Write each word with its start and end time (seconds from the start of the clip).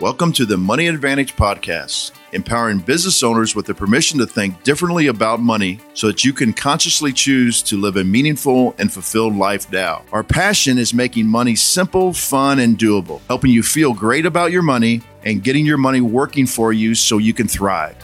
Welcome 0.00 0.32
to 0.32 0.44
the 0.44 0.56
Money 0.56 0.88
Advantage 0.88 1.36
Podcast, 1.36 2.10
empowering 2.32 2.80
business 2.80 3.22
owners 3.22 3.54
with 3.54 3.66
the 3.66 3.74
permission 3.74 4.18
to 4.18 4.26
think 4.26 4.60
differently 4.64 5.06
about 5.06 5.38
money 5.38 5.78
so 5.94 6.08
that 6.08 6.24
you 6.24 6.32
can 6.32 6.52
consciously 6.52 7.12
choose 7.12 7.62
to 7.62 7.76
live 7.76 7.96
a 7.96 8.02
meaningful 8.02 8.74
and 8.78 8.92
fulfilled 8.92 9.36
life 9.36 9.70
now. 9.70 10.04
Our 10.10 10.24
passion 10.24 10.78
is 10.78 10.92
making 10.92 11.28
money 11.28 11.54
simple, 11.54 12.12
fun, 12.12 12.58
and 12.58 12.76
doable, 12.76 13.20
helping 13.28 13.52
you 13.52 13.62
feel 13.62 13.94
great 13.94 14.26
about 14.26 14.50
your 14.50 14.62
money 14.62 15.00
and 15.22 15.44
getting 15.44 15.64
your 15.64 15.78
money 15.78 16.00
working 16.00 16.46
for 16.46 16.72
you 16.72 16.96
so 16.96 17.18
you 17.18 17.32
can 17.32 17.46
thrive. 17.46 17.96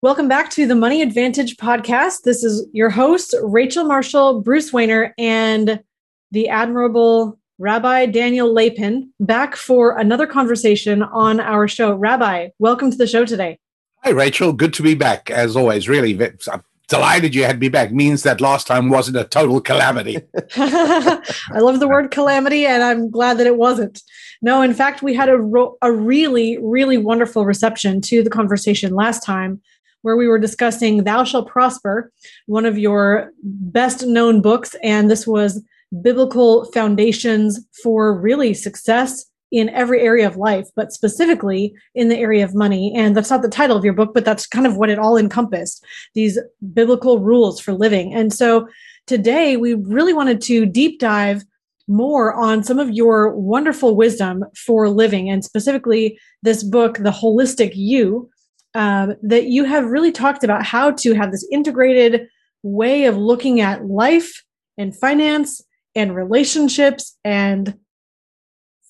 Welcome 0.00 0.28
back 0.28 0.48
to 0.52 0.66
the 0.66 0.74
Money 0.74 1.02
Advantage 1.02 1.58
Podcast. 1.58 2.22
This 2.22 2.42
is 2.42 2.66
your 2.72 2.88
host, 2.88 3.34
Rachel 3.42 3.84
Marshall, 3.84 4.40
Bruce 4.40 4.72
Weiner, 4.72 5.12
and 5.18 5.82
the 6.30 6.48
admirable 6.48 7.38
Rabbi 7.58 8.06
Daniel 8.06 8.52
Lapin 8.52 9.12
back 9.20 9.56
for 9.56 9.98
another 9.98 10.26
conversation 10.26 11.02
on 11.02 11.38
our 11.38 11.68
show. 11.68 11.94
Rabbi, 11.94 12.48
welcome 12.58 12.90
to 12.90 12.96
the 12.96 13.06
show 13.06 13.24
today. 13.24 13.58
Hi, 14.02 14.10
Rachel. 14.10 14.52
Good 14.52 14.74
to 14.74 14.82
be 14.82 14.94
back, 14.94 15.30
as 15.30 15.54
always. 15.54 15.88
Really, 15.88 16.18
I'm 16.50 16.62
delighted 16.88 17.34
you 17.34 17.44
had 17.44 17.60
me 17.60 17.68
back. 17.68 17.92
Means 17.92 18.22
that 18.22 18.40
last 18.40 18.66
time 18.66 18.88
wasn't 18.88 19.18
a 19.18 19.24
total 19.24 19.60
calamity. 19.60 20.18
I 20.56 21.58
love 21.58 21.78
the 21.78 21.88
word 21.88 22.10
calamity, 22.10 22.66
and 22.66 22.82
I'm 22.82 23.10
glad 23.10 23.38
that 23.38 23.46
it 23.46 23.58
wasn't. 23.58 24.02
No, 24.40 24.62
in 24.62 24.74
fact, 24.74 25.02
we 25.02 25.14
had 25.14 25.28
a, 25.28 25.38
ro- 25.38 25.76
a 25.82 25.92
really, 25.92 26.58
really 26.60 26.98
wonderful 26.98 27.44
reception 27.44 28.00
to 28.02 28.22
the 28.22 28.30
conversation 28.30 28.94
last 28.94 29.24
time 29.24 29.60
where 30.00 30.16
we 30.16 30.26
were 30.26 30.38
discussing 30.38 31.04
Thou 31.04 31.22
Shall 31.22 31.44
Prosper, 31.44 32.10
one 32.46 32.66
of 32.66 32.76
your 32.76 33.30
best 33.42 34.04
known 34.04 34.42
books. 34.42 34.74
And 34.82 35.10
this 35.10 35.26
was 35.26 35.62
biblical 36.00 36.70
foundations 36.72 37.60
for 37.82 38.18
really 38.18 38.54
success 38.54 39.26
in 39.50 39.68
every 39.68 40.00
area 40.00 40.26
of 40.26 40.38
life, 40.38 40.68
but 40.74 40.92
specifically 40.92 41.74
in 41.94 42.08
the 42.08 42.16
area 42.16 42.42
of 42.42 42.54
money. 42.54 42.92
And 42.96 43.14
that's 43.14 43.28
not 43.28 43.42
the 43.42 43.48
title 43.48 43.76
of 43.76 43.84
your 43.84 43.92
book, 43.92 44.14
but 44.14 44.24
that's 44.24 44.46
kind 44.46 44.66
of 44.66 44.78
what 44.78 44.88
it 44.88 44.98
all 44.98 45.18
encompassed 45.18 45.84
these 46.14 46.38
biblical 46.72 47.18
rules 47.18 47.60
for 47.60 47.74
living. 47.74 48.14
And 48.14 48.32
so 48.32 48.66
today 49.06 49.58
we 49.58 49.74
really 49.74 50.14
wanted 50.14 50.40
to 50.42 50.64
deep 50.64 50.98
dive 50.98 51.42
more 51.86 52.32
on 52.32 52.62
some 52.64 52.78
of 52.78 52.90
your 52.92 53.36
wonderful 53.36 53.94
wisdom 53.94 54.44
for 54.56 54.88
living, 54.88 55.28
and 55.28 55.44
specifically 55.44 56.18
this 56.42 56.62
book, 56.62 56.98
The 56.98 57.10
Holistic 57.10 57.72
You, 57.74 58.30
um, 58.74 59.16
that 59.22 59.46
you 59.46 59.64
have 59.64 59.90
really 59.90 60.12
talked 60.12 60.44
about 60.44 60.64
how 60.64 60.92
to 60.92 61.12
have 61.12 61.30
this 61.30 61.46
integrated 61.52 62.26
way 62.62 63.04
of 63.04 63.18
looking 63.18 63.60
at 63.60 63.84
life 63.84 64.42
and 64.78 64.96
finance 64.96 65.60
and 65.94 66.14
relationships 66.14 67.16
and 67.24 67.78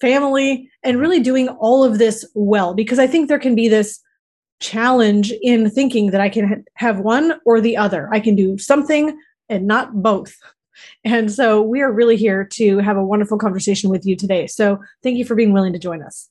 family 0.00 0.70
and 0.83 0.98
really 0.98 1.20
doing 1.20 1.48
all 1.48 1.84
of 1.84 1.98
this 1.98 2.25
well 2.34 2.75
because 2.75 2.98
i 2.98 3.06
think 3.06 3.28
there 3.28 3.39
can 3.39 3.55
be 3.55 3.69
this 3.69 4.00
challenge 4.61 5.33
in 5.42 5.70
thinking 5.70 6.11
that 6.11 6.20
i 6.20 6.28
can 6.28 6.64
have 6.83 6.98
one 6.98 7.34
or 7.47 7.61
the 7.61 7.77
other. 7.77 8.08
I 8.12 8.20
can 8.20 8.34
do 8.34 8.58
something 8.58 9.19
and 9.48 9.67
not 9.67 10.03
both. 10.03 10.34
And 11.05 11.30
so 11.30 11.61
we 11.61 11.83
are 11.83 11.92
really 11.92 12.17
here 12.17 12.48
to 12.55 12.78
have 12.78 12.97
a 12.97 13.05
wonderful 13.05 13.36
conversation 13.36 13.91
with 13.91 14.06
you 14.06 14.17
today. 14.17 14.47
So 14.47 14.78
thank 15.03 15.19
you 15.19 15.25
for 15.25 15.34
being 15.34 15.53
willing 15.53 15.75
to 15.75 15.78
join 15.78 16.03
us. 16.03 16.30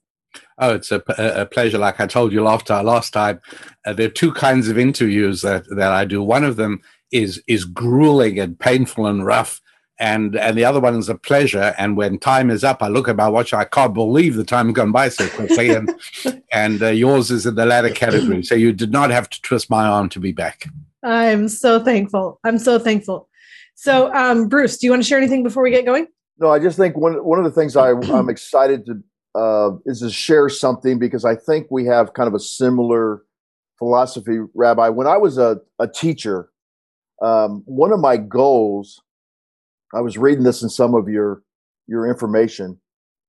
Oh, 0.57 0.73
it's 0.73 0.91
a, 0.91 1.03
a 1.19 1.45
pleasure. 1.45 1.77
Like 1.77 1.99
I 1.99 2.07
told 2.07 2.33
you 2.33 2.41
last 2.41 2.65
time, 2.65 2.85
last 2.85 3.13
time 3.13 3.39
uh, 3.85 3.93
there 3.93 4.07
are 4.07 4.09
two 4.09 4.33
kinds 4.33 4.67
of 4.67 4.79
interviews 4.79 5.43
that, 5.43 5.65
that 5.77 5.91
I 5.91 6.05
do. 6.05 6.23
One 6.23 6.43
of 6.43 6.55
them 6.55 6.81
is 7.11 7.41
is 7.47 7.65
grueling 7.65 8.39
and 8.39 8.59
painful 8.59 9.05
and 9.05 9.23
rough, 9.23 9.60
and 10.01 10.35
and 10.35 10.57
the 10.57 10.65
other 10.65 10.79
one 10.79 10.95
is 10.95 11.09
a 11.09 11.15
pleasure. 11.15 11.75
And 11.77 11.95
when 11.95 12.17
time 12.17 12.49
is 12.49 12.63
up, 12.63 12.81
I 12.81 12.87
look 12.87 13.07
at 13.07 13.15
my 13.15 13.29
watch. 13.29 13.53
I 13.53 13.65
can't 13.65 13.93
believe 13.93 14.35
the 14.35 14.43
time 14.43 14.65
has 14.65 14.73
gone 14.73 14.91
by 14.91 15.09
so 15.09 15.29
quickly. 15.29 15.69
And 15.69 15.93
and 16.51 16.81
uh, 16.81 16.87
yours 16.87 17.29
is 17.29 17.45
in 17.45 17.53
the 17.53 17.67
latter 17.67 17.91
category. 17.91 18.43
So 18.43 18.55
you 18.55 18.73
did 18.73 18.91
not 18.91 19.11
have 19.11 19.29
to 19.29 19.41
twist 19.43 19.69
my 19.69 19.85
arm 19.85 20.09
to 20.09 20.19
be 20.19 20.31
back. 20.31 20.65
I'm 21.03 21.47
so 21.47 21.83
thankful. 21.83 22.39
I'm 22.43 22.57
so 22.57 22.79
thankful. 22.79 23.29
So, 23.75 24.13
um, 24.13 24.47
Bruce, 24.47 24.77
do 24.77 24.87
you 24.87 24.91
want 24.91 25.03
to 25.03 25.07
share 25.07 25.19
anything 25.19 25.43
before 25.43 25.63
we 25.63 25.71
get 25.71 25.85
going? 25.85 26.07
No, 26.39 26.49
I 26.49 26.57
just 26.57 26.77
think 26.77 26.97
one 26.97 27.23
one 27.23 27.37
of 27.37 27.45
the 27.45 27.51
things 27.51 27.77
I, 27.77 27.91
I'm 27.91 28.29
excited 28.29 28.87
to 28.87 29.03
uh, 29.39 29.77
is 29.85 29.99
to 29.99 30.09
share 30.09 30.49
something 30.49 30.97
because 30.97 31.25
I 31.25 31.35
think 31.35 31.67
we 31.69 31.85
have 31.85 32.13
kind 32.13 32.27
of 32.27 32.33
a 32.33 32.39
similar 32.39 33.21
philosophy, 33.77 34.39
Rabbi. 34.55 34.89
When 34.89 35.05
I 35.05 35.17
was 35.17 35.37
a, 35.37 35.61
a 35.77 35.87
teacher, 35.87 36.49
um, 37.21 37.61
one 37.65 37.93
of 37.93 37.99
my 37.99 38.17
goals 38.17 38.99
I 39.93 40.01
was 40.01 40.17
reading 40.17 40.43
this 40.43 40.61
in 40.61 40.69
some 40.69 40.93
of 40.93 41.09
your 41.09 41.41
your 41.87 42.07
information. 42.07 42.79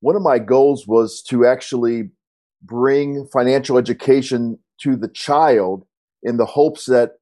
One 0.00 0.16
of 0.16 0.22
my 0.22 0.38
goals 0.38 0.86
was 0.86 1.22
to 1.28 1.46
actually 1.46 2.10
bring 2.62 3.26
financial 3.32 3.78
education 3.78 4.58
to 4.82 4.96
the 4.96 5.08
child 5.08 5.84
in 6.22 6.36
the 6.36 6.46
hopes 6.46 6.86
that 6.86 7.12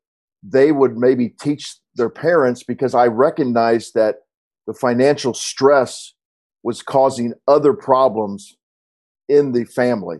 they 0.43 0.73
would 0.73 0.97
maybe 0.97 1.29
teach 1.29 1.77
their 1.95 2.11
parents 2.11 2.63
because 2.63 2.95
I 2.95 3.07
recognized 3.07 3.95
that 3.95 4.17
the 4.67 4.75
financial 4.75 5.35
stress 5.35 6.15
was 6.63 6.83
causing 6.83 7.35
other 7.49 7.73
problems 7.73 8.57
in 9.29 9.53
the 9.53 9.65
family. 9.65 10.19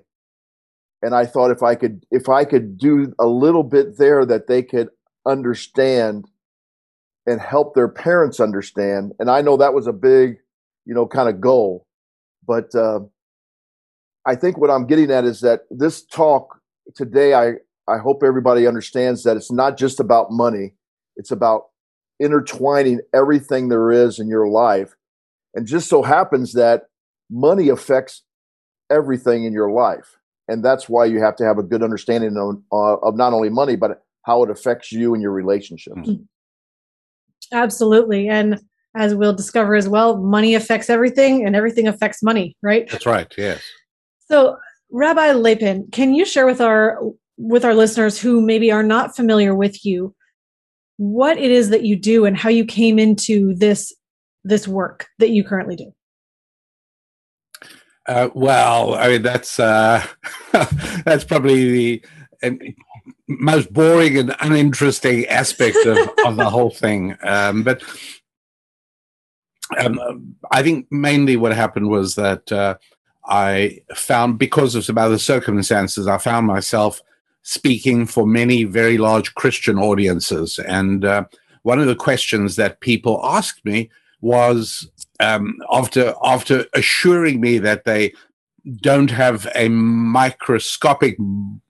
And 1.03 1.15
I 1.15 1.27
thought 1.27 1.51
if 1.51 1.63
I 1.63 1.75
could 1.75 2.05
if 2.11 2.29
I 2.29 2.45
could 2.45 2.79
do 2.79 3.13
a 3.19 3.27
little 3.27 3.63
bit 3.63 3.99
there 3.99 4.25
that 4.27 4.49
they 4.49 4.63
could 4.63 4.89
understand 5.27 6.27
and 7.27 7.41
help 7.41 7.75
their 7.75 7.89
parents 7.89 8.41
understand. 8.41 9.13
And 9.19 9.31
I 9.31 9.43
know 9.43 9.57
that 9.57 9.75
was 9.75 9.87
a 9.87 9.93
big, 9.93 10.39
you 10.85 10.95
know, 10.95 11.07
kind 11.07 11.29
of 11.29 11.41
goal. 11.41 11.87
But 12.47 12.75
uh, 12.75 13.01
I 14.27 14.35
think 14.35 14.59
what 14.59 14.71
I'm 14.71 14.87
getting 14.87 15.11
at 15.11 15.25
is 15.25 15.41
that 15.41 15.61
this 15.71 16.05
talk 16.05 16.61
today, 16.95 17.35
I, 17.35 17.53
I 17.89 17.99
hope 17.99 18.23
everybody 18.25 18.67
understands 18.67 19.23
that 19.25 19.37
it's 19.37 19.53
not 19.53 19.77
just 19.77 20.01
about 20.01 20.31
money, 20.31 20.75
it's 21.17 21.31
about 21.31 21.65
intertwining 22.19 23.01
everything 23.15 23.69
there 23.69 23.91
is 23.91 24.19
in 24.19 24.29
your 24.29 24.49
life. 24.49 24.95
And 25.55 25.67
just 25.67 25.89
so 25.89 26.03
happens 26.03 26.53
that 26.53 26.85
money 27.31 27.69
affects 27.69 28.23
everything 28.91 29.45
in 29.45 29.53
your 29.53 29.71
life. 29.71 30.17
And 30.49 30.65
that's 30.65 30.89
why 30.89 31.05
you 31.05 31.23
have 31.23 31.37
to 31.37 31.45
have 31.45 31.59
a 31.59 31.63
good 31.63 31.83
understanding 31.83 32.37
of, 32.37 32.63
uh, 32.73 33.07
of 33.07 33.17
not 33.17 33.33
only 33.33 33.49
money, 33.49 33.77
but 33.77 34.03
how 34.23 34.43
it 34.43 34.51
affects 34.51 34.93
you 34.93 35.15
and 35.15 35.23
your 35.23 35.33
relationships. 35.33 35.97
Mm-hmm. 35.97 36.23
Absolutely. 37.53 38.29
And 38.29 38.61
as 38.97 39.15
we'll 39.15 39.33
discover 39.33 39.75
as 39.75 39.89
well, 39.89 40.19
money 40.19 40.55
affects 40.55 40.91
everything 40.91 41.47
and 41.47 41.55
everything 41.55 41.87
affects 41.87 42.23
money, 42.23 42.57
right? 42.63 42.89
That's 42.91 43.07
right. 43.07 43.33
Yes. 43.37 43.63
So, 44.29 44.57
Rabbi 44.91 45.33
Lapin, 45.33 45.89
can 45.93 46.15
you 46.15 46.25
share 46.25 46.47
with 46.47 46.61
our 46.61 47.01
with 47.39 47.65
our 47.65 47.75
listeners 47.75 48.21
who 48.21 48.41
maybe 48.41 48.71
are 48.71 48.83
not 48.83 49.17
familiar 49.17 49.55
with 49.55 49.85
you 49.85 50.15
what 50.99 51.39
it 51.39 51.51
is 51.51 51.71
that 51.71 51.85
you 51.85 51.97
do 51.97 52.27
and 52.27 52.37
how 52.37 52.51
you 52.51 52.65
came 52.65 52.99
into 52.99 53.55
this 53.55 53.95
this 54.45 54.69
work 54.69 55.07
that 55.19 55.31
you 55.31 55.45
currently 55.45 55.77
do? 55.77 55.93
Uh, 58.07 58.29
well, 58.35 58.95
I 58.95 59.09
mean 59.09 59.23
that's 59.23 59.61
uh, 59.61 60.05
that's 61.05 61.25
probably 61.25 61.71
the 61.71 62.05
most 63.29 63.73
boring 63.73 64.17
and 64.17 64.37
uninteresting 64.41 65.27
aspect 65.27 65.77
of, 65.87 65.99
of 66.27 66.37
the 66.37 66.51
whole 66.51 66.71
thing. 66.71 67.17
Um, 67.23 67.63
but 67.63 67.83
um, 69.79 70.35
I 70.51 70.63
think 70.63 70.87
mainly 70.91 71.37
what 71.37 71.55
happened 71.55 71.89
was 71.89 72.15
that 72.17 72.51
uh, 72.51 72.77
I 73.27 73.81
found, 73.95 74.39
because 74.39 74.75
of 74.75 74.85
some 74.85 74.99
other 74.99 75.19
circumstances, 75.19 76.07
I 76.07 76.19
found 76.19 76.47
myself 76.47 77.03
speaking 77.43 78.07
for 78.07 78.27
many 78.27 78.65
very 78.65 78.99
large 78.99 79.35
Christian 79.35 79.79
audiences. 79.79 80.59
And 80.59 81.05
uh, 81.05 81.25
one 81.63 81.81
of 81.81 81.87
the 81.87 81.97
questions 81.97 82.57
that 82.57 82.81
people 82.81 83.21
asked 83.25 83.65
me 83.65 83.91
was 84.21 84.91
um, 85.21 85.57
after 85.71 86.15
after 86.23 86.67
assuring 86.75 87.41
me 87.41 87.59
that 87.59 87.85
they 87.85 88.13
don't 88.83 89.11
have 89.11 89.49
a 89.55 89.69
microscopic 89.69 91.17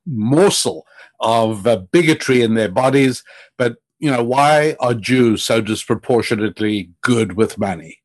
morsel 0.06 0.86
of 1.20 1.66
uh, 1.66 1.76
bigotry 1.92 2.42
in 2.42 2.54
their 2.54 2.70
bodies. 2.70 3.22
But, 3.58 3.76
you 3.98 4.10
know, 4.10 4.24
why 4.24 4.76
are 4.80 4.94
Jews 4.94 5.44
so 5.44 5.60
disproportionately 5.60 6.90
good 7.02 7.34
with 7.34 7.58
money? 7.58 7.98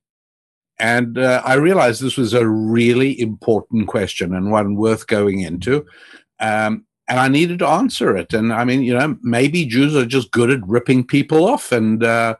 And 0.77 1.17
uh, 1.17 1.41
I 1.45 1.53
realized 1.53 2.01
this 2.01 2.17
was 2.17 2.33
a 2.33 2.47
really 2.47 3.19
important 3.19 3.87
question 3.87 4.35
and 4.35 4.51
one 4.51 4.75
worth 4.75 5.07
going 5.07 5.39
into. 5.39 5.85
Um, 6.39 6.85
and 7.07 7.19
I 7.19 7.27
needed 7.27 7.59
to 7.59 7.67
answer 7.67 8.17
it. 8.17 8.33
And 8.33 8.51
I 8.51 8.63
mean, 8.63 8.83
you 8.83 8.93
know, 8.93 9.17
maybe 9.21 9.65
Jews 9.65 9.95
are 9.95 10.05
just 10.05 10.31
good 10.31 10.49
at 10.49 10.67
ripping 10.67 11.05
people 11.05 11.45
off, 11.45 11.71
and 11.71 12.03
uh, 12.03 12.35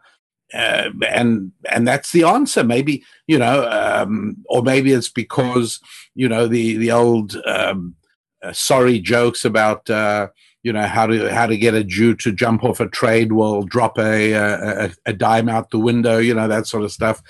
uh, 0.54 0.89
and 1.07 1.51
and 1.72 1.88
that's 1.88 2.12
the 2.12 2.24
answer. 2.24 2.63
Maybe 2.63 3.04
you 3.27 3.38
know, 3.38 3.69
um, 3.69 4.38
or 4.50 4.63
maybe 4.63 4.92
it's 4.92 5.10
because 5.10 5.80
you 6.16 6.27
know 6.27 6.48
the 6.48 6.77
the 6.77 6.92
old 6.92 7.36
um, 7.45 7.95
uh, 8.44 8.54
sorry 8.54 9.00
jokes 9.00 9.45
about 9.45 9.88
uh, 9.89 10.30
you 10.66 10.74
know 10.74 10.88
how 10.88 11.06
to 11.06 11.32
how 11.32 11.46
to 11.46 11.56
get 11.56 11.76
a 11.76 11.84
Jew 11.84 12.16
to 12.16 12.32
jump 12.32 12.64
off 12.64 12.80
a 12.80 12.90
trade 12.90 13.34
will 13.34 13.62
drop 13.62 14.00
a, 14.00 14.34
a, 14.34 14.92
a 15.06 15.14
dime 15.14 15.48
out 15.48 15.70
the 15.70 15.78
window, 15.78 16.18
you 16.18 16.34
know 16.34 16.48
that 16.48 16.66
sort 16.66 16.84
of 16.84 16.92
stuff. 16.92 17.22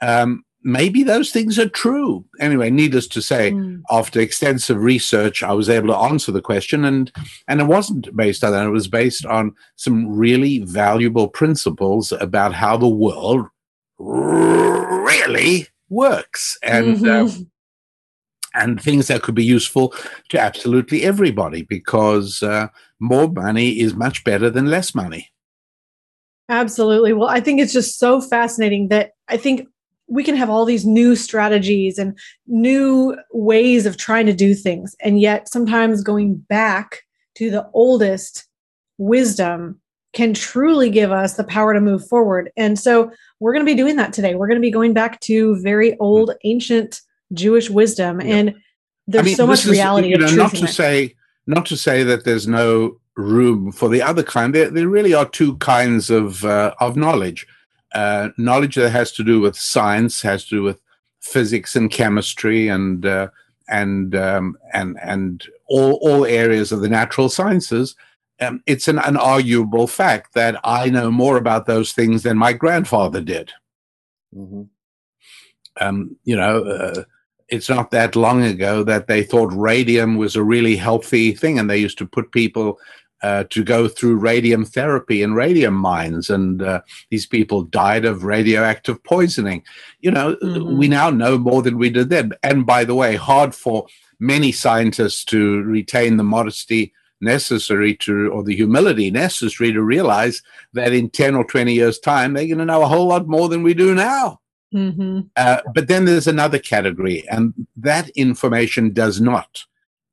Um, 0.00 0.44
maybe 0.64 1.04
those 1.04 1.30
things 1.30 1.60
are 1.60 1.68
true. 1.68 2.24
Anyway, 2.40 2.70
needless 2.70 3.06
to 3.08 3.22
say, 3.22 3.52
mm. 3.52 3.82
after 3.88 4.20
extensive 4.20 4.82
research, 4.82 5.44
I 5.44 5.52
was 5.52 5.70
able 5.70 5.88
to 5.88 5.96
answer 5.96 6.32
the 6.32 6.42
question, 6.42 6.84
and 6.84 7.12
and 7.46 7.60
it 7.60 7.68
wasn't 7.68 8.14
based 8.16 8.42
on 8.42 8.50
that. 8.50 8.66
It 8.66 8.70
was 8.70 8.88
based 8.88 9.24
on 9.26 9.54
some 9.76 10.08
really 10.08 10.58
valuable 10.58 11.28
principles 11.28 12.10
about 12.10 12.52
how 12.52 12.76
the 12.76 12.88
world 12.88 13.46
really 13.96 15.68
works, 15.88 16.58
and. 16.64 16.96
Mm-hmm. 16.96 17.26
Uh, 17.26 17.44
and 18.54 18.80
things 18.80 19.08
that 19.08 19.22
could 19.22 19.34
be 19.34 19.44
useful 19.44 19.94
to 20.28 20.38
absolutely 20.38 21.02
everybody 21.04 21.62
because 21.62 22.42
uh, 22.42 22.68
more 23.00 23.28
money 23.28 23.80
is 23.80 23.94
much 23.94 24.24
better 24.24 24.50
than 24.50 24.66
less 24.66 24.94
money. 24.94 25.28
Absolutely. 26.48 27.12
Well, 27.12 27.28
I 27.28 27.40
think 27.40 27.60
it's 27.60 27.72
just 27.72 27.98
so 27.98 28.20
fascinating 28.20 28.88
that 28.88 29.12
I 29.28 29.36
think 29.36 29.66
we 30.08 30.24
can 30.24 30.36
have 30.36 30.50
all 30.50 30.64
these 30.64 30.84
new 30.84 31.16
strategies 31.16 31.98
and 31.98 32.18
new 32.46 33.16
ways 33.32 33.86
of 33.86 33.96
trying 33.96 34.26
to 34.26 34.34
do 34.34 34.54
things. 34.54 34.94
And 35.00 35.20
yet, 35.20 35.48
sometimes 35.48 36.02
going 36.02 36.36
back 36.36 37.02
to 37.36 37.50
the 37.50 37.68
oldest 37.72 38.46
wisdom 38.98 39.80
can 40.12 40.34
truly 40.34 40.90
give 40.90 41.10
us 41.10 41.36
the 41.36 41.44
power 41.44 41.72
to 41.72 41.80
move 41.80 42.06
forward. 42.06 42.50
And 42.56 42.78
so, 42.78 43.10
we're 43.40 43.54
going 43.54 43.64
to 43.64 43.72
be 43.72 43.76
doing 43.76 43.96
that 43.96 44.12
today. 44.12 44.34
We're 44.34 44.48
going 44.48 44.60
to 44.60 44.66
be 44.66 44.70
going 44.70 44.92
back 44.92 45.20
to 45.20 45.58
very 45.62 45.96
old, 45.98 46.32
ancient 46.44 47.00
Jewish 47.32 47.70
wisdom. 47.70 48.20
Yeah. 48.20 48.34
And 48.34 48.54
there's 49.06 49.22
I 49.22 49.26
mean, 49.26 49.36
so 49.36 49.46
much 49.46 49.64
reality 49.66 50.12
is, 50.12 50.20
you 50.30 50.36
know, 50.36 50.42
not 50.44 50.54
to 50.54 50.68
say 50.68 51.14
not 51.46 51.66
to 51.66 51.76
say 51.76 52.02
that 52.04 52.24
there's 52.24 52.46
no 52.46 52.98
room 53.16 53.72
for 53.72 53.88
the 53.88 54.00
other 54.00 54.22
kind. 54.22 54.54
There, 54.54 54.70
there 54.70 54.88
really 54.88 55.12
are 55.12 55.28
two 55.28 55.56
kinds 55.56 56.08
of 56.10 56.44
uh, 56.44 56.74
of 56.80 56.96
knowledge 56.96 57.46
uh, 57.94 58.30
knowledge 58.38 58.76
that 58.76 58.90
has 58.90 59.12
to 59.12 59.24
do 59.24 59.40
with 59.40 59.56
science, 59.56 60.22
has 60.22 60.44
to 60.46 60.56
do 60.56 60.62
with 60.62 60.80
physics 61.20 61.76
and 61.76 61.90
chemistry 61.90 62.68
and 62.68 63.06
uh, 63.06 63.28
and 63.68 64.14
um, 64.14 64.56
and 64.72 64.98
and 65.02 65.46
all 65.66 65.94
all 66.02 66.24
areas 66.24 66.72
of 66.72 66.80
the 66.80 66.88
natural 66.88 67.28
sciences. 67.28 67.94
Um, 68.40 68.62
it's 68.66 68.88
an 68.88 68.96
unarguable 68.96 69.88
fact 69.88 70.34
that 70.34 70.58
I 70.64 70.88
know 70.90 71.10
more 71.10 71.36
about 71.36 71.66
those 71.66 71.92
things 71.92 72.22
than 72.22 72.36
my 72.36 72.52
grandfather 72.52 73.20
did. 73.20 73.52
Mm-hmm. 74.34 74.62
Um, 75.80 76.16
you 76.24 76.36
know, 76.36 76.64
uh, 76.64 77.04
it's 77.52 77.68
not 77.68 77.90
that 77.90 78.16
long 78.16 78.42
ago 78.42 78.82
that 78.82 79.08
they 79.08 79.22
thought 79.22 79.52
radium 79.52 80.16
was 80.16 80.34
a 80.34 80.42
really 80.42 80.74
healthy 80.74 81.32
thing, 81.32 81.58
and 81.58 81.68
they 81.68 81.76
used 81.76 81.98
to 81.98 82.06
put 82.06 82.32
people 82.32 82.80
uh, 83.22 83.44
to 83.50 83.62
go 83.62 83.88
through 83.88 84.16
radium 84.16 84.64
therapy 84.64 85.22
in 85.22 85.34
radium 85.34 85.74
mines, 85.74 86.30
and 86.30 86.62
uh, 86.62 86.80
these 87.10 87.26
people 87.26 87.62
died 87.62 88.06
of 88.06 88.24
radioactive 88.24 89.04
poisoning. 89.04 89.62
You 90.00 90.12
know, 90.12 90.34
mm-hmm. 90.36 90.78
we 90.78 90.88
now 90.88 91.10
know 91.10 91.36
more 91.36 91.62
than 91.62 91.76
we 91.76 91.90
did 91.90 92.08
then. 92.08 92.32
And 92.42 92.64
by 92.64 92.84
the 92.84 92.94
way, 92.94 93.16
hard 93.16 93.54
for 93.54 93.86
many 94.18 94.50
scientists 94.50 95.22
to 95.26 95.62
retain 95.62 96.16
the 96.16 96.24
modesty 96.24 96.94
necessary 97.20 97.94
to, 97.96 98.28
or 98.30 98.42
the 98.42 98.56
humility 98.56 99.10
necessary 99.10 99.72
to 99.72 99.82
realize 99.82 100.42
that 100.72 100.94
in 100.94 101.10
10 101.10 101.34
or 101.34 101.44
20 101.44 101.74
years' 101.74 101.98
time, 101.98 102.32
they're 102.32 102.46
going 102.46 102.58
to 102.58 102.64
know 102.64 102.82
a 102.82 102.88
whole 102.88 103.08
lot 103.08 103.28
more 103.28 103.50
than 103.50 103.62
we 103.62 103.74
do 103.74 103.94
now. 103.94 104.40
Mm-hmm. 104.72 105.20
Uh, 105.36 105.60
but 105.74 105.88
then 105.88 106.04
there's 106.04 106.26
another 106.26 106.58
category, 106.58 107.28
and 107.28 107.52
that 107.76 108.08
information 108.10 108.92
does 108.92 109.20
not 109.20 109.64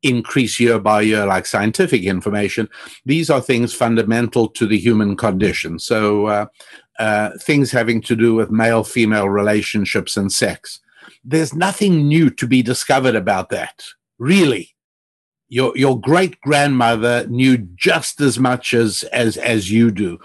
increase 0.01 0.59
year 0.59 0.79
by 0.79 1.01
year 1.01 1.25
like 1.25 1.45
scientific 1.45 2.03
information. 2.03 2.69
These 3.05 3.29
are 3.29 3.41
things 3.41 3.73
fundamental 3.73 4.47
to 4.49 4.65
the 4.65 4.77
human 4.77 5.17
condition. 5.17 5.79
So, 5.79 6.27
uh, 6.27 6.45
uh, 6.99 7.31
things 7.41 7.71
having 7.71 8.01
to 8.01 8.15
do 8.15 8.35
with 8.35 8.51
male 8.51 8.83
female 8.83 9.29
relationships 9.29 10.17
and 10.17 10.31
sex. 10.31 10.81
There's 11.23 11.53
nothing 11.53 12.07
new 12.07 12.29
to 12.31 12.45
be 12.47 12.61
discovered 12.61 13.15
about 13.15 13.49
that, 13.49 13.83
really. 14.17 14.75
Your, 15.47 15.75
your 15.75 15.99
great 15.99 16.39
grandmother 16.41 17.25
knew 17.27 17.57
just 17.75 18.21
as 18.21 18.37
much 18.37 18.73
as, 18.73 19.03
as, 19.03 19.37
as 19.37 19.71
you 19.71 19.91
do. 19.91 20.19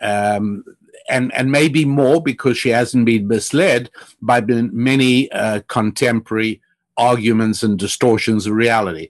Um, 0.00 0.64
and, 1.10 1.32
and 1.34 1.50
maybe 1.50 1.84
more 1.84 2.22
because 2.22 2.56
she 2.56 2.70
hasn't 2.70 3.04
been 3.04 3.28
misled 3.28 3.90
by 4.22 4.40
many 4.40 5.30
uh, 5.32 5.60
contemporary 5.68 6.60
arguments 6.96 7.62
and 7.62 7.78
distortions 7.78 8.46
of 8.46 8.54
reality. 8.54 9.08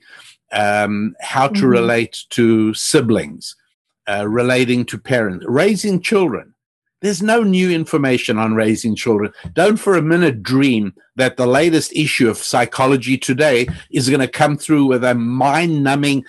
Um, 0.52 1.14
how 1.20 1.47
to 1.47 1.55
mm-hmm. 1.55 1.67
relate 1.67 2.25
to 2.31 2.75
siblings, 2.75 3.55
uh, 4.08 4.26
relating 4.29 4.85
to 4.87 4.99
parents, 4.99 5.44
raising 5.49 6.00
children. 6.00 6.55
There's 7.02 7.23
no 7.23 7.43
new 7.43 7.70
information 7.70 8.37
on 8.37 8.55
raising 8.55 8.94
children. 8.94 9.32
Don't 9.55 9.79
for 9.79 9.97
a 9.97 10.02
minute 10.02 10.43
dream 10.43 10.93
that 11.17 11.37
the 11.37 11.47
latest 11.47 11.93
issue 11.94 12.29
of 12.29 12.37
Psychology 12.37 13.17
Today 13.17 13.69
is 13.91 14.11
going 14.11 14.20
to 14.20 14.29
come 14.29 14.58
through 14.58 14.87
with 14.87 15.05
a 15.05 15.14
mind 15.14 15.82
numbing, 15.82 16.25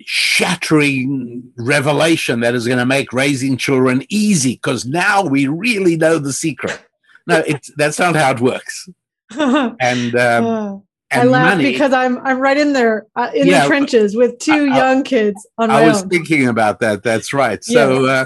shattering 0.00 1.42
revelation 1.56 2.40
that 2.40 2.54
is 2.54 2.66
going 2.66 2.78
to 2.78 2.86
make 2.86 3.12
raising 3.12 3.56
children 3.56 4.04
easy 4.08 4.54
because 4.54 4.84
now 4.84 5.22
we 5.22 5.46
really 5.46 5.96
know 5.96 6.18
the 6.18 6.32
secret. 6.32 6.84
No, 7.26 7.38
it's, 7.46 7.70
that's 7.76 7.98
not 7.98 8.16
how 8.16 8.32
it 8.32 8.40
works. 8.40 8.88
and 9.30 10.14
um, 10.16 10.44
uh. 10.44 10.78
I 11.12 11.24
laugh 11.24 11.56
money. 11.56 11.70
because 11.72 11.92
I'm 11.92 12.18
I'm 12.26 12.40
right 12.40 12.56
in 12.56 12.72
there 12.72 13.06
uh, 13.14 13.30
in 13.34 13.46
yeah, 13.46 13.62
the 13.62 13.68
trenches 13.68 14.16
with 14.16 14.38
two 14.38 14.68
I, 14.72 14.76
young 14.76 15.04
kids 15.04 15.46
on 15.58 15.70
I 15.70 15.86
was 15.86 16.02
own. 16.02 16.08
thinking 16.08 16.48
about 16.48 16.80
that. 16.80 17.02
That's 17.02 17.32
right. 17.32 17.62
So, 17.62 18.06
yeah. 18.06 18.12
uh, 18.12 18.24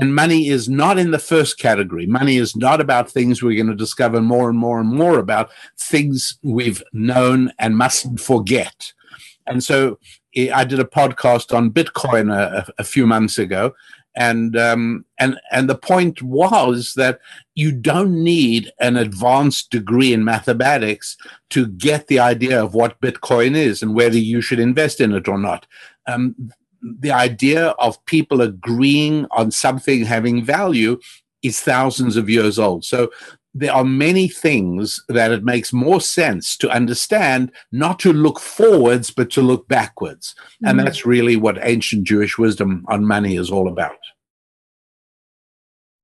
and 0.00 0.14
money 0.14 0.48
is 0.48 0.68
not 0.68 0.98
in 0.98 1.10
the 1.10 1.18
first 1.18 1.58
category. 1.58 2.06
Money 2.06 2.36
is 2.36 2.54
not 2.54 2.80
about 2.80 3.10
things 3.10 3.42
we're 3.42 3.56
going 3.56 3.68
to 3.68 3.74
discover 3.74 4.20
more 4.20 4.48
and 4.50 4.58
more 4.58 4.80
and 4.80 4.90
more 4.90 5.18
about. 5.18 5.50
Things 5.78 6.38
we've 6.42 6.82
known 6.92 7.52
and 7.58 7.76
mustn't 7.76 8.20
forget. 8.20 8.92
And 9.46 9.64
so, 9.64 9.98
I 10.36 10.64
did 10.64 10.78
a 10.78 10.84
podcast 10.84 11.56
on 11.56 11.70
Bitcoin 11.70 12.32
a, 12.32 12.70
a 12.78 12.84
few 12.84 13.06
months 13.06 13.38
ago, 13.38 13.74
and 14.14 14.56
um, 14.56 15.04
and 15.18 15.38
and 15.52 15.70
the 15.70 15.76
point 15.76 16.22
was 16.22 16.94
that 16.96 17.20
you 17.54 17.72
don't 17.72 18.22
need 18.22 18.70
an 18.80 18.96
advanced 18.96 19.70
degree 19.70 20.12
in 20.12 20.24
mathematics 20.24 21.16
to 21.50 21.66
get 21.66 22.08
the 22.08 22.18
idea 22.18 22.62
of 22.62 22.74
what 22.74 23.00
Bitcoin 23.00 23.56
is 23.56 23.82
and 23.82 23.94
whether 23.94 24.18
you 24.18 24.40
should 24.40 24.58
invest 24.58 25.00
in 25.00 25.12
it 25.12 25.28
or 25.28 25.38
not. 25.38 25.66
Um, 26.06 26.34
the 26.82 27.10
idea 27.10 27.68
of 27.78 28.04
people 28.06 28.40
agreeing 28.40 29.26
on 29.30 29.50
something 29.50 30.04
having 30.04 30.44
value 30.44 30.98
is 31.42 31.60
thousands 31.60 32.16
of 32.16 32.28
years 32.28 32.58
old. 32.58 32.84
So 32.84 33.10
there 33.54 33.72
are 33.72 33.84
many 33.84 34.28
things 34.28 35.02
that 35.08 35.32
it 35.32 35.42
makes 35.42 35.72
more 35.72 36.00
sense 36.00 36.56
to 36.58 36.70
understand, 36.70 37.50
not 37.72 37.98
to 38.00 38.12
look 38.12 38.38
forwards, 38.38 39.10
but 39.10 39.30
to 39.30 39.42
look 39.42 39.66
backwards. 39.68 40.34
Mm-hmm. 40.38 40.66
And 40.68 40.80
that's 40.80 41.06
really 41.06 41.36
what 41.36 41.58
ancient 41.62 42.04
Jewish 42.04 42.38
wisdom 42.38 42.84
on 42.88 43.04
money 43.04 43.36
is 43.36 43.50
all 43.50 43.68
about. 43.68 43.98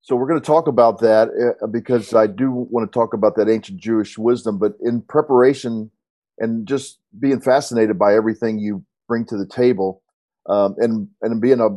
So 0.03 0.17
we're 0.17 0.27
going 0.27 0.41
to 0.41 0.47
talk 0.47 0.69
about 0.69 1.01
that 1.01 1.57
uh, 1.63 1.67
because 1.67 2.13
I 2.13 2.27
do 2.27 2.51
want 2.51 2.91
to 2.91 2.95
talk 2.95 3.15
about 3.15 3.37
that 3.37 3.49
ancient 3.49 3.81
Jewish 3.81 4.19
wisdom. 4.19 4.59
But 4.59 4.75
in 4.83 5.01
preparation 5.01 5.91
and 6.39 6.67
just 6.69 6.99
being 7.21 7.41
fascinated 7.41 7.99
by 7.99 8.15
everything 8.15 8.59
you 8.59 8.85
bring 9.09 9.25
to 9.27 9.39
the 9.39 9.47
table, 9.47 10.03
um, 10.47 10.75
and 10.79 11.09
and 11.23 11.41
being 11.41 11.61
a 11.61 11.71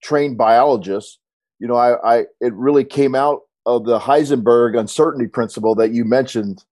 trained 0.00 0.38
biologist, 0.38 1.18
you 1.58 1.66
know, 1.66 1.74
I, 1.74 2.18
I 2.18 2.18
it 2.40 2.54
really 2.54 2.84
came 2.84 3.16
out 3.16 3.40
of 3.66 3.84
the 3.84 3.98
Heisenberg 3.98 4.78
uncertainty 4.78 5.26
principle 5.26 5.74
that 5.76 5.92
you 5.92 6.04
mentioned. 6.04 6.64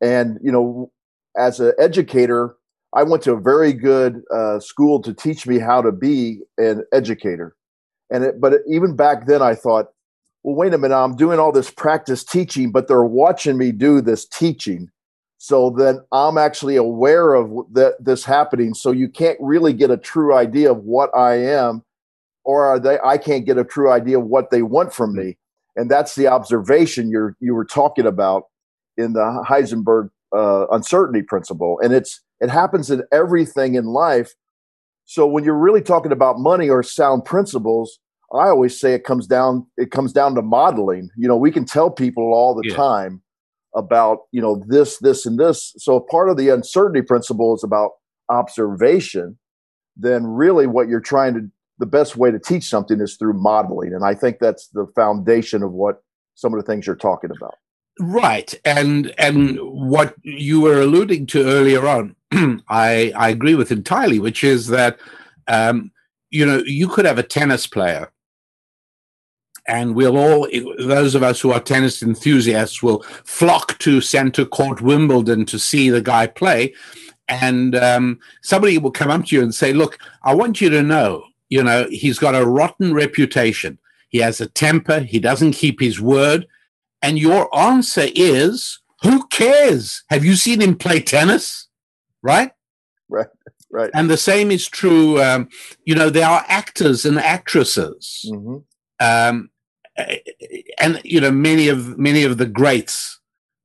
And, 0.00 0.38
you 0.42 0.50
know, 0.50 0.90
as 1.36 1.60
an 1.60 1.72
educator, 1.78 2.56
I 2.92 3.02
went 3.02 3.22
to 3.24 3.32
a 3.32 3.40
very 3.40 3.72
good 3.72 4.22
uh, 4.32 4.60
school 4.60 5.00
to 5.02 5.12
teach 5.12 5.46
me 5.46 5.58
how 5.58 5.82
to 5.82 5.92
be 5.92 6.40
an 6.58 6.84
educator. 6.92 7.56
And 8.10 8.24
it, 8.24 8.40
but 8.40 8.60
even 8.68 8.96
back 8.96 9.26
then, 9.26 9.42
I 9.42 9.54
thought, 9.54 9.88
well, 10.42 10.56
wait 10.56 10.74
a 10.74 10.78
minute, 10.78 10.96
I'm 10.96 11.16
doing 11.16 11.38
all 11.38 11.52
this 11.52 11.70
practice 11.70 12.22
teaching, 12.22 12.70
but 12.70 12.86
they're 12.86 13.02
watching 13.02 13.56
me 13.56 13.72
do 13.72 14.00
this 14.00 14.26
teaching. 14.26 14.90
So 15.38 15.70
then 15.70 16.00
I'm 16.12 16.38
actually 16.38 16.76
aware 16.76 17.34
of 17.34 17.50
that 17.72 17.96
this 17.98 18.24
happening. 18.24 18.74
So 18.74 18.92
you 18.92 19.08
can't 19.08 19.38
really 19.40 19.72
get 19.72 19.90
a 19.90 19.96
true 19.96 20.34
idea 20.34 20.70
of 20.70 20.78
what 20.78 21.10
I 21.16 21.34
am, 21.34 21.82
or 22.44 22.64
are 22.64 22.78
they? 22.78 22.98
I 23.04 23.18
can't 23.18 23.46
get 23.46 23.58
a 23.58 23.64
true 23.64 23.90
idea 23.90 24.18
of 24.18 24.26
what 24.26 24.50
they 24.50 24.62
want 24.62 24.92
from 24.92 25.14
me 25.14 25.36
and 25.76 25.90
that's 25.90 26.14
the 26.14 26.26
observation 26.26 27.10
you're 27.10 27.36
you 27.40 27.54
were 27.54 27.64
talking 27.64 28.06
about 28.06 28.44
in 28.96 29.12
the 29.12 29.44
Heisenberg 29.48 30.10
uh, 30.36 30.66
uncertainty 30.70 31.22
principle, 31.22 31.78
and 31.82 31.92
it's 31.92 32.20
it 32.40 32.50
happens 32.50 32.90
in 32.90 33.02
everything 33.12 33.74
in 33.74 33.86
life. 33.86 34.34
So 35.04 35.26
when 35.26 35.44
you're 35.44 35.58
really 35.58 35.82
talking 35.82 36.12
about 36.12 36.38
money 36.38 36.68
or 36.68 36.82
sound 36.82 37.24
principles, 37.24 37.98
I 38.32 38.48
always 38.48 38.78
say 38.78 38.94
it 38.94 39.04
comes 39.04 39.26
down 39.26 39.66
it 39.76 39.90
comes 39.90 40.12
down 40.12 40.34
to 40.34 40.42
modeling. 40.42 41.10
You 41.16 41.28
know, 41.28 41.36
we 41.36 41.50
can 41.50 41.64
tell 41.64 41.90
people 41.90 42.32
all 42.32 42.54
the 42.54 42.68
yeah. 42.68 42.76
time 42.76 43.22
about 43.74 44.20
you 44.32 44.40
know 44.40 44.62
this, 44.66 44.98
this, 44.98 45.26
and 45.26 45.38
this. 45.38 45.74
So 45.78 46.00
part 46.00 46.30
of 46.30 46.36
the 46.36 46.48
uncertainty 46.48 47.02
principle 47.02 47.54
is 47.54 47.64
about 47.64 47.92
observation. 48.28 49.38
Then 49.96 50.26
really, 50.26 50.66
what 50.66 50.88
you're 50.88 51.00
trying 51.00 51.34
to 51.34 51.50
the 51.78 51.86
best 51.86 52.16
way 52.16 52.30
to 52.30 52.38
teach 52.38 52.64
something 52.64 53.00
is 53.00 53.16
through 53.16 53.34
modeling. 53.34 53.92
And 53.94 54.04
I 54.04 54.14
think 54.14 54.38
that's 54.38 54.68
the 54.68 54.86
foundation 54.94 55.62
of 55.62 55.72
what 55.72 56.02
some 56.34 56.52
of 56.54 56.60
the 56.60 56.66
things 56.66 56.86
you're 56.86 56.96
talking 56.96 57.30
about. 57.30 57.54
Right, 58.00 58.52
and 58.64 59.14
and 59.18 59.56
what 59.60 60.16
you 60.22 60.60
were 60.60 60.80
alluding 60.80 61.26
to 61.26 61.44
earlier 61.44 61.86
on, 61.86 62.16
I 62.68 63.12
I 63.14 63.28
agree 63.28 63.54
with 63.54 63.70
entirely, 63.70 64.18
which 64.18 64.42
is 64.42 64.66
that 64.68 64.98
um, 65.46 65.92
you 66.30 66.44
know 66.44 66.60
you 66.66 66.88
could 66.88 67.04
have 67.04 67.18
a 67.18 67.22
tennis 67.22 67.68
player, 67.68 68.10
and 69.68 69.94
we'll 69.94 70.18
all 70.18 70.48
those 70.78 71.14
of 71.14 71.22
us 71.22 71.40
who 71.40 71.52
are 71.52 71.60
tennis 71.60 72.02
enthusiasts 72.02 72.82
will 72.82 73.02
flock 73.22 73.78
to 73.78 74.00
Centre 74.00 74.44
Court 74.44 74.80
Wimbledon 74.80 75.46
to 75.46 75.58
see 75.60 75.88
the 75.88 76.00
guy 76.00 76.26
play, 76.26 76.74
and 77.28 77.76
um, 77.76 78.18
somebody 78.42 78.76
will 78.76 78.90
come 78.90 79.10
up 79.12 79.26
to 79.26 79.36
you 79.36 79.42
and 79.42 79.54
say, 79.54 79.72
"Look, 79.72 79.98
I 80.24 80.34
want 80.34 80.60
you 80.60 80.68
to 80.70 80.82
know, 80.82 81.22
you 81.54 81.62
know, 81.62 81.86
he's 81.90 82.18
got 82.18 82.34
a 82.34 82.46
rotten 82.58 82.88
reputation. 82.94 83.78
He 84.08 84.18
has 84.18 84.40
a 84.40 84.52
temper. 84.64 85.00
He 85.00 85.18
doesn't 85.28 85.52
keep 85.62 85.80
his 85.80 86.00
word." 86.00 86.46
And 87.04 87.18
your 87.18 87.54
answer 87.54 88.06
is, 88.14 88.80
who 89.02 89.26
cares? 89.26 90.02
Have 90.08 90.24
you 90.24 90.34
seen 90.36 90.62
him 90.62 90.74
play 90.74 91.00
tennis? 91.00 91.68
Right? 92.22 92.50
Right. 93.10 93.26
Right. 93.70 93.90
And 93.92 94.08
the 94.08 94.16
same 94.16 94.50
is 94.50 94.66
true. 94.68 95.20
Um, 95.20 95.48
you 95.84 95.94
know, 95.94 96.08
there 96.08 96.28
are 96.28 96.44
actors 96.48 97.04
and 97.04 97.18
actresses, 97.18 98.24
mm-hmm. 98.24 98.58
um, 99.04 99.50
and 100.78 101.00
you 101.04 101.20
know, 101.20 101.32
many 101.32 101.66
of 101.68 101.98
many 101.98 102.22
of 102.22 102.38
the 102.38 102.46
greats 102.46 103.20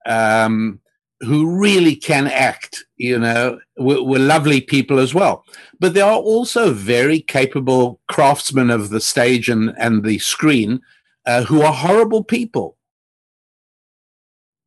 um, 0.07 0.79
who 1.21 1.59
really 1.59 1.95
can 1.95 2.27
act. 2.27 2.85
You 2.97 3.19
know, 3.19 3.59
were, 3.77 4.03
were 4.03 4.19
lovely 4.19 4.61
people 4.61 4.99
as 4.99 5.13
well. 5.13 5.45
But 5.79 5.93
there 5.93 6.05
are 6.05 6.19
also 6.19 6.73
very 6.73 7.21
capable 7.21 7.99
craftsmen 8.07 8.69
of 8.69 8.89
the 8.89 9.01
stage 9.01 9.49
and 9.49 9.73
and 9.77 10.03
the 10.03 10.19
screen 10.19 10.81
uh, 11.25 11.43
who 11.43 11.61
are 11.61 11.73
horrible 11.73 12.23
people 12.23 12.77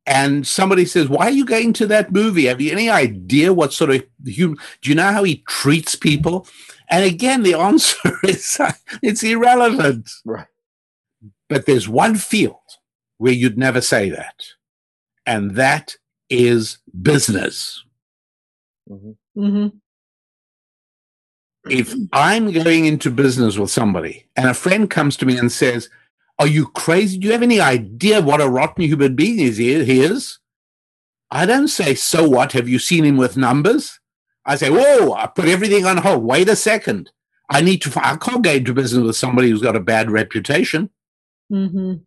and 0.05 0.45
somebody 0.45 0.85
says, 0.85 1.07
"Why 1.07 1.25
are 1.25 1.31
you 1.31 1.45
going 1.45 1.73
to 1.73 1.87
that 1.87 2.11
movie? 2.11 2.45
Have 2.45 2.59
you 2.59 2.71
any 2.71 2.89
idea 2.89 3.53
what 3.53 3.73
sort 3.73 3.91
of 3.91 4.03
human? 4.25 4.57
Do 4.81 4.89
you 4.89 4.95
know 4.95 5.11
how 5.11 5.23
he 5.23 5.43
treats 5.47 5.95
people?" 5.95 6.47
And 6.89 7.05
again, 7.05 7.43
the 7.43 7.53
answer 7.53 8.19
is 8.23 8.59
it's 9.01 9.23
irrelevant. 9.23 10.09
Right. 10.25 10.47
But 11.47 11.65
there's 11.65 11.87
one 11.87 12.15
field 12.15 12.55
where 13.17 13.33
you'd 13.33 13.57
never 13.57 13.79
say 13.79 14.09
that, 14.09 14.43
and 15.25 15.51
that 15.51 15.95
is 16.29 16.77
business. 17.01 17.83
Mm-hmm. 18.89 19.41
Mm-hmm. 19.41 19.77
If 21.69 21.93
I'm 22.11 22.51
going 22.51 22.85
into 22.85 23.09
business 23.09 23.57
with 23.57 23.71
somebody 23.71 24.27
and 24.35 24.49
a 24.49 24.53
friend 24.53 24.89
comes 24.89 25.15
to 25.17 25.25
me 25.25 25.37
and 25.37 25.51
says, 25.51 25.89
are 26.39 26.47
you 26.47 26.67
crazy? 26.67 27.17
Do 27.17 27.27
you 27.27 27.33
have 27.33 27.43
any 27.43 27.61
idea 27.61 28.21
what 28.21 28.41
a 28.41 28.49
rotten 28.49 28.83
human 28.83 29.15
being 29.15 29.39
is 29.39 29.57
he 29.57 29.71
is? 29.71 30.39
I 31.31 31.45
don't 31.45 31.69
say, 31.69 31.95
so 31.95 32.27
what? 32.27 32.51
Have 32.51 32.67
you 32.67 32.79
seen 32.79 33.05
him 33.05 33.17
with 33.17 33.37
numbers? 33.37 33.99
I 34.45 34.55
say, 34.55 34.69
whoa, 34.69 35.13
I 35.13 35.27
put 35.27 35.45
everything 35.45 35.85
on 35.85 35.97
hold. 35.97 36.23
Wait 36.23 36.49
a 36.49 36.55
second. 36.55 37.11
I 37.49 37.61
need 37.61 37.81
to, 37.83 37.91
I 38.03 38.17
can't 38.17 38.43
go 38.43 38.51
into 38.51 38.73
business 38.73 39.03
with 39.03 39.15
somebody 39.15 39.49
who's 39.49 39.61
got 39.61 39.75
a 39.75 39.79
bad 39.79 40.11
reputation. 40.11 40.89
Mm-hmm. 41.51 42.03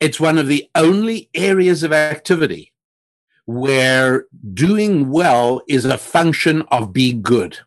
It's 0.00 0.18
one 0.18 0.38
of 0.38 0.48
the 0.48 0.68
only 0.74 1.30
areas 1.34 1.82
of 1.82 1.92
activity 1.92 2.72
where 3.46 4.26
doing 4.52 5.10
well 5.10 5.62
is 5.68 5.84
a 5.84 5.98
function 5.98 6.62
of 6.70 6.92
being 6.92 7.22
good. 7.22 7.58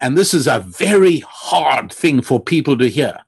And 0.00 0.18
this 0.18 0.34
is 0.34 0.46
a 0.46 0.60
very 0.60 1.20
hard 1.20 1.92
thing 1.92 2.20
for 2.20 2.40
people 2.40 2.76
to 2.78 2.88
hear 2.88 3.18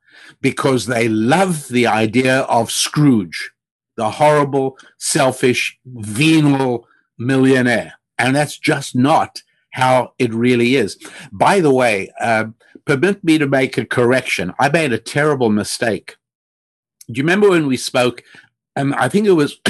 because 0.41 0.87
they 0.87 1.09
love 1.09 1.69
the 1.69 1.87
idea 1.87 2.41
of 2.41 2.71
Scrooge, 2.71 3.53
the 3.97 4.11
horrible, 4.11 4.77
selfish, 4.99 5.79
venal 5.87 6.87
millionaire. 7.19 7.95
And 8.19 8.35
that's 8.35 8.59
just 8.59 8.95
not 8.95 9.43
how 9.71 10.13
it 10.19 10.33
really 10.35 10.77
is. 10.77 10.99
By 11.33 11.61
the 11.61 11.73
way, 11.73 12.11
uh, 12.21 12.47
permit 12.85 13.23
me 13.23 13.39
to 13.39 13.47
make 13.47 13.79
a 13.79 13.85
correction. 13.85 14.53
I 14.59 14.69
made 14.69 14.93
a 14.93 14.99
terrible 14.99 15.51
mistake. 15.51 16.17
Do 17.09 17.19
you 17.19 17.23
remember 17.23 17.51
when 17.51 17.67
we 17.67 17.77
spoke? 17.77 18.23
Um, 18.75 18.95
I 18.99 19.09
think 19.09 19.27
it 19.27 19.33
was, 19.33 19.61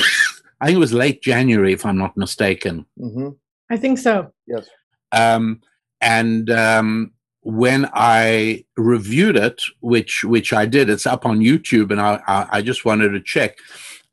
I 0.61 0.67
think 0.67 0.77
it 0.77 0.81
was 0.81 0.93
late 0.93 1.23
January, 1.23 1.73
if 1.73 1.85
I'm 1.85 1.99
not 1.99 2.17
mistaken. 2.17 2.87
Mm-hmm. 2.99 3.31
I 3.71 3.77
think 3.77 3.99
so. 3.99 4.33
Yes. 4.47 4.69
Um, 5.13 5.61
and 6.01 6.51
um, 6.51 7.13
when 7.43 7.89
I 7.93 8.65
reviewed 8.77 9.37
it, 9.37 9.63
which 9.81 10.25
which 10.25 10.53
I 10.53 10.67
did, 10.67 10.91
it's 10.91 11.07
up 11.07 11.27
on 11.27 11.41
YouTube, 11.41 11.91
and 11.91 12.01
I 12.01 12.21
I, 12.27 12.47
I 12.59 12.63
just 12.63 12.85
wanted 12.85 13.11
to 13.11 13.21
check. 13.21 13.59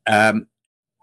Um, 0.08 0.48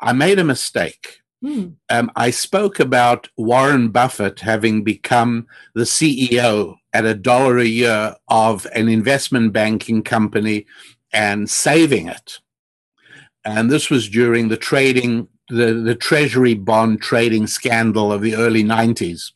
I 0.00 0.12
made 0.12 0.38
a 0.38 0.44
mistake. 0.44 1.20
Hmm. 1.42 1.68
Um, 1.88 2.10
I 2.16 2.30
spoke 2.30 2.80
about 2.80 3.28
Warren 3.36 3.88
Buffett 3.88 4.40
having 4.40 4.84
become 4.84 5.46
the 5.74 5.84
CEO 5.84 6.76
at 6.92 7.06
a 7.06 7.14
dollar 7.14 7.58
a 7.58 7.64
year 7.64 8.14
of 8.28 8.66
an 8.74 8.88
investment 8.88 9.52
banking 9.52 10.02
company 10.02 10.66
and 11.12 11.48
saving 11.48 12.08
it. 12.08 12.40
And 13.44 13.70
this 13.70 13.90
was 13.90 14.08
during 14.08 14.48
the 14.48 14.56
trading, 14.56 15.28
the, 15.48 15.72
the 15.72 15.94
treasury 15.94 16.54
bond 16.54 17.00
trading 17.00 17.46
scandal 17.46 18.12
of 18.12 18.22
the 18.22 18.36
early 18.36 18.62
90s. 18.62 19.32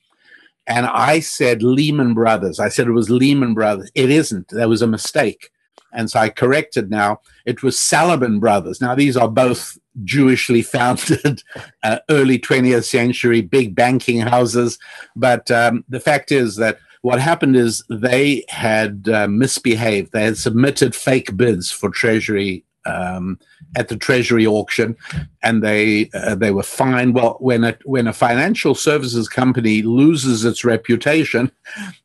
And 0.66 0.86
I 0.86 1.20
said 1.20 1.62
Lehman 1.62 2.14
Brothers. 2.14 2.58
I 2.58 2.68
said 2.68 2.86
it 2.86 2.92
was 2.92 3.10
Lehman 3.10 3.54
Brothers. 3.54 3.90
It 3.94 4.10
isn't. 4.10 4.48
there 4.48 4.68
was 4.68 4.82
a 4.82 4.86
mistake. 4.86 5.50
And 5.92 6.10
so 6.10 6.18
I 6.18 6.28
corrected 6.28 6.90
now. 6.90 7.20
It 7.46 7.62
was 7.62 7.78
Salomon 7.78 8.40
Brothers. 8.40 8.80
Now, 8.80 8.94
these 8.94 9.16
are 9.16 9.28
both 9.28 9.78
Jewishly 10.02 10.64
founded 10.64 11.42
uh, 11.82 11.98
early 12.10 12.38
20th 12.38 12.84
century 12.84 13.42
big 13.42 13.74
banking 13.74 14.20
houses. 14.20 14.78
But 15.14 15.50
um, 15.50 15.84
the 15.88 16.00
fact 16.00 16.32
is 16.32 16.56
that 16.56 16.78
what 17.02 17.20
happened 17.20 17.54
is 17.54 17.84
they 17.88 18.44
had 18.48 19.08
uh, 19.08 19.28
misbehaved. 19.28 20.12
They 20.12 20.24
had 20.24 20.38
submitted 20.38 20.94
fake 20.94 21.36
bids 21.36 21.70
for 21.70 21.90
Treasury 21.90 22.64
um, 22.86 23.38
at 23.76 23.88
the 23.88 23.96
Treasury 23.96 24.46
auction, 24.46 24.96
and 25.42 25.62
they 25.62 26.10
uh, 26.14 26.34
they 26.34 26.50
were 26.50 26.62
fined. 26.62 27.14
Well, 27.14 27.36
when 27.40 27.64
a 27.64 27.76
when 27.84 28.06
a 28.06 28.12
financial 28.12 28.74
services 28.74 29.28
company 29.28 29.82
loses 29.82 30.44
its 30.44 30.64
reputation, 30.64 31.50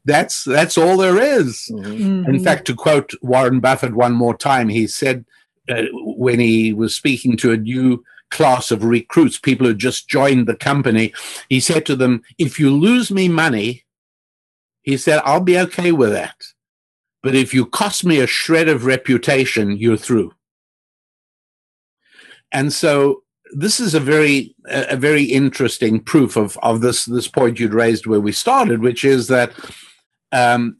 that's 0.05 0.43
that's 0.43 0.77
all 0.77 0.97
there 0.97 1.17
is. 1.17 1.69
Mm-hmm. 1.71 2.29
In 2.29 2.43
fact, 2.43 2.65
to 2.67 2.75
quote 2.75 3.13
Warren 3.21 3.59
Buffett 3.59 3.95
one 3.95 4.13
more 4.13 4.37
time, 4.37 4.69
he 4.69 4.87
said 4.87 5.25
uh, 5.69 5.83
when 5.93 6.39
he 6.39 6.73
was 6.73 6.95
speaking 6.95 7.37
to 7.37 7.51
a 7.51 7.57
new 7.57 8.03
class 8.31 8.71
of 8.71 8.83
recruits, 8.83 9.39
people 9.39 9.65
who 9.65 9.73
just 9.73 10.07
joined 10.07 10.47
the 10.47 10.55
company, 10.55 11.13
he 11.49 11.59
said 11.59 11.85
to 11.87 11.95
them, 11.95 12.21
"If 12.37 12.59
you 12.59 12.71
lose 12.71 13.11
me 13.11 13.27
money," 13.27 13.85
he 14.81 14.97
said, 14.97 15.21
"I'll 15.25 15.41
be 15.41 15.57
okay 15.59 15.91
with 15.91 16.11
that." 16.11 16.35
But 17.21 17.35
if 17.35 17.53
you 17.53 17.65
cost 17.65 18.05
me 18.05 18.19
a 18.19 18.27
shred 18.27 18.69
of 18.69 18.85
reputation, 18.85 19.75
you're 19.77 19.97
through. 19.97 20.31
And 22.51 22.73
so 22.73 23.23
this 23.51 23.79
is 23.79 23.93
a 23.95 23.99
very 23.99 24.55
a 24.65 24.95
very 24.95 25.23
interesting 25.23 25.99
proof 25.99 26.35
of 26.35 26.57
of 26.61 26.81
this 26.81 27.05
this 27.05 27.27
point 27.27 27.59
you'd 27.59 27.73
raised 27.73 28.05
where 28.05 28.19
we 28.19 28.31
started, 28.31 28.81
which 28.81 29.03
is 29.03 29.27
that 29.27 29.51
um, 30.31 30.77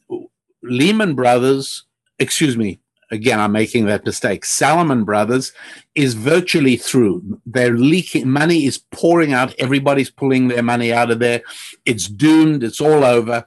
Lehman 0.62 1.16
Brothers, 1.16 1.86
excuse 2.20 2.58
me, 2.58 2.80
again 3.12 3.40
I'm 3.40 3.52
making 3.52 3.86
that 3.86 4.06
mistake. 4.06 4.46
Salomon 4.46 5.04
Brothers 5.04 5.52
is 5.96 6.14
virtually 6.14 6.78
through. 6.78 7.40
They're 7.46 7.76
leaking 7.76 8.30
money 8.30 8.66
is 8.66 8.78
pouring 8.92 9.34
out. 9.34 9.56
Everybody's 9.58 10.12
pulling 10.12 10.48
their 10.48 10.64
money 10.64 10.94
out 10.94 11.12
of 11.12 11.20
there. 11.20 11.42
It's 11.86 12.08
doomed. 12.08 12.64
It's 12.64 12.82
all 12.82 13.04
over, 13.04 13.46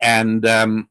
and 0.00 0.44
um, 0.46 0.88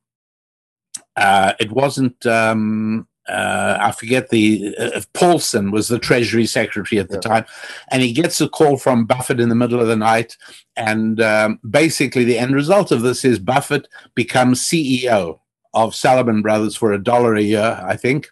uh, 1.16 1.54
it 1.60 1.72
wasn't. 1.72 2.26
Um, 2.26 3.08
uh, 3.28 3.78
I 3.80 3.92
forget 3.92 4.30
the 4.30 4.76
uh, 4.78 5.02
Paulson 5.14 5.72
was 5.72 5.88
the 5.88 6.00
Treasury 6.00 6.46
Secretary 6.46 7.00
at 7.00 7.10
the 7.10 7.16
yeah. 7.16 7.22
time, 7.22 7.46
and 7.90 8.02
he 8.02 8.12
gets 8.12 8.42
a 8.42 8.50
call 8.50 8.78
from 8.78 9.06
Buffett 9.06 9.40
in 9.40 9.50
the 9.50 9.56
middle 9.56 9.80
of 9.80 9.88
the 9.88 9.96
night, 9.96 10.38
and 10.76 11.22
um, 11.22 11.60
basically 11.70 12.26
the 12.26 12.38
end 12.38 12.54
result 12.54 12.92
of 12.92 13.02
this 13.02 13.24
is 13.24 13.40
Buffett 13.40 13.88
becomes 14.14 14.62
CEO 14.62 15.40
of 15.74 15.96
Salomon 15.96 16.42
Brothers 16.42 16.76
for 16.76 16.92
a 16.92 17.02
dollar 17.02 17.36
a 17.36 17.42
year, 17.42 17.82
I 17.84 17.96
think, 17.96 18.30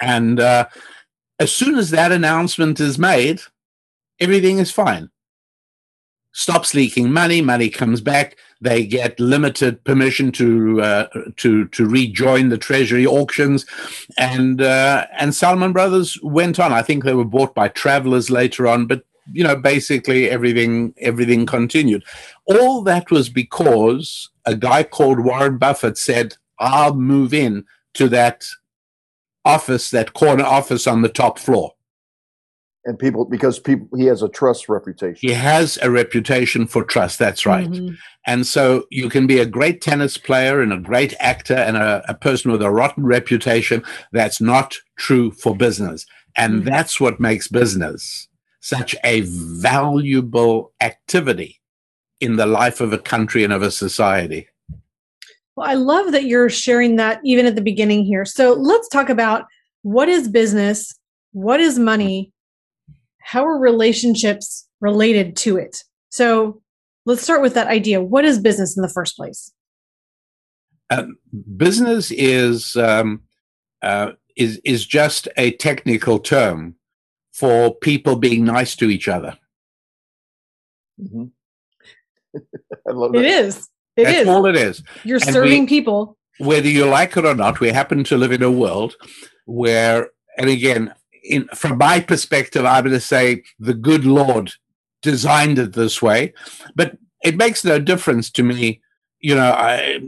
and 0.00 0.40
uh, 0.40 0.66
as 1.38 1.54
soon 1.54 1.76
as 1.76 1.90
that 1.90 2.12
announcement 2.12 2.80
is 2.80 2.98
made, 2.98 3.40
everything 4.20 4.58
is 4.58 4.70
fine. 4.70 5.10
Stops 6.32 6.74
leaking 6.74 7.12
money, 7.12 7.42
money 7.42 7.68
comes 7.68 8.00
back 8.00 8.36
they 8.60 8.84
get 8.84 9.18
limited 9.18 9.82
permission 9.84 10.32
to 10.32 10.82
uh, 10.82 11.06
to 11.36 11.66
to 11.68 11.86
rejoin 11.86 12.50
the 12.50 12.58
Treasury 12.58 13.06
auctions, 13.06 13.66
and 14.18 14.60
uh, 14.60 15.06
and 15.18 15.34
Salomon 15.34 15.72
Brothers 15.72 16.18
went 16.22 16.60
on. 16.60 16.72
I 16.72 16.82
think 16.82 17.04
they 17.04 17.14
were 17.14 17.24
bought 17.24 17.54
by 17.54 17.68
Travelers 17.68 18.30
later 18.30 18.66
on, 18.66 18.86
but 18.86 19.04
you 19.32 19.42
know 19.42 19.56
basically 19.56 20.28
everything 20.28 20.94
everything 20.98 21.46
continued. 21.46 22.04
All 22.44 22.82
that 22.82 23.10
was 23.10 23.28
because 23.28 24.28
a 24.44 24.54
guy 24.54 24.82
called 24.82 25.20
Warren 25.20 25.58
Buffett 25.58 25.96
said, 25.96 26.36
"I'll 26.58 26.94
move 26.94 27.32
in 27.32 27.64
to 27.94 28.08
that 28.10 28.44
office, 29.44 29.90
that 29.90 30.12
corner 30.12 30.44
office 30.44 30.86
on 30.86 31.02
the 31.02 31.08
top 31.08 31.38
floor." 31.38 31.72
And 32.90 32.98
people 32.98 33.24
because 33.24 33.58
people 33.58 33.88
he 33.96 34.04
has 34.04 34.22
a 34.22 34.28
trust 34.28 34.68
reputation. 34.68 35.16
He 35.26 35.32
has 35.32 35.78
a 35.80 35.90
reputation 35.90 36.66
for 36.66 36.84
trust. 36.84 37.18
That's 37.18 37.46
right. 37.46 37.70
Mm-hmm. 37.70 37.94
And 38.26 38.46
so 38.46 38.84
you 38.90 39.08
can 39.08 39.26
be 39.26 39.38
a 39.38 39.46
great 39.46 39.80
tennis 39.80 40.18
player 40.18 40.60
and 40.60 40.72
a 40.72 40.78
great 40.78 41.14
actor 41.20 41.54
and 41.54 41.76
a, 41.76 42.02
a 42.08 42.14
person 42.14 42.52
with 42.52 42.60
a 42.60 42.70
rotten 42.70 43.06
reputation. 43.06 43.82
That's 44.12 44.40
not 44.40 44.76
true 44.98 45.30
for 45.30 45.56
business. 45.56 46.04
And 46.36 46.56
mm-hmm. 46.56 46.68
that's 46.68 47.00
what 47.00 47.20
makes 47.20 47.48
business 47.48 48.28
such 48.60 48.94
a 49.04 49.22
valuable 49.22 50.72
activity 50.82 51.60
in 52.20 52.36
the 52.36 52.46
life 52.46 52.82
of 52.82 52.92
a 52.92 52.98
country 52.98 53.42
and 53.42 53.52
of 53.52 53.62
a 53.62 53.70
society. 53.70 54.46
Well, 55.56 55.68
I 55.68 55.74
love 55.74 56.12
that 56.12 56.24
you're 56.24 56.50
sharing 56.50 56.96
that 56.96 57.20
even 57.24 57.46
at 57.46 57.54
the 57.54 57.62
beginning 57.62 58.04
here. 58.04 58.26
So 58.26 58.52
let's 58.52 58.88
talk 58.88 59.08
about 59.08 59.46
what 59.82 60.08
is 60.10 60.28
business, 60.28 60.94
what 61.32 61.60
is 61.60 61.78
money, 61.78 62.32
how 63.30 63.46
are 63.46 63.58
relationships 63.58 64.66
related 64.80 65.36
to 65.36 65.56
it? 65.56 65.84
So 66.08 66.60
let's 67.06 67.22
start 67.22 67.42
with 67.42 67.54
that 67.54 67.68
idea. 67.68 68.02
What 68.02 68.24
is 68.24 68.40
business 68.40 68.76
in 68.76 68.82
the 68.82 68.88
first 68.88 69.16
place? 69.16 69.52
Um, 70.90 71.16
business 71.56 72.10
is 72.10 72.74
um, 72.74 73.22
uh, 73.82 74.12
is 74.36 74.60
is 74.64 74.84
just 74.84 75.28
a 75.36 75.52
technical 75.52 76.18
term 76.18 76.74
for 77.32 77.72
people 77.72 78.16
being 78.16 78.44
nice 78.44 78.74
to 78.74 78.90
each 78.90 79.06
other. 79.06 79.38
Mm-hmm. 81.00 81.26
I 82.88 82.90
love 82.90 83.14
it. 83.14 83.24
It 83.24 83.30
is. 83.30 83.68
It 83.96 84.04
That's 84.04 84.18
is. 84.22 84.28
all 84.28 84.46
it 84.46 84.56
is. 84.56 84.82
You're 85.04 85.20
and 85.22 85.32
serving 85.32 85.62
we, 85.62 85.68
people. 85.68 86.18
Whether 86.38 86.68
you 86.68 86.84
like 86.86 87.16
it 87.16 87.24
or 87.24 87.36
not, 87.36 87.60
we 87.60 87.68
happen 87.68 88.02
to 88.04 88.16
live 88.16 88.32
in 88.32 88.42
a 88.42 88.50
world 88.50 88.96
where, 89.44 90.08
and 90.36 90.50
again, 90.50 90.92
in, 91.22 91.46
from 91.54 91.78
my 91.78 92.00
perspective, 92.00 92.64
I'm 92.64 92.84
going 92.84 92.94
to 92.94 93.00
say 93.00 93.42
the 93.58 93.74
good 93.74 94.04
Lord 94.04 94.52
designed 95.02 95.58
it 95.58 95.72
this 95.72 96.02
way, 96.02 96.34
but 96.74 96.98
it 97.22 97.36
makes 97.36 97.64
no 97.64 97.78
difference 97.78 98.30
to 98.32 98.42
me. 98.42 98.80
You 99.20 99.34
know, 99.34 99.50
I, 99.50 100.00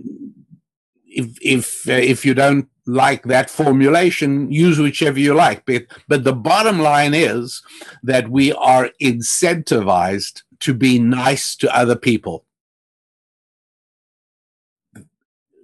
if 1.07 1.37
if 1.42 1.88
uh, 1.88 1.92
if 1.92 2.25
you 2.25 2.35
don't 2.35 2.69
like 2.87 3.25
that 3.25 3.50
formulation, 3.50 4.50
use 4.50 4.78
whichever 4.78 5.21
you 5.21 5.35
like. 5.35 5.64
But 5.66 5.85
but 6.09 6.25
the 6.25 6.33
bottom 6.33 6.81
line 6.81 7.14
is 7.14 7.62
that 8.02 8.31
we 8.31 8.52
are 8.52 8.90
incentivized 9.00 10.42
to 10.61 10.75
be 10.75 10.99
nice 10.99 11.57
to 11.57 11.76
other 11.76 11.97
people 11.97 12.45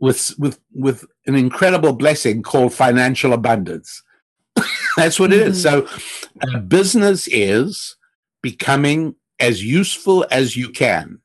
with 0.01 0.35
with 0.39 0.61
with 0.73 1.05
an 1.27 1.35
incredible 1.35 1.93
blessing 1.93 2.43
called 2.43 2.73
financial 2.73 3.33
abundance. 3.33 4.03
That's 4.97 5.19
what 5.19 5.31
mm-hmm. 5.31 5.41
it 5.41 5.49
is. 5.49 5.65
Mm-hmm. 5.65 6.51
So, 6.51 6.61
business 6.61 7.29
is 7.31 7.97
becoming 8.43 9.15
as 9.41 9.65
useful 9.65 10.27
as 10.31 10.57
you 10.57 10.71
can 10.71 11.21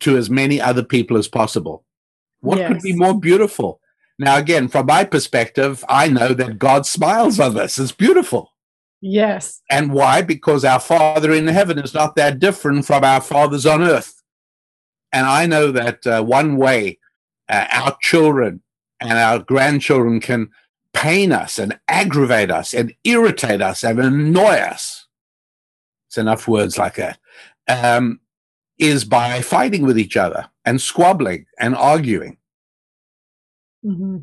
to 0.00 0.16
as 0.16 0.28
many 0.28 0.60
other 0.60 0.82
people 0.82 1.16
as 1.16 1.28
possible. 1.28 1.84
What 2.40 2.58
yes. 2.58 2.68
could 2.68 2.82
be 2.82 2.94
more 2.94 3.18
beautiful? 3.18 3.80
Now, 4.18 4.36
again, 4.36 4.68
from 4.68 4.86
my 4.86 5.04
perspective, 5.04 5.84
I 5.88 6.08
know 6.08 6.34
that 6.34 6.58
God 6.58 6.86
smiles 6.86 7.40
on 7.40 7.54
this. 7.54 7.78
It's 7.78 7.92
beautiful. 7.92 8.52
Yes. 9.00 9.60
And 9.70 9.92
why? 9.92 10.22
Because 10.22 10.64
our 10.64 10.80
Father 10.80 11.32
in 11.32 11.48
heaven 11.48 11.78
is 11.78 11.94
not 11.94 12.14
that 12.16 12.38
different 12.38 12.86
from 12.86 13.02
our 13.04 13.20
fathers 13.20 13.66
on 13.66 13.82
earth. 13.82 14.22
And 15.12 15.26
I 15.26 15.46
know 15.46 15.72
that 15.72 16.06
uh, 16.06 16.22
one 16.22 16.56
way 16.56 16.98
uh, 17.48 17.66
our 17.70 17.96
children 18.00 18.62
and 19.00 19.18
our 19.18 19.40
grandchildren 19.40 20.20
can 20.20 20.50
pain 20.92 21.32
us 21.32 21.58
and 21.58 21.78
aggravate 21.88 22.50
us 22.50 22.74
and 22.74 22.94
irritate 23.04 23.62
us 23.62 23.82
and 23.82 23.98
annoy 23.98 24.56
us. 24.56 25.06
It's 26.08 26.18
enough 26.18 26.46
words 26.46 26.78
like 26.78 26.96
that. 26.96 27.18
Um, 27.68 28.20
is 28.78 29.04
by 29.04 29.40
fighting 29.40 29.82
with 29.82 29.98
each 29.98 30.16
other 30.16 30.50
and 30.64 30.80
squabbling 30.80 31.46
and 31.58 31.74
arguing. 31.74 32.36
Mm-hmm. 33.84 34.18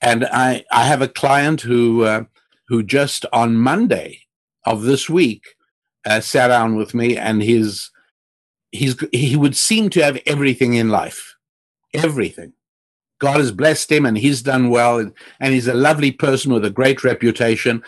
And 0.00 0.24
I, 0.26 0.64
I 0.70 0.84
have 0.84 1.00
a 1.00 1.08
client 1.08 1.62
who, 1.62 2.02
uh, 2.02 2.24
who 2.68 2.82
just 2.82 3.24
on 3.32 3.56
Monday 3.56 4.20
of 4.66 4.82
this 4.82 5.08
week 5.08 5.54
uh, 6.04 6.20
sat 6.20 6.48
down 6.48 6.76
with 6.76 6.94
me, 6.94 7.16
and 7.16 7.42
his, 7.42 7.90
he's, 8.70 8.96
he 9.12 9.36
would 9.36 9.56
seem 9.56 9.88
to 9.90 10.04
have 10.04 10.20
everything 10.26 10.74
in 10.74 10.90
life, 10.90 11.34
everything. 11.94 12.52
God 13.24 13.38
has 13.38 13.52
blessed 13.52 13.90
him 13.90 14.04
and 14.04 14.18
he's 14.18 14.42
done 14.42 14.68
well. 14.68 14.98
And, 15.40 15.54
he's 15.54 15.66
a 15.66 15.72
lovely 15.72 16.12
person 16.12 16.52
with 16.52 16.62
a 16.62 16.70
great 16.70 17.02
reputation. 17.02 17.82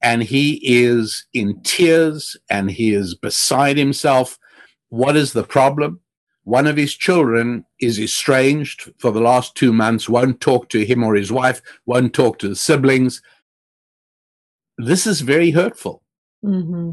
And 0.00 0.22
he 0.22 0.62
is 0.64 1.26
in 1.34 1.60
tears 1.60 2.38
and 2.48 2.70
he 2.70 2.94
is 2.94 3.14
beside 3.14 3.76
himself. 3.76 4.38
What 4.88 5.14
is 5.14 5.34
the 5.34 5.44
problem? 5.44 6.00
One 6.44 6.66
of 6.66 6.78
his 6.78 6.94
children 6.94 7.66
is 7.78 8.00
estranged 8.00 8.90
for 8.96 9.10
the 9.10 9.20
last 9.20 9.54
two 9.54 9.74
months, 9.74 10.08
won't 10.08 10.40
talk 10.40 10.70
to 10.70 10.82
him 10.86 11.04
or 11.04 11.14
his 11.14 11.30
wife, 11.30 11.60
won't 11.84 12.14
talk 12.14 12.38
to 12.38 12.48
the 12.48 12.56
siblings. 12.56 13.20
This 14.78 15.06
is 15.06 15.20
very 15.20 15.50
hurtful. 15.50 16.02
Mm-hmm. 16.42 16.92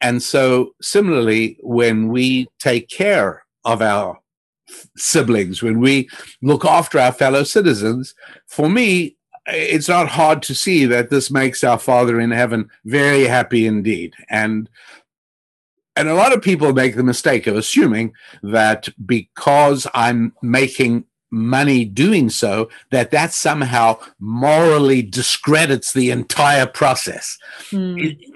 And 0.00 0.22
so, 0.22 0.74
similarly, 0.80 1.58
when 1.60 2.08
we 2.08 2.48
take 2.58 2.88
care 2.88 3.44
of 3.66 3.82
our 3.82 4.21
siblings, 4.96 5.62
when 5.62 5.80
we 5.80 6.08
look 6.40 6.64
after 6.64 6.98
our 6.98 7.12
fellow 7.12 7.44
citizens, 7.44 8.14
for 8.46 8.68
me, 8.68 9.16
it's 9.46 9.88
not 9.88 10.08
hard 10.08 10.42
to 10.42 10.54
see 10.54 10.86
that 10.86 11.10
this 11.10 11.30
makes 11.30 11.64
our 11.64 11.78
Father 11.78 12.20
in 12.20 12.30
heaven 12.30 12.70
very 12.84 13.24
happy 13.24 13.66
indeed. 13.66 14.14
And 14.28 14.68
and 15.94 16.08
a 16.08 16.14
lot 16.14 16.32
of 16.32 16.40
people 16.40 16.72
make 16.72 16.96
the 16.96 17.02
mistake 17.02 17.46
of 17.46 17.54
assuming 17.54 18.14
that 18.42 18.88
because 19.04 19.86
I'm 19.92 20.32
making 20.42 21.04
money 21.30 21.84
doing 21.84 22.30
so, 22.30 22.68
that 22.90 23.10
that 23.10 23.32
somehow 23.32 23.98
morally 24.18 25.02
discredits 25.02 25.92
the 25.92 26.10
entire 26.10 26.66
process. 26.66 27.36
Mm. 27.70 28.16
I, 28.16 28.31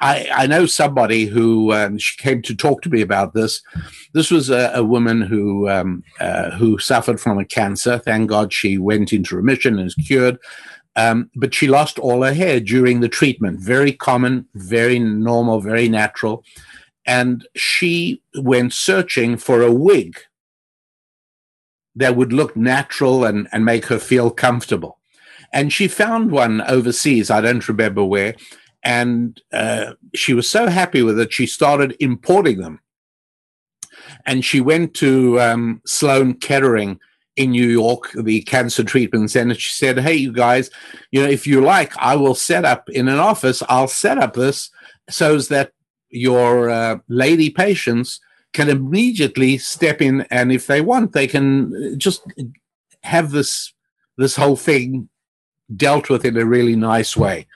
I, 0.00 0.28
I 0.32 0.46
know 0.46 0.66
somebody 0.66 1.26
who 1.26 1.72
um, 1.72 1.98
she 1.98 2.16
came 2.16 2.42
to 2.42 2.54
talk 2.54 2.82
to 2.82 2.90
me 2.90 3.00
about 3.00 3.34
this. 3.34 3.62
This 4.14 4.30
was 4.30 4.48
a, 4.48 4.70
a 4.74 4.84
woman 4.84 5.20
who 5.20 5.68
um, 5.68 6.04
uh, 6.20 6.50
who 6.50 6.78
suffered 6.78 7.20
from 7.20 7.38
a 7.38 7.44
cancer. 7.44 7.98
Thank 7.98 8.28
God 8.28 8.52
she 8.52 8.78
went 8.78 9.12
into 9.12 9.36
remission 9.36 9.78
and 9.78 9.88
is 9.88 9.94
cured. 9.94 10.38
Um, 10.96 11.30
but 11.36 11.54
she 11.54 11.68
lost 11.68 11.98
all 11.98 12.22
her 12.22 12.34
hair 12.34 12.58
during 12.58 13.00
the 13.00 13.08
treatment. 13.08 13.60
Very 13.60 13.92
common, 13.92 14.46
very 14.54 14.98
normal, 14.98 15.60
very 15.60 15.88
natural. 15.88 16.44
And 17.06 17.46
she 17.54 18.20
went 18.34 18.72
searching 18.72 19.36
for 19.36 19.62
a 19.62 19.72
wig 19.72 20.18
that 21.94 22.16
would 22.16 22.32
look 22.32 22.56
natural 22.56 23.24
and, 23.24 23.48
and 23.52 23.64
make 23.64 23.86
her 23.86 23.98
feel 23.98 24.30
comfortable. 24.30 24.98
And 25.52 25.72
she 25.72 25.88
found 25.88 26.30
one 26.30 26.60
overseas, 26.62 27.30
I 27.30 27.40
don't 27.40 27.66
remember 27.66 28.04
where, 28.04 28.34
and 28.82 29.40
uh, 29.52 29.94
she 30.14 30.34
was 30.34 30.48
so 30.48 30.68
happy 30.68 31.02
with 31.02 31.18
it, 31.18 31.32
she 31.32 31.46
started 31.46 31.96
importing 32.00 32.60
them. 32.60 32.80
And 34.24 34.44
she 34.44 34.60
went 34.60 34.94
to 34.94 35.40
um, 35.40 35.82
Sloan 35.84 36.34
Kettering 36.34 37.00
in 37.36 37.52
New 37.52 37.68
York, 37.68 38.10
the 38.14 38.42
cancer 38.42 38.82
treatment 38.82 39.30
center. 39.30 39.54
She 39.54 39.72
said, 39.72 39.98
Hey, 39.98 40.14
you 40.14 40.32
guys, 40.32 40.70
you 41.10 41.22
know, 41.22 41.28
if 41.28 41.46
you 41.46 41.60
like, 41.60 41.96
I 41.96 42.16
will 42.16 42.34
set 42.34 42.64
up 42.64 42.88
in 42.90 43.08
an 43.08 43.18
office, 43.18 43.62
I'll 43.68 43.88
set 43.88 44.18
up 44.18 44.34
this 44.34 44.70
so 45.08 45.38
that 45.38 45.72
your 46.10 46.70
uh, 46.70 46.98
lady 47.08 47.50
patients 47.50 48.20
can 48.52 48.68
immediately 48.68 49.58
step 49.58 50.00
in. 50.00 50.22
And 50.30 50.50
if 50.50 50.66
they 50.66 50.80
want, 50.80 51.12
they 51.12 51.26
can 51.26 51.98
just 51.98 52.22
have 53.02 53.30
this, 53.30 53.72
this 54.16 54.36
whole 54.36 54.56
thing 54.56 55.08
dealt 55.76 56.08
with 56.08 56.24
in 56.24 56.36
a 56.36 56.44
really 56.44 56.76
nice 56.76 57.16
way. 57.16 57.46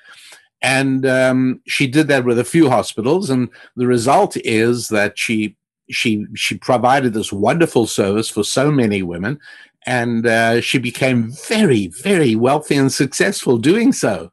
And 0.63 1.05
um, 1.05 1.61
she 1.67 1.87
did 1.89 2.07
that 2.09 2.25
with 2.25 2.39
a 2.39 2.45
few 2.45 2.71
hospitals, 2.71 3.31
and 3.31 3.49
the 3.75 3.87
result 3.87 4.37
is 4.39 4.89
that 4.89 5.19
she 5.19 5.57
she 5.91 6.25
she 6.35 6.57
provided 6.57 7.13
this 7.13 7.33
wonderful 7.33 7.87
service 7.87 8.29
for 8.29 8.45
so 8.45 8.71
many 8.71 9.03
women, 9.03 9.41
and 9.87 10.25
uh, 10.25 10.61
she 10.61 10.79
became 10.79 11.33
very 11.49 11.89
very 11.89 12.37
wealthy 12.37 12.77
and 12.77 12.93
successful 12.93 13.59
doing 13.59 13.93
so. 13.93 14.31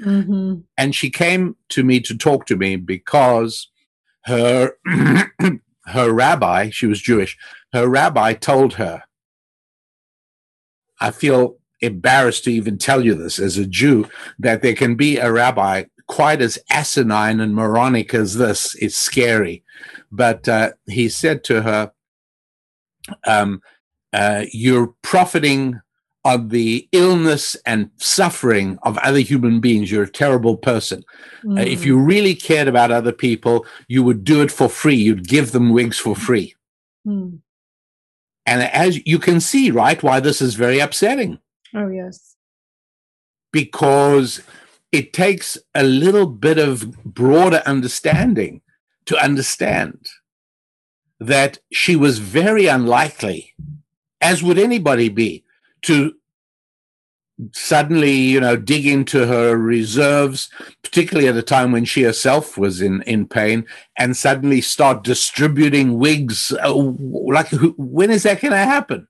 Mm-hmm. 0.00 0.60
And 0.78 0.94
she 0.94 1.10
came 1.10 1.56
to 1.70 1.84
me 1.84 2.00
to 2.00 2.16
talk 2.16 2.46
to 2.46 2.56
me 2.56 2.76
because 2.76 3.68
her 4.24 4.72
her 5.86 6.10
rabbi, 6.10 6.70
she 6.70 6.86
was 6.86 7.00
Jewish, 7.02 7.36
her 7.72 7.86
rabbi 7.86 8.32
told 8.32 8.74
her, 8.74 9.02
I 11.00 11.10
feel 11.10 11.56
embarrassed 11.80 12.44
to 12.44 12.52
even 12.52 12.78
tell 12.78 13.04
you 13.04 13.14
this 13.14 13.38
as 13.38 13.58
a 13.58 13.66
Jew 13.66 14.08
that 14.38 14.62
there 14.62 14.74
can 14.74 14.94
be 14.94 15.18
a 15.18 15.30
rabbi 15.30 15.84
quite 16.06 16.40
as 16.40 16.58
asinine 16.70 17.40
and 17.40 17.54
moronic 17.54 18.14
as 18.14 18.36
this. 18.36 18.74
It's 18.76 18.96
scary. 18.96 19.64
But 20.10 20.48
uh, 20.48 20.72
he 20.86 21.08
said 21.08 21.44
to 21.44 21.62
her, 21.62 21.92
um, 23.26 23.60
uh, 24.12 24.44
You're 24.52 24.94
profiting 25.02 25.80
on 26.26 26.48
the 26.48 26.88
illness 26.90 27.54
and 27.66 27.88
suffering 27.98 28.76
of 28.82 28.98
other 28.98 29.20
human 29.20 29.60
beings, 29.60 29.92
you're 29.92 30.02
a 30.02 30.10
terrible 30.10 30.56
person. 30.56 31.04
Mm. 31.44 31.56
Uh, 31.56 31.62
if 31.62 31.86
you 31.86 31.96
really 31.96 32.34
cared 32.34 32.66
about 32.66 32.90
other 32.90 33.12
people, 33.12 33.64
you 33.86 34.02
would 34.02 34.24
do 34.24 34.42
it 34.42 34.50
for 34.50 34.68
free. 34.68 34.96
You'd 34.96 35.28
give 35.28 35.52
them 35.52 35.70
wigs 35.70 36.00
for 36.00 36.16
free. 36.16 36.56
Mm. 37.06 37.38
And 38.44 38.62
as 38.62 39.06
you 39.06 39.20
can 39.20 39.38
see, 39.38 39.70
right, 39.70 40.02
why 40.02 40.18
this 40.18 40.42
is 40.42 40.56
very 40.56 40.80
upsetting. 40.80 41.38
Oh, 41.76 41.88
yes. 41.88 42.36
Because 43.52 44.42
it 44.92 45.12
takes 45.12 45.58
a 45.74 45.82
little 45.82 46.26
bit 46.26 46.58
of 46.58 47.04
broader 47.04 47.62
understanding 47.66 48.62
to 49.04 49.22
understand 49.22 50.06
that 51.20 51.58
she 51.72 51.96
was 51.96 52.18
very 52.18 52.66
unlikely, 52.66 53.54
as 54.20 54.42
would 54.42 54.58
anybody 54.58 55.10
be, 55.10 55.44
to 55.82 56.14
suddenly, 57.52 58.12
you 58.12 58.40
know, 58.40 58.56
dig 58.56 58.86
into 58.86 59.26
her 59.26 59.56
reserves, 59.56 60.48
particularly 60.82 61.28
at 61.28 61.36
a 61.36 61.42
time 61.42 61.72
when 61.72 61.84
she 61.84 62.02
herself 62.02 62.56
was 62.56 62.80
in, 62.80 63.02
in 63.02 63.28
pain, 63.28 63.66
and 63.98 64.16
suddenly 64.16 64.62
start 64.62 65.04
distributing 65.04 65.98
wigs. 65.98 66.52
Uh, 66.52 66.74
like, 66.74 67.48
when 67.76 68.10
is 68.10 68.22
that 68.22 68.40
going 68.40 68.52
to 68.52 68.58
happen? 68.58 69.06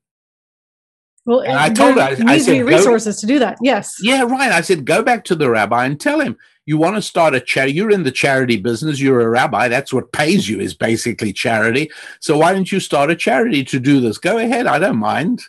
Well, 1.26 1.40
and 1.40 1.58
I 1.58 1.70
told 1.70 1.96
her, 1.96 2.02
I, 2.02 2.16
I 2.26 2.38
said, 2.38 2.64
resources 2.64 3.20
to 3.20 3.26
do 3.26 3.40
that. 3.40 3.58
Yes. 3.60 3.96
Yeah, 4.00 4.22
right. 4.22 4.52
I 4.52 4.60
said, 4.60 4.84
go 4.84 5.02
back 5.02 5.24
to 5.24 5.34
the 5.34 5.50
rabbi 5.50 5.84
and 5.84 6.00
tell 6.00 6.20
him 6.20 6.38
you 6.66 6.78
want 6.78 6.94
to 6.94 7.02
start 7.02 7.34
a 7.34 7.40
charity. 7.40 7.74
You're 7.74 7.90
in 7.90 8.04
the 8.04 8.12
charity 8.12 8.56
business. 8.56 9.00
You're 9.00 9.20
a 9.20 9.28
rabbi. 9.28 9.66
That's 9.66 9.92
what 9.92 10.12
pays 10.12 10.48
you 10.48 10.60
is 10.60 10.72
basically 10.72 11.32
charity. 11.32 11.90
So 12.20 12.38
why 12.38 12.52
don't 12.52 12.70
you 12.70 12.78
start 12.78 13.10
a 13.10 13.16
charity 13.16 13.64
to 13.64 13.80
do 13.80 14.00
this? 14.00 14.18
Go 14.18 14.38
ahead. 14.38 14.68
I 14.68 14.78
don't 14.78 14.98
mind. 14.98 15.42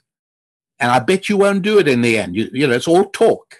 And 0.79 0.91
I 0.91 0.99
bet 0.99 1.29
you 1.29 1.37
won't 1.37 1.61
do 1.61 1.77
it 1.77 1.87
in 1.87 2.01
the 2.01 2.17
end. 2.17 2.35
You, 2.35 2.49
you 2.51 2.67
know, 2.67 2.73
it's 2.73 2.87
all 2.87 3.05
talk. 3.05 3.55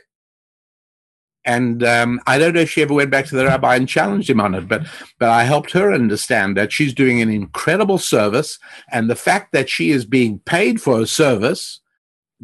And 1.46 1.84
um, 1.84 2.20
I 2.28 2.40
don't 2.40 2.54
know 2.54 2.62
if 2.62 2.72
she 2.72 2.82
ever 2.82 2.96
went 2.96 3.12
back 3.12 3.26
to 3.28 3.36
the 3.36 3.46
rabbi 3.46 3.76
and 3.76 3.88
challenged 3.88 4.30
him 4.30 4.42
on 4.42 4.54
it, 4.54 4.68
but 4.68 4.86
but 5.18 5.30
I 5.30 5.46
helped 5.46 5.72
her 5.72 5.94
understand 5.94 6.58
that 6.58 6.74
she's 6.74 6.94
doing 6.94 7.22
an 7.22 7.30
incredible 7.30 7.98
service, 7.98 8.60
and 8.92 9.10
the 9.10 9.16
fact 9.16 9.54
that 9.54 9.70
she 9.70 9.92
is 9.92 10.04
being 10.04 10.40
paid 10.40 10.82
for 10.82 11.00
a 11.00 11.08
service 11.08 11.80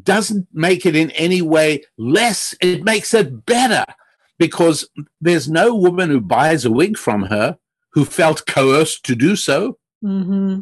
doesn't 0.01 0.47
make 0.53 0.85
it 0.85 0.95
in 0.95 1.11
any 1.11 1.41
way 1.41 1.83
less. 1.97 2.55
It 2.61 2.83
makes 2.83 3.13
it 3.13 3.45
better 3.45 3.85
because 4.39 4.89
there's 5.21 5.49
no 5.49 5.75
woman 5.75 6.09
who 6.09 6.21
buys 6.21 6.65
a 6.65 6.71
wig 6.71 6.97
from 6.97 7.23
her 7.23 7.57
who 7.91 8.05
felt 8.05 8.45
coerced 8.47 9.05
to 9.05 9.15
do 9.15 9.35
so. 9.35 9.77
Mm-hmm. 10.03 10.61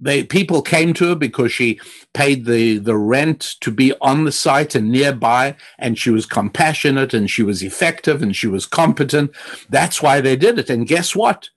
They 0.00 0.22
people 0.22 0.62
came 0.62 0.94
to 0.94 1.08
her 1.08 1.14
because 1.16 1.52
she 1.52 1.80
paid 2.14 2.44
the 2.44 2.78
the 2.78 2.96
rent 2.96 3.56
to 3.62 3.72
be 3.72 3.92
on 4.00 4.24
the 4.24 4.32
site 4.32 4.76
and 4.76 4.92
nearby, 4.92 5.56
and 5.76 5.98
she 5.98 6.10
was 6.10 6.24
compassionate 6.24 7.12
and 7.12 7.28
she 7.28 7.42
was 7.42 7.64
effective 7.64 8.22
and 8.22 8.34
she 8.34 8.46
was 8.46 8.64
competent. 8.64 9.32
That's 9.68 10.00
why 10.00 10.20
they 10.20 10.36
did 10.36 10.58
it. 10.58 10.70
And 10.70 10.86
guess 10.86 11.16
what? 11.16 11.48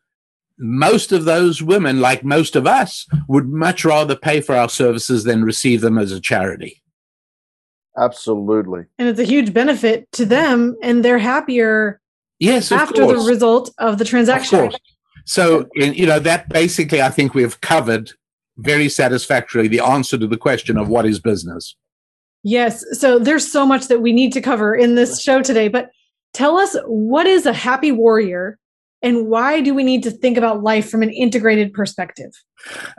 Most 0.61 1.11
of 1.11 1.25
those 1.25 1.61
women, 1.61 1.99
like 1.99 2.23
most 2.23 2.55
of 2.55 2.67
us, 2.67 3.07
would 3.27 3.49
much 3.49 3.83
rather 3.83 4.15
pay 4.15 4.39
for 4.39 4.55
our 4.55 4.69
services 4.69 5.23
than 5.23 5.43
receive 5.43 5.81
them 5.81 5.97
as 5.97 6.11
a 6.11 6.21
charity. 6.21 6.81
Absolutely. 7.97 8.85
And 8.97 9.07
it's 9.07 9.19
a 9.19 9.25
huge 9.25 9.53
benefit 9.53 10.09
to 10.13 10.25
them, 10.25 10.77
and 10.81 11.03
they're 11.03 11.17
happier 11.17 11.99
yes, 12.39 12.71
after 12.71 13.01
course. 13.01 13.23
the 13.23 13.29
result 13.29 13.73
of 13.79 13.97
the 13.97 14.05
transaction. 14.05 14.71
So, 15.25 15.67
in, 15.75 15.93
you 15.93 16.05
know, 16.05 16.19
that 16.19 16.47
basically, 16.49 17.01
I 17.01 17.09
think 17.09 17.33
we've 17.33 17.59
covered 17.61 18.11
very 18.57 18.87
satisfactorily 18.87 19.67
the 19.67 19.83
answer 19.83 20.17
to 20.17 20.27
the 20.27 20.37
question 20.37 20.77
of 20.77 20.87
what 20.87 21.05
is 21.05 21.19
business. 21.19 21.75
Yes. 22.43 22.83
So, 22.99 23.19
there's 23.19 23.51
so 23.51 23.65
much 23.65 23.87
that 23.87 24.01
we 24.01 24.13
need 24.13 24.31
to 24.33 24.41
cover 24.41 24.75
in 24.75 24.95
this 24.95 25.21
show 25.21 25.41
today, 25.41 25.67
but 25.67 25.89
tell 26.33 26.57
us 26.57 26.75
what 26.85 27.27
is 27.27 27.45
a 27.45 27.53
happy 27.53 27.91
warrior 27.91 28.57
and 29.01 29.27
why 29.27 29.61
do 29.61 29.73
we 29.73 29.83
need 29.83 30.03
to 30.03 30.11
think 30.11 30.37
about 30.37 30.63
life 30.63 30.89
from 30.89 31.01
an 31.01 31.09
integrated 31.09 31.73
perspective? 31.73 32.31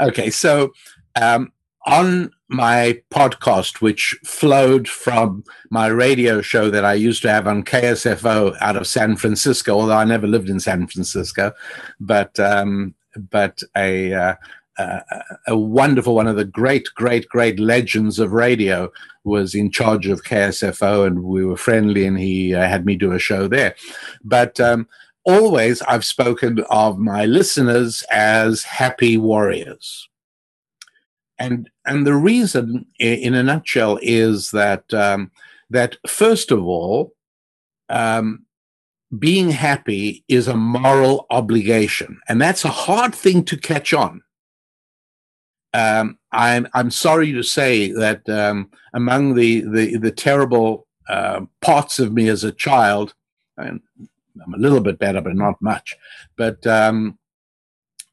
Okay, 0.01 0.31
so 0.31 0.73
um, 1.21 1.53
on 1.87 2.31
my 2.49 3.01
podcast, 3.11 3.81
which 3.81 4.19
flowed 4.25 4.89
from 4.89 5.45
my 5.71 5.87
radio 5.87 6.41
show 6.41 6.71
that 6.71 6.85
I 6.85 6.95
used 6.95 7.23
to 7.23 7.31
have 7.31 7.47
on 7.47 7.65
KSFO 7.65 8.57
out 8.61 8.77
of 8.77 8.87
San 8.87 9.17
Francisco, 9.17 9.79
although 9.79 9.97
I 9.97 10.05
never 10.05 10.27
lived 10.27 10.49
in 10.49 10.61
San 10.61 10.87
Francisco, 10.87 11.53
but 11.99 12.39
um, 12.39 12.95
but 13.31 13.61
a 13.77 14.13
uh, 14.13 14.35
uh, 14.79 15.01
a 15.47 15.57
wonderful 15.57 16.15
one 16.15 16.27
of 16.27 16.37
the 16.37 16.45
great, 16.45 16.89
great, 16.95 17.29
great 17.29 17.61
legends 17.61 18.19
of 18.19 18.33
radio 18.33 18.91
was 19.25 19.55
in 19.55 19.71
charge 19.71 20.07
of 20.07 20.25
KSFO, 20.25 21.07
and 21.07 21.23
we 21.23 21.45
were 21.45 21.57
friendly, 21.57 22.07
and 22.07 22.19
he 22.19 22.55
uh, 22.55 22.67
had 22.67 22.87
me 22.87 22.97
do 22.97 23.13
a 23.13 23.19
show 23.19 23.49
there. 23.49 23.75
But 24.25 24.59
um, 24.61 24.89
always 25.25 25.83
I've 25.83 26.05
spoken 26.05 26.65
of 26.71 26.99
my 26.99 27.25
listeners 27.25 28.03
as 28.11 28.63
happy 28.63 29.17
warriors. 29.17 30.09
And, 31.39 31.71
and 31.87 32.07
the 32.07 32.15
reason, 32.15 32.87
in 32.99 33.35
a 33.35 33.43
nutshell, 33.43 33.99
is 34.03 34.51
that, 34.53 34.93
um, 34.95 35.31
that 35.71 35.97
first 36.07 36.51
of 36.51 36.65
all, 36.65 37.15
um, 37.89 38.45
being 39.19 39.51
happy 39.51 40.25
is 40.29 40.49
a 40.49 40.57
moral 40.57 41.27
obligation. 41.31 42.21
And 42.29 42.41
that's 42.41 42.65
a 42.65 42.69
hard 42.69 43.15
thing 43.15 43.45
to 43.45 43.57
catch 43.57 43.93
on. 43.93 44.23
Um, 45.75 46.19
I'm, 46.33 46.69
I'm 46.75 46.91
sorry 46.91 47.33
to 47.33 47.43
say 47.43 47.93
that 47.93 48.29
um, 48.29 48.71
among 48.95 49.35
the, 49.35 49.63
the, 49.63 49.97
the 49.97 50.11
terrible 50.13 50.87
uh, 51.09 51.43
parts 51.61 51.99
of 51.99 52.13
me 52.13 52.29
as 52.29 52.45
a 52.45 52.53
child, 52.53 53.15
and 53.57 53.81
I'm 54.45 54.55
a 54.55 54.59
little 54.59 54.81
bit 54.81 54.99
better, 54.99 55.21
but 55.21 55.35
not 55.35 55.61
much. 55.61 55.97
But 56.37 56.67
um, 56.67 57.19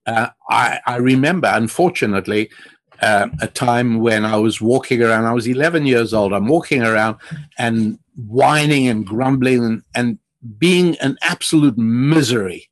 uh, 0.05 0.29
I, 0.49 0.79
I, 0.85 0.97
remember, 0.97 1.49
unfortunately, 1.51 2.49
uh, 3.01 3.29
a 3.41 3.47
time 3.47 3.99
when 3.99 4.25
I 4.25 4.37
was 4.37 4.59
walking 4.61 5.01
around. 5.01 5.25
I 5.25 5.33
was 5.33 5.47
11 5.47 5.85
years 5.85 6.13
old. 6.13 6.33
I'm 6.33 6.47
walking 6.47 6.81
around 6.81 7.17
and 7.57 7.97
whining 8.15 8.87
and 8.87 9.05
grumbling 9.05 9.63
and, 9.63 9.83
and 9.95 10.19
being 10.57 10.97
an 10.97 11.17
absolute 11.21 11.77
misery. 11.77 12.69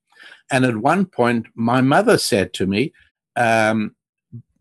And 0.51 0.65
at 0.65 0.77
one 0.77 1.05
point, 1.05 1.47
my 1.55 1.81
mother 1.81 2.17
said 2.17 2.53
to 2.53 2.65
me, 2.65 2.93
um, 3.36 3.93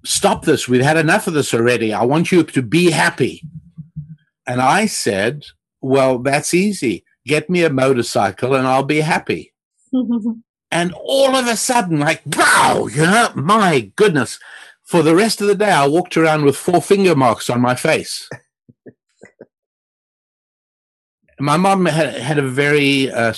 Stop 0.05 0.45
this. 0.45 0.69
We've 0.69 0.85
had 0.85 0.99
enough 0.99 1.27
of 1.27 1.35
this 1.35 1.53
already. 1.53 1.93
I 1.93 2.05
want 2.05 2.31
you 2.31 2.45
to 2.45 2.63
be 2.63 2.93
happy. 2.93 3.43
And 4.47 4.61
I 4.61 4.87
said, 4.87 5.47
Well, 5.81 6.19
that's 6.19 6.55
easy 6.55 7.06
get 7.27 7.51
me 7.51 7.65
a 7.65 7.71
motorcycle 7.71 8.55
and 8.55 8.67
I'll 8.67 8.85
be 8.85 9.01
happy. 9.01 9.53
and 10.71 10.93
all 10.95 11.37
of 11.37 11.47
a 11.47 11.57
sudden, 11.57 12.01
like, 12.01 12.23
wow, 12.27 12.89
you 12.91 13.03
know, 13.03 13.31
my 13.35 13.93
goodness. 13.97 14.39
For 14.83 15.03
the 15.03 15.17
rest 15.17 15.41
of 15.41 15.49
the 15.49 15.57
day, 15.57 15.71
I 15.71 15.87
walked 15.87 16.17
around 16.17 16.45
with 16.45 16.57
four 16.57 16.81
finger 16.81 17.17
marks 17.17 17.51
on 17.51 17.61
my 17.61 17.75
face. 17.75 18.29
my 21.41 21.57
mom 21.57 21.87
had, 21.87 22.15
had 22.15 22.39
a 22.39 22.49
very 22.49 23.11
uh, 23.11 23.33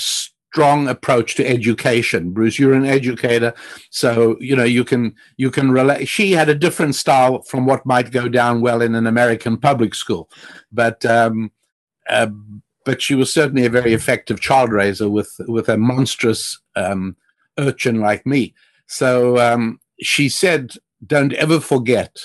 strong 0.59 0.89
approach 0.89 1.35
to 1.37 1.47
education. 1.49 2.33
Bruce, 2.33 2.59
you're 2.59 2.75
an 2.75 2.85
educator, 2.85 3.55
so 3.91 4.37
you 4.41 4.55
know 4.57 4.65
you 4.65 4.85
can 4.85 5.15
you 5.37 5.51
can 5.51 5.71
relate. 5.71 6.07
She 6.07 6.33
had 6.33 6.49
a 6.49 6.55
different 6.55 6.95
style 6.95 7.43
from 7.43 7.67
what 7.67 7.87
might 7.87 8.11
go 8.11 8.29
down 8.29 8.61
well 8.61 8.83
in 8.83 8.95
an 8.95 9.07
American 9.07 9.57
public 9.57 9.95
school, 9.95 10.29
but 10.71 11.05
um, 11.07 11.51
uh, 12.09 12.29
but 12.89 13.03
she 13.03 13.15
was 13.15 13.31
certainly 13.31 13.67
a 13.67 13.77
very 13.79 13.93
effective 13.93 14.41
child 14.41 14.73
raiser 14.73 15.11
with 15.11 15.39
with 15.47 15.69
a 15.69 15.77
monstrous 15.77 16.59
um, 16.75 17.19
urchin 17.59 18.01
like 18.01 18.25
me. 18.25 18.55
So 18.87 19.37
um, 19.37 19.79
she 20.01 20.31
said, 20.31 20.73
"Don't 21.07 21.35
ever 21.35 21.61
forget, 21.61 22.17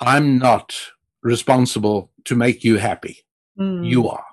I'm 0.00 0.36
not 0.36 0.74
responsible 1.22 2.10
to 2.24 2.36
make 2.36 2.62
you 2.62 2.76
happy. 2.76 3.24
Mm. 3.58 3.88
You 3.88 4.10
are." 4.10 4.26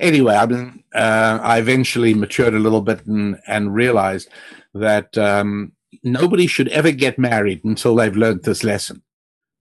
Anyway, 0.00 0.34
I 0.34 0.46
mean, 0.46 0.82
uh, 0.92 1.38
I 1.40 1.58
eventually 1.58 2.12
matured 2.12 2.54
a 2.54 2.64
little 2.66 2.82
bit 2.82 3.06
and, 3.06 3.38
and 3.46 3.72
realized 3.72 4.30
that 4.74 5.16
um, 5.16 5.70
nobody 6.02 6.48
should 6.48 6.66
ever 6.70 6.90
get 6.90 7.20
married 7.20 7.64
until 7.64 7.94
they've 7.94 8.16
learned 8.16 8.42
this 8.42 8.64
lesson 8.64 9.00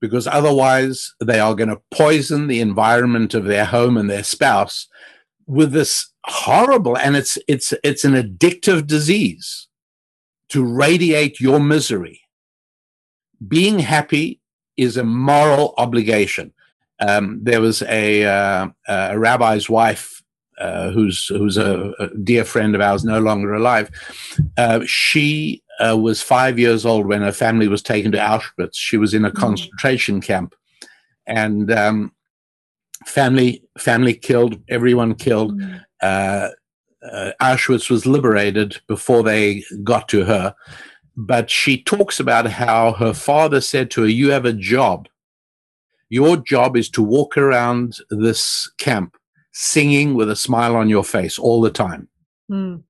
because 0.07 0.27
otherwise 0.27 1.13
they 1.19 1.39
are 1.39 1.55
going 1.55 1.69
to 1.69 1.81
poison 1.91 2.47
the 2.47 2.61
environment 2.61 3.33
of 3.33 3.45
their 3.45 3.65
home 3.65 3.97
and 3.97 4.09
their 4.09 4.23
spouse 4.23 4.87
with 5.47 5.71
this 5.71 6.11
horrible 6.25 6.97
and 6.97 7.15
it's 7.15 7.37
it's 7.47 7.73
it's 7.83 8.03
an 8.03 8.13
addictive 8.13 8.87
disease 8.87 9.67
to 10.49 10.63
radiate 10.63 11.39
your 11.39 11.59
misery 11.59 12.21
being 13.47 13.79
happy 13.79 14.39
is 14.75 14.97
a 14.97 15.03
moral 15.03 15.73
obligation 15.77 16.51
um, 16.99 17.39
there 17.43 17.61
was 17.61 17.81
a, 17.83 18.23
uh, 18.23 18.67
a 18.87 19.19
rabbi's 19.19 19.69
wife 19.69 20.23
uh, 20.57 20.89
who's 20.91 21.27
who's 21.27 21.57
a, 21.57 21.91
a, 21.99 22.07
dear 22.23 22.45
friend 22.45 22.75
of 22.75 22.81
ours, 22.81 23.03
no 23.03 23.19
longer 23.19 23.53
alive. 23.53 23.91
Uh, 24.57 24.79
she 24.85 25.61
uh, 25.79 25.97
was 25.97 26.21
five 26.21 26.57
years 26.59 26.85
old 26.85 27.05
when 27.05 27.21
her 27.21 27.31
family 27.31 27.67
was 27.67 27.81
taken 27.81 28.11
to 28.11 28.17
Auschwitz. 28.17 28.75
She 28.75 28.97
was 28.97 29.13
in 29.13 29.25
a 29.25 29.31
mm. 29.31 29.35
concentration 29.35 30.21
camp, 30.21 30.55
and 31.27 31.71
um, 31.71 32.11
family 33.05 33.63
family 33.77 34.13
killed, 34.13 34.59
everyone 34.69 35.15
killed. 35.15 35.59
Mm. 35.59 35.81
Uh, 36.01 36.49
uh, 37.11 37.31
Auschwitz 37.41 37.89
was 37.89 38.05
liberated 38.05 38.81
before 38.87 39.23
they 39.23 39.63
got 39.83 40.07
to 40.09 40.25
her, 40.25 40.55
but 41.15 41.49
she 41.49 41.83
talks 41.83 42.19
about 42.19 42.47
how 42.47 42.93
her 42.93 43.13
father 43.13 43.61
said 43.61 43.91
to 43.91 44.01
her, 44.01 44.07
"You 44.07 44.31
have 44.31 44.45
a 44.45 44.53
job. 44.53 45.07
Your 46.09 46.37
job 46.37 46.77
is 46.77 46.89
to 46.91 47.03
walk 47.03 47.37
around 47.37 47.97
this 48.09 48.71
camp 48.77 49.17
singing 49.51 50.13
with 50.13 50.29
a 50.29 50.35
smile 50.35 50.75
on 50.75 50.89
your 50.89 51.03
face 51.03 51.37
all 51.37 51.61
the 51.61 51.71
time." 51.71 52.07
Mm 52.49 52.83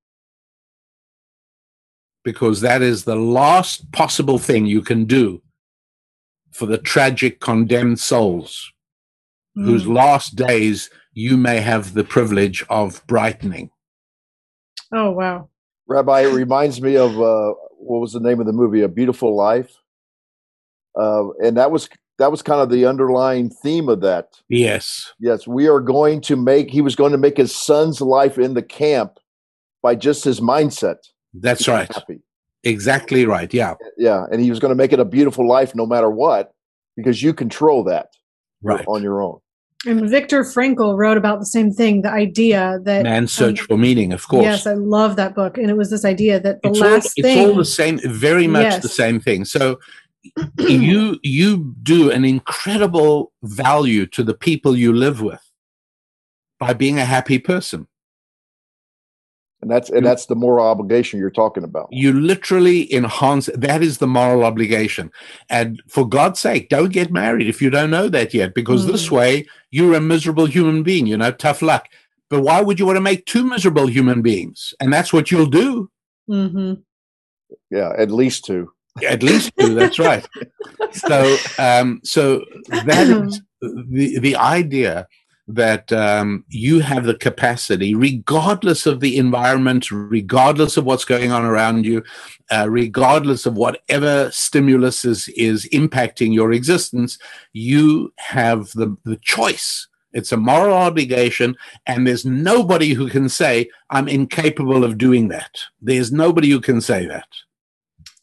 because 2.25 2.59
that 2.61 2.81
is 2.81 3.05
the 3.05 3.15
last 3.15 3.89
possible 3.93 4.39
thing 4.39 4.65
you 4.65 4.81
can 4.81 5.05
do 5.05 5.41
for 6.51 6.65
the 6.65 6.79
tragic 6.79 7.39
condemned 7.39 7.99
souls 7.99 8.73
mm. 9.57 9.63
whose 9.63 9.87
last 9.87 10.35
days 10.35 10.89
you 11.13 11.37
may 11.37 11.61
have 11.61 11.93
the 11.93 12.03
privilege 12.03 12.65
of 12.69 13.05
brightening. 13.07 13.69
Oh, 14.91 15.11
wow. 15.11 15.49
Rabbi, 15.87 16.21
it 16.21 16.33
reminds 16.33 16.81
me 16.81 16.97
of 16.97 17.11
uh, 17.11 17.53
what 17.77 17.99
was 17.99 18.13
the 18.13 18.19
name 18.19 18.39
of 18.39 18.47
the 18.47 18.53
movie? 18.53 18.81
A 18.81 18.87
Beautiful 18.87 19.35
Life. 19.35 19.71
Uh, 20.99 21.29
and 21.43 21.55
that 21.57 21.71
was 21.71 21.87
that 22.17 22.31
was 22.31 22.41
kind 22.41 22.61
of 22.61 22.69
the 22.69 22.85
underlying 22.85 23.49
theme 23.49 23.89
of 23.89 24.01
that. 24.01 24.39
Yes. 24.47 25.13
Yes, 25.19 25.45
we 25.45 25.67
are 25.67 25.81
going 25.81 26.21
to 26.21 26.37
make. 26.37 26.71
He 26.71 26.81
was 26.81 26.95
going 26.95 27.11
to 27.11 27.17
make 27.17 27.37
his 27.37 27.53
son's 27.53 27.99
life 27.99 28.39
in 28.39 28.53
the 28.53 28.63
camp 28.63 29.19
by 29.83 29.95
just 29.95 30.23
his 30.23 30.39
mindset. 30.39 30.97
That's 31.39 31.67
right. 31.67 31.93
Happy. 31.93 32.21
Exactly 32.63 33.25
right. 33.25 33.53
Yeah. 33.53 33.75
Yeah. 33.97 34.25
And 34.31 34.41
he 34.41 34.49
was 34.49 34.59
going 34.59 34.71
to 34.71 34.75
make 34.75 34.91
it 34.91 34.99
a 34.99 35.05
beautiful 35.05 35.47
life 35.47 35.75
no 35.75 35.85
matter 35.85 36.09
what, 36.09 36.53
because 36.95 37.21
you 37.21 37.33
control 37.33 37.83
that 37.83 38.09
right. 38.63 38.85
on 38.87 39.03
your 39.03 39.21
own. 39.21 39.39
And 39.85 40.09
Viktor 40.09 40.43
Frankl 40.43 40.97
wrote 40.97 41.17
about 41.17 41.39
the 41.39 41.45
same 41.45 41.71
thing 41.71 42.01
the 42.01 42.09
idea 42.09 42.79
that 42.83 43.03
man's 43.03 43.31
search 43.31 43.59
um, 43.61 43.67
for 43.67 43.77
meaning, 43.77 44.13
of 44.13 44.27
course. 44.27 44.43
Yes, 44.43 44.65
I 44.65 44.73
love 44.73 45.15
that 45.17 45.35
book. 45.35 45.59
And 45.59 45.69
it 45.69 45.77
was 45.77 45.91
this 45.91 46.03
idea 46.03 46.39
that 46.39 46.61
the 46.63 46.69
it's 46.69 46.79
last 46.79 47.13
all, 47.19 47.23
thing. 47.23 47.37
It's 47.37 47.49
all 47.49 47.55
the 47.55 47.65
same, 47.65 47.99
very 48.03 48.47
much 48.47 48.63
yes. 48.63 48.81
the 48.81 48.89
same 48.89 49.19
thing. 49.19 49.45
So 49.45 49.79
you 50.57 51.19
you 51.21 51.75
do 51.83 52.09
an 52.09 52.25
incredible 52.25 53.31
value 53.43 54.07
to 54.07 54.23
the 54.23 54.33
people 54.33 54.75
you 54.75 54.91
live 54.91 55.21
with 55.21 55.51
by 56.59 56.73
being 56.73 56.97
a 56.97 57.05
happy 57.05 57.37
person 57.37 57.87
and 59.65 59.71
that's 59.71 59.89
and 59.89 60.05
that's 60.05 60.27
the 60.27 60.35
moral 60.35 60.67
obligation 60.67 61.19
you're 61.19 61.31
talking 61.31 61.63
about. 61.63 61.87
You 61.89 62.13
literally 62.13 62.93
enhance 62.93 63.49
that 63.55 63.81
is 63.81 63.97
the 63.97 64.05
moral 64.05 64.45
obligation. 64.45 65.11
And 65.49 65.81
for 65.87 66.07
god's 66.07 66.39
sake 66.39 66.69
don't 66.69 66.91
get 66.91 67.11
married 67.11 67.47
if 67.47 67.63
you 67.63 67.71
don't 67.71 67.89
know 67.89 68.07
that 68.09 68.31
yet 68.31 68.53
because 68.53 68.85
mm. 68.85 68.91
this 68.91 69.09
way 69.09 69.47
you're 69.71 69.95
a 69.95 69.99
miserable 69.99 70.45
human 70.45 70.83
being 70.83 71.07
you 71.07 71.17
know 71.17 71.31
tough 71.31 71.63
luck. 71.63 71.87
But 72.29 72.41
why 72.41 72.61
would 72.61 72.79
you 72.79 72.85
want 72.85 72.97
to 72.97 73.01
make 73.01 73.25
two 73.25 73.43
miserable 73.43 73.87
human 73.87 74.21
beings? 74.21 74.75
And 74.79 74.93
that's 74.93 75.11
what 75.11 75.31
you'll 75.31 75.47
do. 75.47 75.89
Mm-hmm. 76.29 76.73
yeah 77.71 77.91
at 77.97 78.11
least 78.11 78.45
two. 78.45 78.71
At 79.03 79.23
least 79.23 79.51
two 79.59 79.73
that's 79.73 79.97
right. 79.97 80.25
So 80.91 81.37
um 81.57 82.01
so 82.03 82.45
that 82.69 83.07
is 83.07 83.41
the 83.61 84.19
the 84.19 84.35
idea 84.35 85.07
that 85.47 85.91
um, 85.93 86.43
you 86.49 86.79
have 86.79 87.05
the 87.05 87.13
capacity, 87.13 87.93
regardless 87.93 88.85
of 88.85 88.99
the 88.99 89.17
environment, 89.17 89.91
regardless 89.91 90.75
of 90.75 90.85
what's 90.85 91.05
going 91.05 91.31
on 91.31 91.45
around 91.45 91.85
you, 91.85 92.03
uh, 92.51 92.67
regardless 92.69 93.45
of 93.45 93.55
whatever 93.55 94.31
stimulus 94.31 95.05
is, 95.05 95.27
is 95.29 95.69
impacting 95.71 96.33
your 96.33 96.51
existence, 96.51 97.19
you 97.53 98.11
have 98.17 98.71
the, 98.71 98.95
the 99.05 99.17
choice. 99.17 99.87
It's 100.13 100.31
a 100.31 100.37
moral 100.37 100.75
obligation, 100.75 101.55
and 101.85 102.07
there's 102.07 102.25
nobody 102.25 102.93
who 102.93 103.09
can 103.09 103.29
say, 103.29 103.69
I'm 103.89 104.07
incapable 104.07 104.83
of 104.83 104.97
doing 104.97 105.27
that. 105.27 105.59
There's 105.81 106.11
nobody 106.11 106.49
who 106.49 106.61
can 106.61 106.81
say 106.81 107.05
that. 107.05 107.27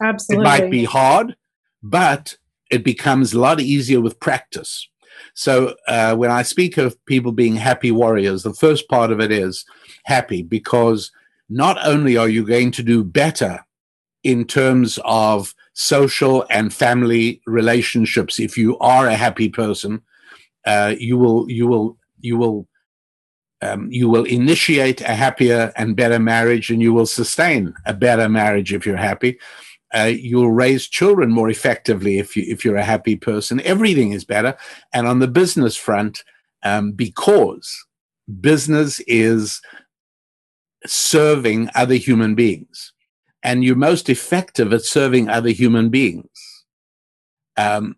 Absolutely. 0.02 0.42
It 0.42 0.48
might 0.48 0.70
be 0.70 0.84
hard, 0.84 1.36
but 1.82 2.36
it 2.70 2.82
becomes 2.82 3.32
a 3.32 3.38
lot 3.38 3.60
easier 3.60 4.00
with 4.00 4.18
practice. 4.18 4.88
So 5.34 5.74
uh, 5.88 6.14
when 6.16 6.30
I 6.30 6.42
speak 6.42 6.76
of 6.76 7.02
people 7.06 7.32
being 7.32 7.56
happy 7.56 7.90
warriors, 7.90 8.42
the 8.42 8.54
first 8.54 8.88
part 8.88 9.10
of 9.12 9.20
it 9.20 9.32
is 9.32 9.64
happy 10.04 10.42
because 10.42 11.10
not 11.48 11.78
only 11.86 12.16
are 12.16 12.28
you 12.28 12.46
going 12.46 12.70
to 12.72 12.82
do 12.82 13.04
better 13.04 13.64
in 14.22 14.44
terms 14.44 14.98
of 15.04 15.54
social 15.74 16.46
and 16.50 16.72
family 16.72 17.40
relationships 17.46 18.38
if 18.38 18.56
you 18.56 18.78
are 18.78 19.06
a 19.06 19.16
happy 19.16 19.48
person, 19.48 20.02
uh, 20.64 20.94
you 20.98 21.18
will 21.18 21.50
you 21.50 21.66
will 21.66 21.98
you 22.20 22.36
will 22.36 22.68
um, 23.62 23.88
you 23.90 24.08
will 24.08 24.24
initiate 24.24 25.00
a 25.00 25.14
happier 25.14 25.72
and 25.76 25.96
better 25.96 26.18
marriage, 26.18 26.70
and 26.70 26.82
you 26.82 26.92
will 26.92 27.06
sustain 27.06 27.74
a 27.86 27.94
better 27.94 28.28
marriage 28.28 28.72
if 28.72 28.84
you're 28.86 28.96
happy 28.96 29.38
uh, 29.94 30.10
you'll 30.14 30.50
raise 30.50 30.88
children 30.88 31.30
more 31.30 31.50
effectively 31.50 32.18
if 32.18 32.36
you 32.36 32.44
if 32.46 32.64
you're 32.64 32.76
a 32.76 32.84
happy 32.84 33.16
person. 33.16 33.60
Everything 33.60 34.12
is 34.12 34.24
better. 34.24 34.56
And 34.92 35.06
on 35.06 35.18
the 35.18 35.28
business 35.28 35.76
front, 35.76 36.24
um, 36.62 36.92
because 36.92 37.86
business 38.40 39.00
is 39.06 39.60
serving 40.86 41.68
other 41.74 41.94
human 41.94 42.34
beings, 42.34 42.92
and 43.42 43.64
you're 43.64 43.76
most 43.76 44.08
effective 44.08 44.72
at 44.72 44.82
serving 44.82 45.28
other 45.28 45.50
human 45.50 45.90
beings 45.90 46.64
um, 47.56 47.96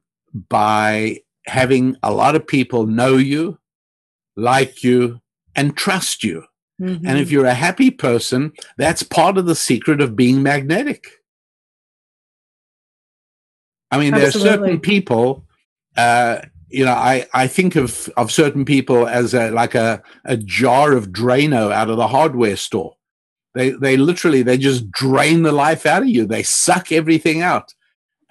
by 0.48 1.18
having 1.46 1.96
a 2.02 2.12
lot 2.12 2.34
of 2.34 2.46
people 2.46 2.86
know 2.86 3.16
you, 3.16 3.58
like 4.36 4.82
you, 4.82 5.20
and 5.54 5.76
trust 5.76 6.24
you. 6.24 6.44
Mm-hmm. 6.80 7.06
And 7.06 7.18
if 7.18 7.30
you're 7.30 7.46
a 7.46 7.54
happy 7.54 7.90
person, 7.90 8.52
that's 8.76 9.02
part 9.04 9.38
of 9.38 9.46
the 9.46 9.54
secret 9.54 10.00
of 10.00 10.16
being 10.16 10.42
magnetic. 10.42 11.06
I 13.94 13.98
mean, 13.98 14.12
Absolutely. 14.14 14.40
there 14.40 14.52
are 14.52 14.56
certain 14.56 14.80
people. 14.80 15.44
Uh, 15.96 16.40
you 16.68 16.84
know, 16.84 16.92
I, 16.92 17.26
I 17.32 17.46
think 17.46 17.76
of 17.76 18.08
of 18.16 18.32
certain 18.32 18.64
people 18.64 19.06
as 19.06 19.32
a, 19.34 19.50
like 19.50 19.76
a, 19.76 20.02
a 20.24 20.36
jar 20.36 20.92
of 20.92 21.10
Drano 21.10 21.72
out 21.72 21.88
of 21.88 21.96
the 21.96 22.08
hardware 22.08 22.56
store. 22.56 22.96
They 23.54 23.70
they 23.70 23.96
literally 23.96 24.42
they 24.42 24.58
just 24.58 24.90
drain 24.90 25.44
the 25.44 25.52
life 25.52 25.86
out 25.86 26.02
of 26.02 26.08
you. 26.08 26.26
They 26.26 26.42
suck 26.42 26.90
everything 26.90 27.42
out 27.42 27.72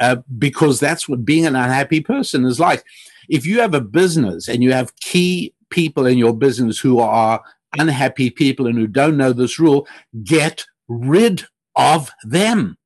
uh, 0.01 0.17
because 0.37 0.81
that's 0.81 1.07
what 1.07 1.23
being 1.23 1.45
an 1.45 1.55
unhappy 1.55 2.01
person 2.01 2.43
is 2.43 2.59
like. 2.59 2.83
If 3.29 3.45
you 3.45 3.61
have 3.61 3.73
a 3.73 3.79
business 3.79 4.49
and 4.49 4.61
you 4.61 4.73
have 4.73 4.95
key 4.97 5.53
people 5.69 6.05
in 6.05 6.17
your 6.17 6.35
business 6.35 6.77
who 6.77 6.99
are 6.99 7.41
unhappy 7.79 8.29
people 8.29 8.67
and 8.67 8.77
who 8.77 8.87
don't 8.87 9.15
know 9.15 9.31
this 9.31 9.57
rule, 9.57 9.87
get 10.25 10.65
rid 10.89 11.45
of 11.77 12.11
them 12.25 12.77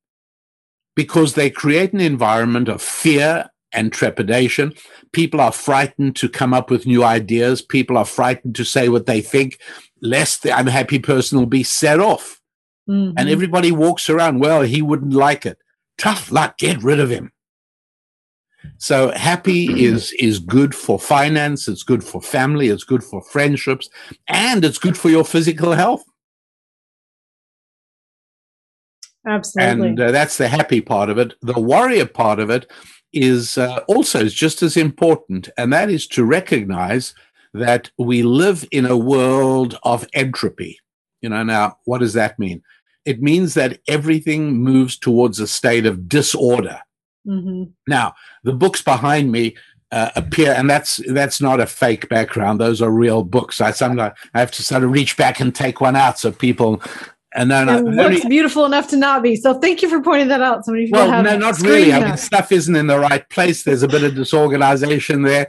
because 0.98 1.34
they 1.34 1.48
create 1.48 1.92
an 1.92 2.00
environment 2.00 2.68
of 2.68 2.82
fear 2.82 3.48
and 3.70 3.92
trepidation. 3.92 4.74
People 5.12 5.40
are 5.40 5.52
frightened 5.52 6.16
to 6.16 6.28
come 6.28 6.52
up 6.52 6.70
with 6.70 6.86
new 6.86 7.04
ideas. 7.04 7.62
People 7.62 7.96
are 7.96 8.04
frightened 8.04 8.56
to 8.56 8.64
say 8.64 8.88
what 8.88 9.06
they 9.06 9.20
think, 9.20 9.60
lest 10.02 10.42
the 10.42 10.58
unhappy 10.58 10.98
person 10.98 11.38
will 11.38 11.46
be 11.46 11.62
set 11.62 12.00
off. 12.00 12.40
Mm-hmm. 12.90 13.16
And 13.16 13.28
everybody 13.28 13.70
walks 13.70 14.10
around, 14.10 14.40
well, 14.40 14.62
he 14.62 14.82
wouldn't 14.82 15.12
like 15.12 15.46
it. 15.46 15.58
Tough 15.98 16.32
luck, 16.32 16.58
get 16.58 16.82
rid 16.82 16.98
of 16.98 17.10
him. 17.10 17.30
So 18.78 19.12
happy 19.12 19.66
is 19.80 20.10
is 20.18 20.40
good 20.40 20.74
for 20.74 20.98
finance, 20.98 21.68
it's 21.68 21.84
good 21.84 22.02
for 22.02 22.20
family, 22.20 22.70
it's 22.70 22.82
good 22.82 23.04
for 23.04 23.22
friendships, 23.22 23.88
and 24.26 24.64
it's 24.64 24.78
good 24.78 24.98
for 24.98 25.10
your 25.10 25.24
physical 25.24 25.74
health. 25.74 26.02
Absolutely. 29.26 29.88
And 29.88 30.00
uh, 30.00 30.10
that's 30.10 30.38
the 30.38 30.48
happy 30.48 30.80
part 30.80 31.10
of 31.10 31.18
it. 31.18 31.34
The 31.42 31.60
warrior 31.60 32.06
part 32.06 32.38
of 32.38 32.50
it 32.50 32.70
is 33.12 33.58
uh, 33.58 33.80
also 33.88 34.24
just 34.24 34.62
as 34.62 34.76
important, 34.76 35.48
and 35.56 35.72
that 35.72 35.90
is 35.90 36.06
to 36.08 36.24
recognize 36.24 37.14
that 37.54 37.90
we 37.98 38.22
live 38.22 38.66
in 38.70 38.86
a 38.86 38.96
world 38.96 39.78
of 39.82 40.06
entropy. 40.12 40.78
You 41.22 41.30
know, 41.30 41.42
now, 41.42 41.78
what 41.84 41.98
does 41.98 42.12
that 42.12 42.38
mean? 42.38 42.62
It 43.04 43.22
means 43.22 43.54
that 43.54 43.80
everything 43.88 44.58
moves 44.58 44.98
towards 44.98 45.40
a 45.40 45.46
state 45.46 45.86
of 45.86 46.08
disorder. 46.08 46.80
Mm-hmm. 47.26 47.64
Now, 47.86 48.14
the 48.44 48.52
books 48.52 48.82
behind 48.82 49.32
me 49.32 49.56
uh, 49.90 50.10
appear, 50.16 50.52
and 50.52 50.68
that's 50.68 51.00
that's 51.08 51.40
not 51.40 51.60
a 51.60 51.66
fake 51.66 52.08
background; 52.08 52.60
those 52.60 52.82
are 52.82 52.90
real 52.90 53.24
books. 53.24 53.60
I 53.60 53.70
sometimes 53.70 54.12
I 54.34 54.40
have 54.40 54.50
to 54.52 54.62
sort 54.62 54.84
of 54.84 54.92
reach 54.92 55.16
back 55.16 55.40
and 55.40 55.54
take 55.54 55.80
one 55.80 55.96
out 55.96 56.18
so 56.18 56.30
people 56.30 56.82
and 57.34 57.50
then 57.50 57.68
it 57.68 57.84
looks 57.84 57.98
only, 57.98 58.28
beautiful 58.28 58.64
enough 58.64 58.88
to 58.88 58.96
not 58.96 59.22
be. 59.22 59.36
So 59.36 59.58
thank 59.60 59.82
you 59.82 59.88
for 59.88 60.00
pointing 60.00 60.28
that 60.28 60.40
out. 60.40 60.64
Somebody 60.64 60.88
well, 60.90 61.22
no, 61.22 61.36
not 61.36 61.60
really. 61.60 61.92
I 61.92 62.00
mean, 62.00 62.16
stuff 62.16 62.50
isn't 62.50 62.74
in 62.74 62.86
the 62.86 62.98
right 62.98 63.28
place. 63.28 63.64
There's 63.64 63.82
a 63.82 63.88
bit 63.88 64.02
of 64.02 64.14
disorganization 64.14 65.22
there, 65.22 65.48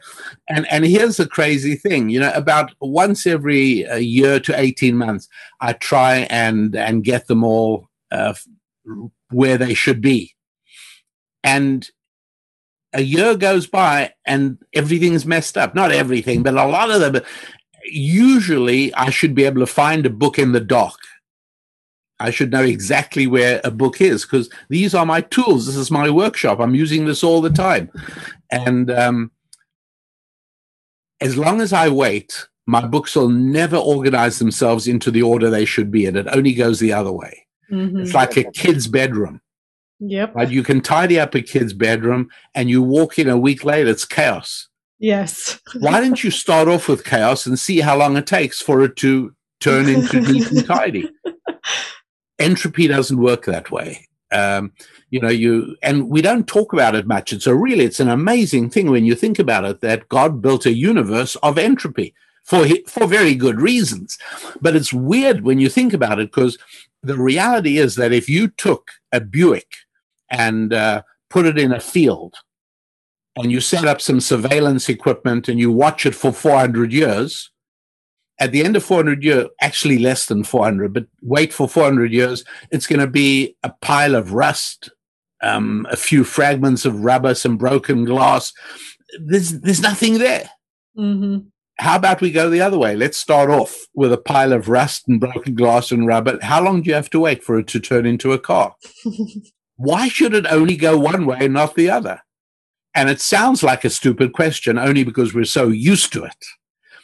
and 0.50 0.68
and 0.70 0.86
here's 0.86 1.18
the 1.18 1.28
crazy 1.28 1.76
thing. 1.76 2.10
You 2.10 2.20
know, 2.20 2.32
about 2.34 2.74
once 2.82 3.26
every 3.26 3.84
a 3.84 4.00
year 4.00 4.40
to 4.42 4.60
eighteen 4.60 4.98
months, 4.98 5.30
I 5.62 5.74
try 5.74 6.28
and 6.30 6.76
and 6.76 7.04
get 7.04 7.28
them 7.28 7.44
all 7.46 7.88
uh, 8.12 8.34
where 9.30 9.58
they 9.58 9.74
should 9.74 10.02
be, 10.02 10.36
and 11.44 11.90
a 12.92 13.02
year 13.02 13.36
goes 13.36 13.68
by 13.68 14.14
and 14.26 14.58
everything's 14.74 15.26
messed 15.26 15.58
up. 15.58 15.76
Not 15.76 15.92
everything, 15.92 16.44
but 16.44 16.56
a 16.56 16.66
lot 16.66 16.92
of 16.92 17.00
them. 17.00 17.24
Usually, 17.86 18.94
I 18.96 19.10
should 19.10 19.34
be 19.34 19.46
able 19.46 19.62
to 19.62 19.66
find 19.66 20.06
a 20.06 20.10
book 20.10 20.38
in 20.38 20.52
the 20.52 20.60
dock. 20.60 20.98
I 22.20 22.32
should 22.32 22.52
know 22.52 22.64
exactly 22.64 23.28
where 23.28 23.62
a 23.64 23.72
book 23.72 24.02
is 24.02 24.24
because 24.24 24.50
these 24.70 24.94
are 24.94 25.06
my 25.06 25.22
tools. 25.22 25.66
This 25.66 25.76
is 25.76 25.90
my 25.90 26.10
workshop. 26.10 26.60
I'm 26.60 26.76
using 26.76 27.06
this 27.06 27.24
all 27.24 27.42
the 27.42 27.50
time. 27.50 27.90
And 28.52 28.92
um, 28.92 29.32
as 31.22 31.38
long 31.38 31.62
as 31.62 31.72
I 31.72 31.90
wait, 31.90 32.48
my 32.66 32.86
books 32.86 33.16
will 33.16 33.30
never 33.30 33.78
organize 33.78 34.38
themselves 34.38 34.88
into 34.88 35.12
the 35.12 35.22
order 35.22 35.50
they 35.50 35.66
should 35.66 35.92
be 35.92 36.06
in. 36.06 36.16
It 36.16 36.28
only 36.32 36.54
goes 36.54 36.80
the 36.80 36.94
other 36.94 37.12
way. 37.12 37.48
Mm-hmm. 37.72 38.00
It's 38.00 38.14
like 38.14 38.36
a 38.38 38.52
kid's 38.52 38.88
bedroom. 38.88 39.42
Yep. 40.00 40.36
Right? 40.36 40.50
You 40.50 40.64
can 40.64 40.82
tidy 40.82 41.20
up 41.20 41.36
a 41.36 41.42
kid's 41.42 41.74
bedroom 41.74 42.30
and 42.56 42.70
you 42.70 42.82
walk 42.82 43.20
in 43.20 43.30
a 43.30 43.38
week 43.38 43.64
later, 43.64 43.90
it's 43.90 44.06
chaos. 44.06 44.68
Yes. 45.00 45.60
Why 45.80 46.02
don't 46.02 46.24
you 46.24 46.32
start 46.32 46.68
off 46.68 46.90
with 46.90 47.06
chaos 47.06 47.46
and 47.46 47.58
see 47.58 47.80
how 47.80 47.98
long 47.98 48.18
it 48.18 48.28
takes 48.28 48.62
for 48.62 48.84
it 48.84 48.98
to 48.98 49.34
turn 49.62 49.88
into 49.88 50.20
neat 50.22 50.52
and 50.52 50.66
tidy? 50.66 51.10
Entropy 52.40 52.88
doesn't 52.88 53.22
work 53.22 53.46
that 53.46 53.72
way. 53.72 54.08
Um, 54.32 54.72
you 55.10 55.20
know, 55.20 55.30
you 55.30 55.76
and 55.82 56.10
we 56.10 56.22
don't 56.22 56.48
talk 56.48 56.72
about 56.72 56.96
it 56.96 57.08
much. 57.08 57.32
And 57.32 57.42
so, 57.42 57.52
really, 57.52 57.84
it's 57.84 58.00
an 58.00 58.10
amazing 58.10 58.70
thing 58.70 58.90
when 58.90 59.06
you 59.06 59.16
think 59.16 59.40
about 59.40 59.66
it 59.66 59.82
that 59.82 60.08
God 60.10 60.42
built 60.42 60.66
a 60.66 60.74
universe 60.74 61.36
of 61.38 61.58
entropy 61.58 62.14
for 62.44 62.66
for 62.88 63.08
very 63.08 63.36
good 63.36 63.60
reasons. 63.60 64.18
But 64.62 64.76
it's 64.76 64.94
weird 64.94 65.42
when 65.42 65.60
you 65.60 65.70
think 65.70 65.94
about 65.94 66.20
it 66.20 66.32
because 66.32 66.58
the 67.02 67.18
reality 67.18 67.78
is 67.78 67.96
that 67.96 68.12
if 68.12 68.30
you 68.30 68.50
took 68.50 68.92
a 69.12 69.20
Buick 69.20 69.72
and 70.30 70.74
uh, 70.74 71.02
put 71.30 71.46
it 71.46 71.58
in 71.58 71.72
a 71.72 71.80
field 71.80 72.36
and 73.36 73.52
you 73.52 73.62
set 73.62 73.86
up 73.86 74.02
some 74.02 74.20
surveillance 74.20 74.90
equipment 74.90 75.48
and 75.48 75.60
you 75.60 75.72
watch 75.72 76.06
it 76.06 76.14
for 76.14 76.34
400 76.34 76.92
years, 76.92 77.50
at 78.40 78.52
the 78.52 78.64
end 78.64 78.76
of 78.76 78.84
400 78.84 79.24
years, 79.24 79.48
actually 79.62 80.00
less 80.00 80.26
than 80.26 80.44
400, 80.44 80.94
but 80.94 81.06
wait 81.22 81.54
for 81.54 81.68
400 81.68 82.12
years, 82.12 82.44
it's 82.72 82.88
going 82.88 83.02
to 83.02 83.08
be 83.08 83.56
a 83.64 83.72
pile 83.82 84.16
of 84.16 84.34
rust, 84.34 84.90
um, 85.42 85.86
a 85.92 85.98
few 85.98 86.24
fragments 86.24 86.86
of 86.86 87.04
rubber, 87.04 87.36
some 87.36 87.58
broken 87.58 88.06
glass. 88.06 88.54
There's, 89.20 89.60
there's 89.60 89.82
nothing 89.82 90.20
there. 90.20 90.50
Mm-hmm. 90.98 91.48
How 91.80 91.96
about 91.96 92.20
we 92.20 92.32
go 92.32 92.50
the 92.50 92.62
other 92.62 92.78
way? 92.78 92.96
Let's 92.96 93.18
start 93.18 93.50
off 93.50 93.88
with 93.94 94.12
a 94.12 94.18
pile 94.18 94.52
of 94.52 94.68
rust 94.68 95.08
and 95.08 95.20
broken 95.20 95.56
glass 95.56 95.92
and 95.92 96.06
rubber. 96.06 96.38
How 96.42 96.62
long 96.62 96.82
do 96.82 96.90
you 96.90 96.96
have 96.96 97.10
to 97.12 97.22
wait 97.22 97.44
for 97.44 97.58
it 97.58 97.68
to 97.68 97.80
turn 97.80 98.06
into 98.06 98.34
a 98.34 98.40
car? 98.40 98.76
Why 99.78 100.10
should 100.10 100.34
it 100.34 100.46
only 100.50 100.76
go 100.76 100.98
one 100.98 101.26
way 101.26 101.38
and 101.42 101.54
not 101.54 101.76
the 101.76 101.90
other? 101.90 102.22
And 102.94 103.10
it 103.10 103.22
sounds 103.22 103.64
like 103.64 103.86
a 103.86 103.90
stupid 103.90 104.34
question 104.34 104.78
only 104.78 105.06
because 105.06 105.34
we're 105.34 105.46
so 105.46 105.70
used 105.70 106.12
to 106.14 106.26
it. 106.26 106.46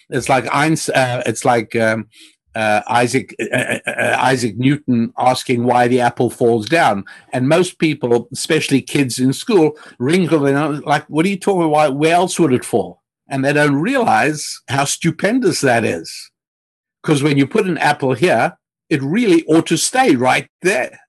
It's 0.09 0.29
like 0.29 0.47
Einstein, 0.53 0.95
uh, 0.95 1.23
it's 1.25 1.45
like 1.45 1.75
um, 1.75 2.07
uh, 2.55 2.81
Isaac 2.87 3.35
uh, 3.39 3.55
uh, 3.55 3.79
uh, 3.87 4.17
Isaac 4.19 4.57
Newton 4.57 5.13
asking 5.17 5.63
why 5.63 5.87
the 5.87 6.01
apple 6.01 6.29
falls 6.29 6.67
down, 6.67 7.03
and 7.33 7.49
most 7.49 7.79
people, 7.79 8.27
especially 8.31 8.81
kids 8.81 9.19
in 9.19 9.33
school, 9.33 9.77
wrinkle 9.99 10.39
their 10.39 10.53
nose 10.53 10.81
like, 10.83 11.05
"What 11.09 11.25
are 11.25 11.29
you 11.29 11.39
talking 11.39 11.69
about? 11.69 11.97
Where 11.97 12.13
else 12.13 12.39
would 12.39 12.53
it 12.53 12.65
fall?" 12.65 13.01
And 13.27 13.43
they 13.43 13.53
don't 13.53 13.75
realize 13.75 14.61
how 14.69 14.85
stupendous 14.85 15.61
that 15.61 15.83
is, 15.83 16.31
because 17.01 17.23
when 17.23 17.37
you 17.37 17.47
put 17.47 17.67
an 17.67 17.77
apple 17.77 18.13
here, 18.13 18.57
it 18.89 19.01
really 19.01 19.43
ought 19.47 19.67
to 19.67 19.77
stay 19.77 20.15
right 20.15 20.47
there 20.61 20.99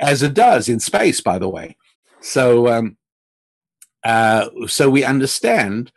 as 0.00 0.22
it 0.22 0.34
does 0.34 0.68
in 0.68 0.80
space, 0.80 1.20
by 1.20 1.38
the 1.38 1.48
way. 1.48 1.76
So, 2.20 2.68
um, 2.68 2.96
uh, 4.04 4.48
so 4.66 4.90
we 4.90 5.04
understand 5.04 5.92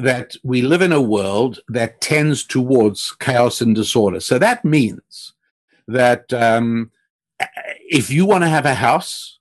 that 0.00 0.36
we 0.42 0.62
live 0.62 0.82
in 0.82 0.92
a 0.92 1.00
world 1.00 1.60
that 1.68 2.00
tends 2.00 2.44
towards 2.44 3.12
chaos 3.20 3.60
and 3.60 3.74
disorder. 3.74 4.20
So 4.20 4.38
that 4.38 4.64
means 4.64 5.34
that 5.86 6.32
um, 6.32 6.90
if 7.88 8.10
you 8.10 8.26
want 8.26 8.44
to 8.44 8.48
have 8.48 8.66
a 8.66 8.74
house, 8.74 9.38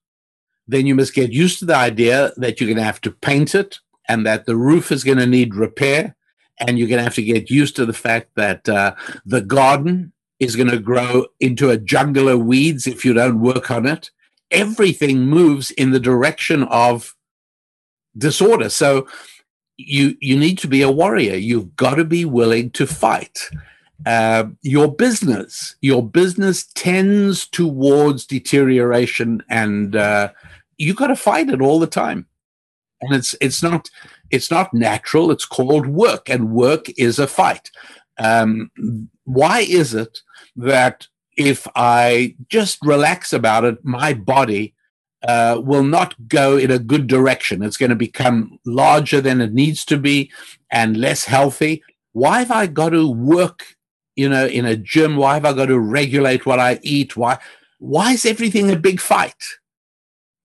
then 0.68 0.86
you 0.86 0.96
must 0.96 1.14
get 1.14 1.32
used 1.32 1.60
to 1.60 1.66
the 1.66 1.76
idea 1.76 2.32
that 2.38 2.60
you're 2.60 2.68
going 2.68 2.78
to 2.78 2.84
have 2.84 3.02
to 3.02 3.12
paint 3.12 3.56
it 3.56 3.80
and 4.08 4.26
that 4.26 4.46
the 4.46 4.56
roof 4.56 4.92
is 4.92 5.04
going 5.04 5.18
to 5.18 5.26
need 5.26 5.56
repair. 5.56 6.16
And 6.60 6.78
you're 6.78 6.90
going 6.90 6.98
to 6.98 7.04
have 7.04 7.16
to 7.16 7.24
get 7.24 7.50
used 7.50 7.76
to 7.78 7.86
the 7.86 7.94
fact 7.94 8.32
that 8.36 8.68
uh, 8.68 8.94
the 9.26 9.42
garden 9.42 10.12
is 10.40 10.56
going 10.56 10.70
to 10.70 10.80
grow 10.80 11.26
into 11.40 11.70
a 11.70 11.78
jungle 11.78 12.28
of 12.28 12.46
weeds 12.46 12.86
if 12.86 13.06
you 13.06 13.14
don't 13.14 13.40
work 13.40 13.72
on 13.72 13.86
it. 13.86 14.12
Everything 14.52 15.22
moves 15.22 15.72
in 15.72 15.92
the 15.92 16.00
direction 16.00 16.64
of 16.64 17.16
disorder. 18.18 18.70
So 18.70 19.08
you 19.80 20.18
you 20.20 20.38
need 20.38 20.58
to 20.60 20.68
be 20.68 20.82
a 20.82 20.92
warrior. 20.92 21.36
You've 21.36 21.76
got 21.76 21.96
to 21.96 22.04
be 22.04 22.26
willing 22.26 22.70
to 22.72 22.86
fight. 22.86 23.40
Uh, 24.06 24.46
your 24.62 24.94
business, 24.94 25.76
your 25.82 26.06
business 26.06 26.66
tends 26.74 27.48
towards 27.48 28.26
deterioration, 28.26 29.42
and 29.50 29.96
uh, 29.96 30.30
you 30.78 30.94
got 30.94 31.08
to 31.08 31.16
fight 31.16 31.50
it 31.50 31.62
all 31.62 31.80
the 31.80 31.88
time. 31.88 32.26
And 33.02 33.16
it's 33.16 33.36
it's 33.40 33.64
not 33.64 33.90
it's 34.30 34.52
not 34.52 34.74
natural. 34.74 35.32
It's 35.32 35.46
called 35.46 35.88
work, 35.88 36.30
and 36.30 36.52
work 36.52 36.88
is 36.98 37.18
a 37.18 37.28
fight. 37.28 37.72
Um, 38.18 38.72
why 39.24 39.62
is 39.62 39.94
it 39.94 40.20
that 40.58 41.08
if 41.38 41.66
I 41.74 42.36
just 42.50 42.80
relax 42.84 43.32
about 43.32 43.64
it, 43.64 43.78
my 43.86 44.14
body 44.14 44.74
uh, 45.28 45.62
will 45.64 45.84
not 45.84 46.16
go 46.28 46.58
in 46.58 46.72
a 46.72 46.80
good 46.80 47.08
direction. 47.08 47.62
It's 47.62 47.78
going 47.78 47.90
to 47.90 47.96
become 47.96 48.60
larger 48.66 49.22
than 49.22 49.42
it 49.42 49.54
needs 49.54 49.84
to 49.86 49.98
be 49.98 50.32
and 50.72 50.98
less 50.98 51.26
healthy. 51.26 51.84
Why 52.14 52.40
have 52.40 52.52
I 52.52 52.68
got 52.68 52.90
to 52.90 53.10
work, 53.10 53.76
you 54.16 54.30
know, 54.30 54.48
in 54.48 54.66
a 54.66 54.76
gym? 54.76 55.18
Why 55.18 55.36
have 55.36 55.46
I 55.46 55.54
got 55.54 55.68
to 55.68 55.80
regulate 55.80 56.46
what 56.46 56.60
I 56.60 56.80
eat? 56.82 57.18
Why, 57.18 57.38
why 57.80 58.14
is 58.14 58.26
everything 58.26 58.72
a 58.72 58.78
big 58.78 59.00
fight? 59.00 59.44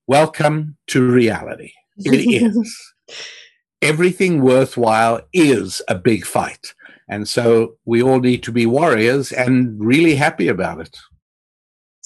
Welcome 0.07 0.77
to 0.87 1.09
reality. 1.09 1.71
It 1.97 2.43
is. 2.43 2.93
Everything 3.81 4.41
worthwhile 4.41 5.21
is 5.33 5.81
a 5.87 5.95
big 5.95 6.25
fight. 6.25 6.73
And 7.07 7.27
so 7.27 7.75
we 7.85 8.01
all 8.01 8.19
need 8.19 8.41
to 8.43 8.51
be 8.51 8.65
warriors 8.65 9.31
and 9.31 9.79
really 9.79 10.15
happy 10.15 10.47
about 10.47 10.81
it. 10.81 10.97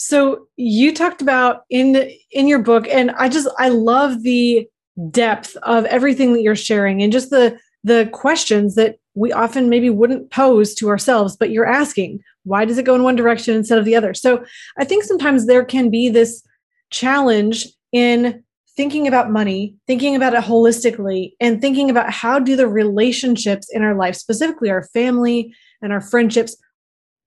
So 0.02 0.48
you 0.56 0.94
talked 0.94 1.22
about 1.22 1.64
in 1.70 2.10
in 2.32 2.48
your 2.48 2.60
book 2.60 2.88
and 2.88 3.12
I 3.12 3.28
just 3.28 3.50
I 3.58 3.68
love 3.68 4.24
the 4.24 4.66
depth 5.12 5.58
of 5.64 5.84
everything 5.86 6.34
that 6.34 6.42
you're 6.42 6.56
sharing 6.56 7.04
and 7.04 7.12
just 7.12 7.32
the 7.32 7.60
the 7.84 8.10
questions 8.14 8.76
that 8.76 8.96
we 9.14 9.34
often 9.34 9.68
maybe 9.68 9.90
wouldn't 9.90 10.32
pose 10.32 10.74
to 10.76 10.88
ourselves 10.88 11.36
but 11.36 11.50
you're 11.50 11.66
asking 11.66 12.22
why 12.46 12.64
does 12.64 12.78
it 12.78 12.86
go 12.86 12.96
in 12.96 13.04
one 13.04 13.18
direction 13.18 13.54
instead 13.56 13.78
of 13.78 13.84
the 13.84 13.96
other? 13.96 14.14
So 14.14 14.44
i 14.78 14.86
think 14.86 15.04
sometimes 15.04 15.46
there 15.46 15.66
can 15.66 15.90
be 15.90 16.08
this 16.08 16.44
challenge 16.92 17.68
in 17.92 18.42
thinking 18.78 19.06
about 19.06 19.30
money, 19.30 19.76
thinking 19.88 20.16
about 20.16 20.34
it 20.34 20.42
holistically, 20.42 21.34
and 21.42 21.60
thinking 21.60 21.90
about 21.90 22.10
how 22.10 22.40
do 22.40 22.56
the 22.56 22.70
relationships 22.70 23.68
in 23.74 23.82
our 23.82 23.96
life, 23.96 24.16
specifically 24.16 24.70
our 24.70 24.84
family 24.94 25.54
and 25.82 25.92
our 25.92 26.00
friendships, 26.00 26.56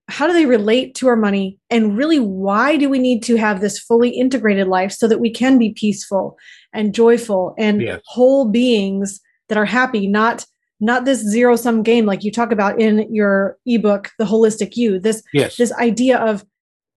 how 0.09 0.27
do 0.27 0.33
they 0.33 0.47
relate 0.47 0.95
to 0.97 1.09
our 1.09 1.17
money? 1.17 1.59
And 1.71 1.97
really, 1.97 2.21
why 2.21 2.77
do 2.77 2.89
we 2.89 2.99
need 2.99 3.23
to 3.25 3.37
have 3.37 3.61
this 3.61 3.79
fully 3.79 4.11
integrated 4.11 4.69
life 4.69 4.93
so 4.93 5.09
that 5.09 5.21
we 5.21 5.31
can 5.31 5.59
be 5.59 5.73
peaceful 5.75 6.37
and 6.73 6.95
joyful 6.95 7.55
and 7.59 8.01
whole 8.07 8.49
beings 8.49 9.21
that 9.49 9.59
are 9.59 9.65
happy, 9.65 10.07
not 10.07 10.47
not 10.81 11.05
this 11.05 11.21
zero 11.21 11.55
sum 11.55 11.85
game 11.85 12.07
like 12.07 12.25
you 12.25 12.33
talk 12.33 12.51
about 12.51 12.81
in 12.81 13.07
your 13.15 13.57
ebook 13.67 14.11
the 14.19 14.25
holistic 14.25 14.73
you 14.75 14.99
this 14.99 15.23
yes. 15.33 15.57
this 15.57 15.73
idea 15.75 16.19
of 16.19 16.45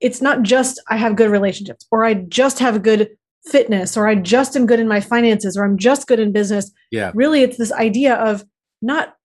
it's 0.02 0.24
not 0.24 0.42
just 0.42 0.82
i 0.90 0.98
have 0.98 1.16
good 1.16 1.30
relationships 1.30 1.86
or 1.92 2.04
i 2.04 2.16
just 2.16 2.58
have 2.58 2.82
good 2.82 3.08
fitness 3.48 3.96
or 3.96 4.08
I 4.08 4.16
just 4.16 4.56
am 4.56 4.66
good 4.66 4.80
in 4.80 4.88
my 4.88 5.00
finances 5.00 5.56
or 5.56 5.64
I'm 5.64 5.78
just 5.78 6.08
good 6.08 6.20
in 6.20 6.32
business. 6.32 6.72
Yeah. 6.92 7.12
Really 7.14 7.42
it's 7.42 7.58
this 7.58 7.72
idea 7.72 8.16
of 8.16 8.44
not 8.82 9.16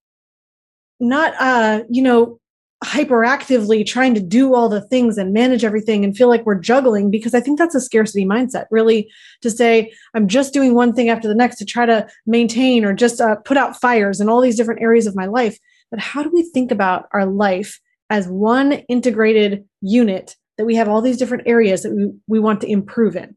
not 1.00 1.34
uh, 1.40 1.82
you 1.88 2.02
know, 2.02 2.38
hyperactively 2.82 3.84
trying 3.84 4.14
to 4.14 4.20
do 4.20 4.54
all 4.54 4.68
the 4.68 4.80
things 4.80 5.18
and 5.18 5.34
manage 5.34 5.64
everything 5.64 6.02
and 6.02 6.16
feel 6.16 6.28
like 6.28 6.46
we're 6.46 6.58
juggling 6.58 7.10
because 7.10 7.34
I 7.34 7.40
think 7.40 7.58
that's 7.58 7.74
a 7.74 7.80
scarcity 7.80 8.24
mindset. 8.24 8.66
Really 8.70 9.10
to 9.42 9.50
say 9.50 9.92
I'm 10.14 10.28
just 10.28 10.54
doing 10.54 10.74
one 10.74 10.94
thing 10.94 11.10
after 11.10 11.28
the 11.28 11.34
next 11.34 11.56
to 11.56 11.66
try 11.66 11.84
to 11.84 12.08
maintain 12.26 12.84
or 12.84 12.94
just 12.94 13.20
uh, 13.20 13.36
put 13.36 13.58
out 13.58 13.78
fires 13.78 14.20
in 14.20 14.28
all 14.28 14.40
these 14.40 14.56
different 14.56 14.80
areas 14.80 15.06
of 15.06 15.14
my 15.14 15.26
life. 15.26 15.58
But 15.90 16.00
how 16.00 16.22
do 16.22 16.30
we 16.32 16.42
think 16.42 16.70
about 16.70 17.06
our 17.12 17.26
life 17.26 17.80
as 18.08 18.28
one 18.28 18.72
integrated 18.72 19.64
unit 19.82 20.36
that 20.56 20.64
we 20.64 20.76
have 20.76 20.88
all 20.88 21.02
these 21.02 21.18
different 21.18 21.46
areas 21.46 21.82
that 21.82 21.92
we, 21.92 22.12
we 22.28 22.38
want 22.38 22.62
to 22.62 22.70
improve 22.70 23.14
in? 23.14 23.36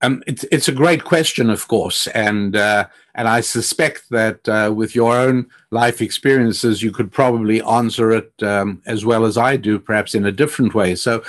Um, 0.00 0.22
it's 0.26 0.44
it's 0.52 0.68
a 0.68 0.72
great 0.72 1.04
question, 1.04 1.50
of 1.50 1.66
course, 1.66 2.06
and 2.08 2.54
uh, 2.54 2.86
and 3.16 3.26
I 3.26 3.40
suspect 3.40 4.10
that 4.10 4.48
uh, 4.48 4.72
with 4.74 4.94
your 4.94 5.16
own 5.16 5.48
life 5.72 6.00
experiences, 6.00 6.82
you 6.84 6.92
could 6.92 7.10
probably 7.10 7.60
answer 7.62 8.12
it 8.12 8.32
um, 8.42 8.80
as 8.86 9.04
well 9.04 9.24
as 9.24 9.36
I 9.36 9.56
do, 9.56 9.78
perhaps 9.80 10.14
in 10.14 10.24
a 10.24 10.30
different 10.30 10.72
way. 10.72 10.94
So, 10.94 11.24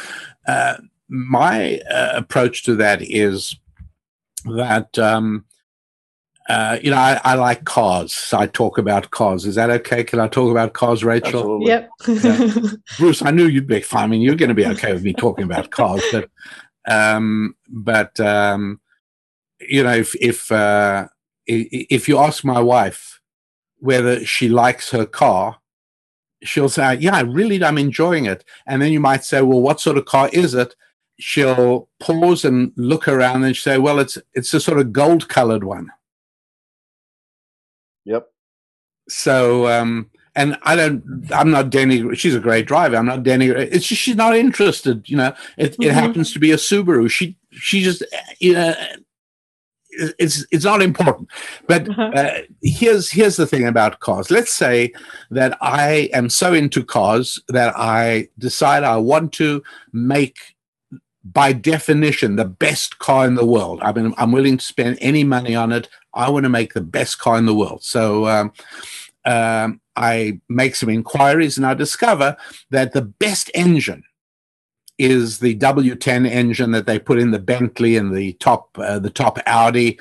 uh, 0.48 0.76
my 1.08 1.80
uh, 1.90 2.12
approach 2.14 2.64
to 2.66 2.76
that 2.76 3.02
is 3.02 3.56
that 4.46 5.00
um, 5.00 5.46
uh, 6.48 6.78
you 6.80 6.92
know 6.92 6.98
I, 6.98 7.20
I, 7.24 7.34
like 7.34 7.66
cars, 7.66 8.14
so 8.14 8.38
I 8.38 8.46
talk 8.46 8.78
about 8.78 9.10
cars. 9.10 9.48
Is 9.48 9.56
that 9.56 9.72
okay? 9.72 10.04
Can 10.04 10.20
I 10.20 10.28
talk 10.28 10.52
about 10.52 10.74
cars, 10.74 11.04
Rachel? 11.04 11.60
Absolutely. 11.60 11.68
Yep. 11.68 11.90
yeah. 12.08 12.72
Bruce, 13.00 13.24
I 13.24 13.32
knew 13.32 13.48
you'd 13.48 13.66
be 13.66 13.82
fine. 13.82 14.04
I 14.04 14.08
mean, 14.08 14.22
you're 14.22 14.36
going 14.36 14.50
to 14.50 14.56
be 14.56 14.68
okay 14.68 14.94
with 14.94 15.04
me 15.04 15.14
talking 15.14 15.44
about 15.44 15.72
cars, 15.72 16.04
but 16.12 16.30
um, 16.88 17.56
but 17.68 18.20
um, 18.20 18.80
you 19.60 19.84
know, 19.84 19.94
if 19.94 20.16
if 20.22 20.52
uh, 20.52 21.08
if 21.46 22.08
you 22.08 22.18
ask 22.18 22.44
my 22.44 22.60
wife 22.60 23.20
whether 23.80 24.26
she 24.26 24.50
likes 24.50 24.92
her 24.92 25.06
car, 25.06 25.58
she'll 26.44 26.70
say, 26.70 26.96
"Yeah, 26.96 27.16
I 27.16 27.22
really, 27.22 27.64
I'm 27.64 27.78
enjoying 27.78 28.26
it." 28.26 28.44
And 28.68 28.82
then 28.82 28.92
you 28.92 29.00
might 29.00 29.24
say, 29.24 29.42
"Well, 29.42 29.62
what 29.62 29.82
sort 29.82 29.98
of 29.98 30.06
car 30.06 30.30
is 30.34 30.54
it?" 30.54 30.76
She'll 31.20 31.90
pause 32.00 32.46
and 32.46 32.72
look 32.78 33.08
around 33.08 33.44
and 33.44 33.56
say, 33.56 33.78
"Well, 33.78 34.00
it's 34.00 34.18
it's 34.34 34.54
a 34.54 34.60
sort 34.60 34.80
of 34.80 34.94
gold-colored 34.94 35.64
one." 35.64 35.90
Yep. 38.06 38.28
So, 39.10 39.68
um, 39.68 40.10
and 40.40 40.58
I 40.64 40.78
don't, 40.78 41.04
I'm 41.34 41.52
not 41.52 41.70
denigrating. 41.70 42.18
She's 42.18 42.34
a 42.34 42.40
great 42.40 42.66
driver. 42.66 42.96
I'm 42.96 43.06
not 43.06 43.24
denigrating. 43.24 43.74
It's 43.74 43.86
just 43.86 44.02
she's 44.02 44.16
not 44.16 44.38
interested. 44.38 45.08
You 45.10 45.18
know, 45.18 45.34
it, 45.58 45.74
mm-hmm. 45.74 45.84
it 45.84 45.94
happens 45.94 46.32
to 46.32 46.40
be 46.40 46.52
a 46.52 46.56
Subaru. 46.56 47.12
She 47.12 47.36
she 47.52 47.82
just 47.82 48.04
you 48.40 48.54
know 48.54 48.74
it's 49.92 50.46
it's 50.50 50.64
not 50.64 50.82
important. 50.82 51.28
But 51.68 51.90
uh-huh. 51.90 52.12
uh, 52.16 52.38
here's 52.62 53.12
here's 53.12 53.36
the 53.36 53.46
thing 53.46 53.68
about 53.68 54.00
cars. 54.00 54.32
Let's 54.32 54.54
say 54.54 54.94
that 55.30 55.58
I 55.60 56.10
am 56.14 56.30
so 56.30 56.54
into 56.54 56.86
cars 56.86 57.42
that 57.50 57.74
I 57.76 58.30
decide 58.38 58.84
I 58.84 58.96
want 58.96 59.34
to 59.34 59.62
make 59.92 60.40
by 61.26 61.52
definition 61.52 62.38
the 62.38 62.46
best 62.46 63.00
car 63.00 63.28
in 63.28 63.36
the 63.36 63.46
world. 63.46 63.82
I 63.82 63.92
mean, 63.92 64.14
I'm 64.18 64.32
willing 64.32 64.58
to 64.58 64.66
spend 64.66 64.98
any 65.02 65.26
money 65.26 65.54
on 65.54 65.74
it. 65.74 65.90
I 66.14 66.30
want 66.30 66.44
to 66.44 66.50
make 66.50 66.74
the 66.74 66.82
best 66.82 67.20
car 67.20 67.38
in 67.38 67.46
the 67.46 67.54
world. 67.54 67.84
So 67.84 68.26
um, 68.28 68.54
um, 69.26 69.82
I 70.00 70.40
make 70.48 70.76
some 70.76 70.90
inquiries 70.90 71.58
and 71.58 71.66
I 71.66 71.74
discover 71.74 72.38
that 72.72 72.94
the 72.94 73.02
best 73.02 73.52
engine 73.54 74.04
is 74.98 75.40
the 75.40 75.58
W10 75.58 76.30
engine 76.30 76.72
that 76.72 76.86
they 76.86 77.00
put 77.00 77.20
in 77.20 77.32
the 77.32 77.40
Bentley 77.40 77.98
and 77.98 78.16
the 78.16 78.34
top 78.34 78.78
uh, 78.80 79.00
the 79.00 79.10
top 79.10 79.40
Audi, 79.46 80.00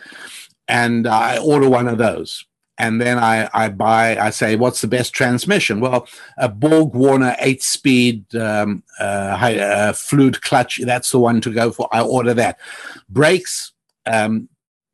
and 0.66 1.06
I 1.06 1.38
order 1.38 1.68
one 1.68 1.88
of 1.88 1.98
those. 1.98 2.44
And 2.80 3.00
then 3.00 3.18
I, 3.18 3.50
I 3.52 3.70
buy, 3.70 4.16
I 4.18 4.30
say, 4.30 4.54
what's 4.54 4.80
the 4.80 4.86
best 4.86 5.12
transmission? 5.12 5.80
Well, 5.80 6.06
a 6.36 6.48
Borg 6.48 6.94
Warner 6.94 7.34
eight 7.40 7.60
speed 7.60 8.32
um, 8.36 8.84
uh, 9.00 9.02
uh, 9.02 9.92
fluid 9.94 10.40
clutch, 10.42 10.80
that's 10.84 11.10
the 11.10 11.18
one 11.18 11.40
to 11.40 11.52
go 11.52 11.72
for. 11.72 11.88
I 11.90 12.02
order 12.02 12.34
that. 12.34 12.60
Brakes, 13.08 13.72
um, 14.06 14.48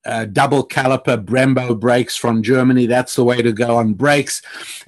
uh, 0.06 0.26
double 0.26 0.66
caliper 0.66 1.22
Brembo 1.22 1.78
brakes 1.78 2.16
from 2.16 2.42
Germany. 2.42 2.86
That's 2.86 3.16
the 3.16 3.24
way 3.24 3.42
to 3.42 3.52
go 3.52 3.76
on 3.76 3.94
brakes. 3.94 4.42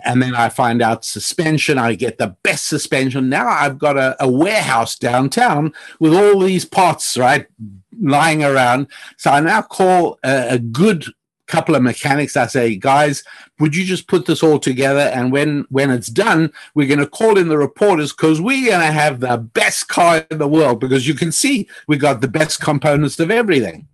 And 0.04 0.22
then 0.22 0.34
I 0.34 0.48
find 0.48 0.82
out 0.82 1.04
suspension. 1.04 1.78
I 1.78 1.94
get 1.94 2.18
the 2.18 2.36
best 2.42 2.66
suspension. 2.66 3.28
Now 3.28 3.48
I've 3.48 3.78
got 3.78 3.96
a, 3.96 4.16
a 4.22 4.28
warehouse 4.28 4.96
downtown 4.96 5.72
with 6.00 6.14
all 6.14 6.40
these 6.40 6.64
parts, 6.64 7.16
right, 7.16 7.46
lying 8.00 8.44
around. 8.44 8.88
So 9.16 9.30
I 9.30 9.40
now 9.40 9.62
call 9.62 10.18
a, 10.24 10.54
a 10.54 10.58
good 10.58 11.06
couple 11.46 11.74
of 11.74 11.82
mechanics. 11.82 12.36
I 12.36 12.46
say, 12.46 12.76
guys, 12.76 13.22
would 13.58 13.74
you 13.74 13.84
just 13.84 14.08
put 14.08 14.26
this 14.26 14.42
all 14.42 14.58
together? 14.58 15.00
And 15.00 15.32
when 15.32 15.64
when 15.70 15.90
it's 15.90 16.08
done, 16.08 16.52
we're 16.74 16.88
going 16.88 17.00
to 17.00 17.06
call 17.06 17.38
in 17.38 17.48
the 17.48 17.58
reporters 17.58 18.12
because 18.12 18.40
we're 18.40 18.70
going 18.70 18.86
to 18.86 18.92
have 18.92 19.20
the 19.20 19.38
best 19.38 19.88
car 19.88 20.26
in 20.30 20.38
the 20.38 20.48
world 20.48 20.80
because 20.80 21.06
you 21.06 21.14
can 21.14 21.32
see 21.32 21.68
we 21.86 21.96
got 21.96 22.20
the 22.20 22.28
best 22.28 22.60
components 22.60 23.18
of 23.20 23.30
everything. 23.30 23.88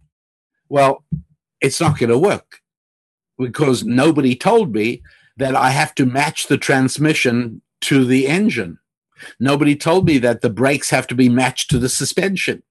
Well, 0.72 1.04
it's 1.60 1.82
not 1.82 1.98
going 1.98 2.08
to 2.08 2.18
work 2.18 2.62
because 3.38 3.84
nobody 3.84 4.34
told 4.34 4.72
me 4.72 5.02
that 5.36 5.54
I 5.54 5.68
have 5.68 5.94
to 5.96 6.06
match 6.06 6.46
the 6.46 6.56
transmission 6.56 7.60
to 7.82 8.06
the 8.06 8.26
engine. 8.26 8.78
Nobody 9.38 9.76
told 9.76 10.06
me 10.06 10.16
that 10.20 10.40
the 10.40 10.48
brakes 10.48 10.88
have 10.88 11.06
to 11.08 11.14
be 11.14 11.28
matched 11.28 11.68
to 11.72 11.78
the 11.78 11.90
suspension. 11.90 12.62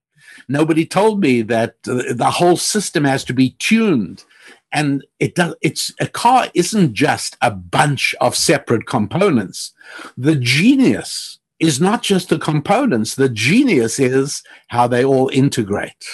Nobody 0.47 0.83
told 0.83 1.19
me 1.19 1.43
that 1.43 1.75
the 1.83 2.31
whole 2.31 2.57
system 2.57 3.03
has 3.03 3.23
to 3.25 3.35
be 3.35 3.51
tuned. 3.59 4.25
And 4.71 5.05
it 5.19 5.35
does, 5.35 5.53
it's 5.61 5.93
a 5.99 6.07
car 6.07 6.47
isn't 6.55 6.95
just 6.95 7.37
a 7.39 7.51
bunch 7.51 8.15
of 8.19 8.35
separate 8.35 8.87
components. 8.87 9.73
The 10.17 10.37
genius 10.37 11.37
is 11.59 11.79
not 11.79 12.01
just 12.01 12.29
the 12.29 12.39
components. 12.39 13.13
The 13.13 13.29
genius 13.29 13.99
is 13.99 14.41
how 14.69 14.87
they 14.87 15.05
all 15.05 15.29
integrate. 15.29 16.07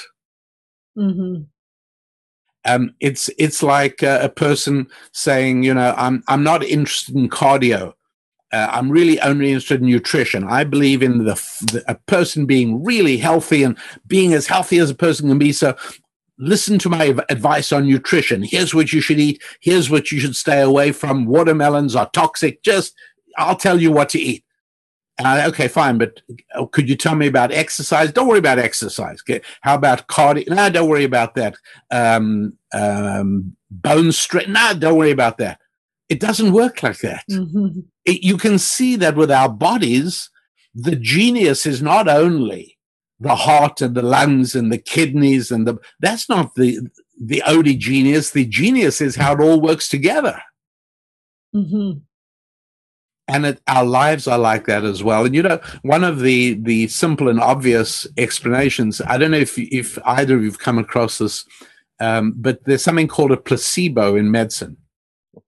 Mm-hmm 0.98 1.44
um, 2.68 2.94
it's 3.00 3.30
it's 3.38 3.64
like 3.64 4.04
uh, 4.04 4.20
a 4.22 4.30
person 4.30 4.88
saying, 5.14 5.64
you 5.64 5.74
know, 5.74 5.94
I'm 5.98 6.24
I'm 6.28 6.44
not 6.44 6.64
interested 6.64 7.16
in 7.16 7.30
cardio. 7.30 7.94
Uh, 8.52 8.68
I'm 8.72 8.90
really 8.90 9.20
only 9.22 9.48
interested 9.48 9.82
in 9.82 9.88
nutrition. 9.88 10.46
I 10.46 10.64
believe 10.64 11.04
in 11.04 11.26
the, 11.26 11.34
the, 11.72 11.84
a 11.88 11.96
person 11.96 12.46
being 12.46 12.84
really 12.84 13.18
healthy 13.18 13.64
and 13.64 13.78
being 14.08 14.34
as 14.34 14.48
healthy 14.48 14.78
as 14.78 14.90
a 14.90 14.96
person 14.96 15.28
can 15.28 15.38
be. 15.38 15.52
So 15.52 15.76
listen 16.38 16.80
to 16.80 16.90
my 16.90 17.16
advice 17.30 17.74
on 17.74 17.88
nutrition. 17.88 18.44
Here's 18.44 18.74
what 18.74 18.94
you 18.94 19.02
should 19.02 19.20
eat. 19.20 19.42
Here's 19.60 19.90
what 19.90 20.12
you 20.12 20.20
should 20.20 20.36
stay 20.36 20.62
away 20.62 20.94
from. 20.94 21.26
Watermelons 21.26 21.96
are 21.96 22.10
toxic. 22.12 22.64
Just 22.64 22.94
I'll 23.38 23.56
tell 23.56 23.82
you 23.82 23.92
what 23.92 24.10
to 24.10 24.20
eat. 24.20 24.44
Uh, 25.20 25.46
okay, 25.48 25.68
fine, 25.68 25.98
but 25.98 26.22
uh, 26.54 26.66
could 26.68 26.88
you 26.88 26.96
tell 26.96 27.16
me 27.16 27.26
about 27.28 27.52
exercise? 27.52 28.12
Don't 28.12 28.28
worry 28.28 28.40
about 28.40 28.60
exercise. 28.60 29.20
Okay? 29.28 29.42
How 29.62 29.74
about 29.76 30.08
cardio? 30.08 30.48
No, 30.50 30.70
don't 30.70 30.90
worry 30.90 31.06
about 31.06 31.34
that. 31.36 31.56
Um, 31.90 32.54
um, 32.74 33.56
bone 33.72 34.12
strength? 34.12 34.50
No, 34.50 34.74
don't 34.78 34.98
worry 34.98 35.12
about 35.12 35.40
that. 35.40 35.60
It 36.08 36.20
doesn't 36.20 36.54
work 36.54 36.84
like 36.84 37.00
that. 37.00 37.24
Mm-hmm. 37.32 37.80
It, 38.06 38.24
you 38.24 38.38
can 38.38 38.60
see 38.60 38.96
that 38.98 39.16
with 39.16 39.32
our 39.32 39.50
bodies, 39.50 40.30
the 40.76 40.96
genius 40.96 41.66
is 41.66 41.82
not 41.82 42.08
only 42.08 42.78
the 43.20 43.36
heart 43.36 43.82
and 43.82 43.96
the 43.96 44.04
lungs 44.04 44.54
and 44.54 44.72
the 44.72 44.78
kidneys 44.78 45.50
and 45.50 45.68
the 45.68 45.78
that's 46.00 46.30
not 46.30 46.54
the 46.54 46.80
the 47.20 47.42
only 47.48 47.76
genius. 47.76 48.30
The 48.30 48.46
genius 48.46 49.02
is 49.02 49.16
how 49.16 49.34
it 49.34 49.42
all 49.42 49.60
works 49.60 49.90
together. 49.90 50.40
Mm-hmm 51.56 52.04
and 53.28 53.46
it, 53.46 53.62
our 53.68 53.86
lives 53.86 54.28
are 54.28 54.40
like 54.40 54.66
that 54.66 54.84
as 54.84 55.04
well. 55.04 55.26
And 55.26 55.36
you 55.36 55.44
know, 55.44 55.60
one 55.82 56.04
of 56.04 56.20
the 56.22 56.54
the 56.54 56.88
simple 56.88 57.28
and 57.28 57.40
obvious 57.40 58.08
explanations. 58.18 59.02
I 59.02 59.18
don't 59.18 59.32
know 59.32 59.38
if 59.38 59.58
if 59.58 59.98
either 60.06 60.36
of 60.38 60.44
you've 60.44 60.60
come 60.60 60.78
across 60.78 61.18
this, 61.18 61.46
um, 62.00 62.34
but 62.36 62.64
there's 62.66 62.84
something 62.84 63.08
called 63.08 63.32
a 63.32 63.38
placebo 63.38 64.16
in 64.16 64.32
medicine. 64.32 64.78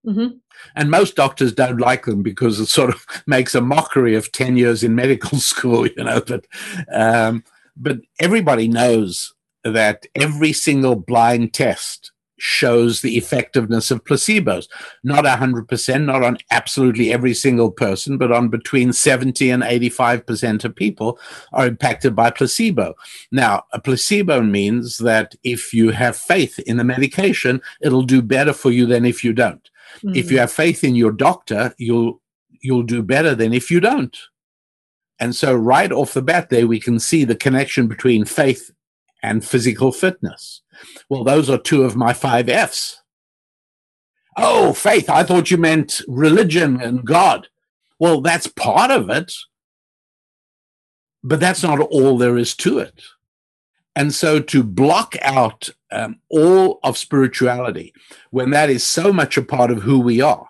Mm-hmm. 0.05 0.37
And 0.75 0.91
most 0.91 1.15
doctors 1.15 1.53
don't 1.53 1.79
like 1.79 2.05
them 2.05 2.21
because 2.21 2.59
it 2.59 2.67
sort 2.67 2.89
of 2.89 3.05
makes 3.27 3.55
a 3.55 3.61
mockery 3.61 4.15
of 4.15 4.31
10 4.31 4.57
years 4.57 4.83
in 4.83 4.95
medical 4.95 5.37
school, 5.39 5.87
you 5.87 6.03
know. 6.03 6.21
But, 6.21 6.45
um, 6.93 7.43
but 7.77 7.99
everybody 8.19 8.67
knows 8.67 9.33
that 9.63 10.05
every 10.15 10.53
single 10.53 10.95
blind 10.95 11.53
test 11.53 12.11
shows 12.39 13.01
the 13.01 13.17
effectiveness 13.17 13.91
of 13.91 14.03
placebos. 14.03 14.67
Not 15.03 15.25
100%, 15.25 16.05
not 16.05 16.23
on 16.23 16.37
absolutely 16.51 17.11
every 17.11 17.33
single 17.33 17.71
person, 17.71 18.17
but 18.17 18.31
on 18.31 18.49
between 18.49 18.93
70 18.93 19.49
and 19.49 19.63
85% 19.63 20.63
of 20.65 20.75
people 20.75 21.19
are 21.53 21.67
impacted 21.67 22.15
by 22.15 22.31
placebo. 22.31 22.95
Now, 23.31 23.63
a 23.73 23.79
placebo 23.79 24.41
means 24.41 24.97
that 24.99 25.35
if 25.43 25.73
you 25.73 25.89
have 25.91 26.15
faith 26.15 26.59
in 26.59 26.77
the 26.77 26.83
medication, 26.83 27.61
it'll 27.81 28.03
do 28.03 28.21
better 28.21 28.53
for 28.53 28.71
you 28.71 28.85
than 28.85 29.05
if 29.05 29.23
you 29.23 29.33
don't. 29.33 29.69
Mm-hmm. 29.97 30.15
If 30.15 30.31
you 30.31 30.37
mm. 30.37 30.41
have 30.41 30.51
faith 30.51 30.83
in 30.83 30.95
your 30.95 31.11
doctor, 31.11 31.73
you'll 31.77 32.21
you'll 32.61 32.83
do 32.83 33.01
better 33.01 33.33
than 33.35 33.53
if 33.53 33.71
you 33.71 33.79
don't. 33.79 34.17
And 35.19 35.35
so 35.35 35.53
right 35.53 35.91
off 35.91 36.13
the 36.13 36.21
bat 36.21 36.49
there 36.49 36.67
we 36.67 36.79
can 36.79 36.99
see 36.99 37.23
the 37.23 37.35
connection 37.35 37.87
between 37.87 38.25
faith 38.25 38.71
and 39.21 39.43
physical 39.43 39.91
fitness. 39.91 40.61
Well, 41.09 41.23
those 41.23 41.49
are 41.49 41.57
two 41.57 41.83
of 41.83 41.95
my 41.95 42.13
five 42.13 42.49
F's. 42.49 43.01
Oh, 44.37 44.73
faith. 44.73 45.09
I 45.09 45.23
thought 45.23 45.51
you 45.51 45.57
meant 45.57 46.01
religion 46.07 46.79
and 46.79 47.05
God. 47.05 47.47
Well, 47.99 48.21
that's 48.21 48.47
part 48.47 48.91
of 48.91 49.09
it, 49.09 49.33
but 51.23 51.39
that's 51.39 51.63
not 51.63 51.79
all 51.79 52.17
there 52.17 52.37
is 52.37 52.55
to 52.57 52.79
it. 52.79 53.01
And 53.95 54.13
so 54.13 54.39
to 54.39 54.63
block 54.63 55.15
out 55.21 55.69
um, 55.91 56.21
all 56.29 56.79
of 56.83 56.97
spirituality 56.97 57.93
when 58.31 58.51
that 58.51 58.69
is 58.69 58.83
so 58.83 59.11
much 59.11 59.35
a 59.35 59.41
part 59.41 59.71
of 59.71 59.81
who 59.81 59.99
we 59.99 60.21
are, 60.21 60.47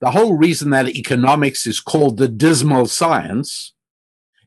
the 0.00 0.10
whole 0.10 0.36
reason 0.36 0.70
that 0.70 0.88
economics 0.88 1.66
is 1.66 1.80
called 1.80 2.16
the 2.16 2.28
dismal 2.28 2.86
science 2.86 3.72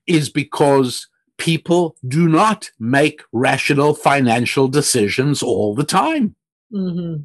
is 0.07 0.29
because 0.29 1.07
people 1.41 1.95
do 2.07 2.29
not 2.29 2.69
make 2.79 3.23
rational 3.31 3.95
financial 3.95 4.67
decisions 4.67 5.41
all 5.41 5.73
the 5.73 5.83
time. 5.83 6.35
Mm-hmm. 6.71 7.23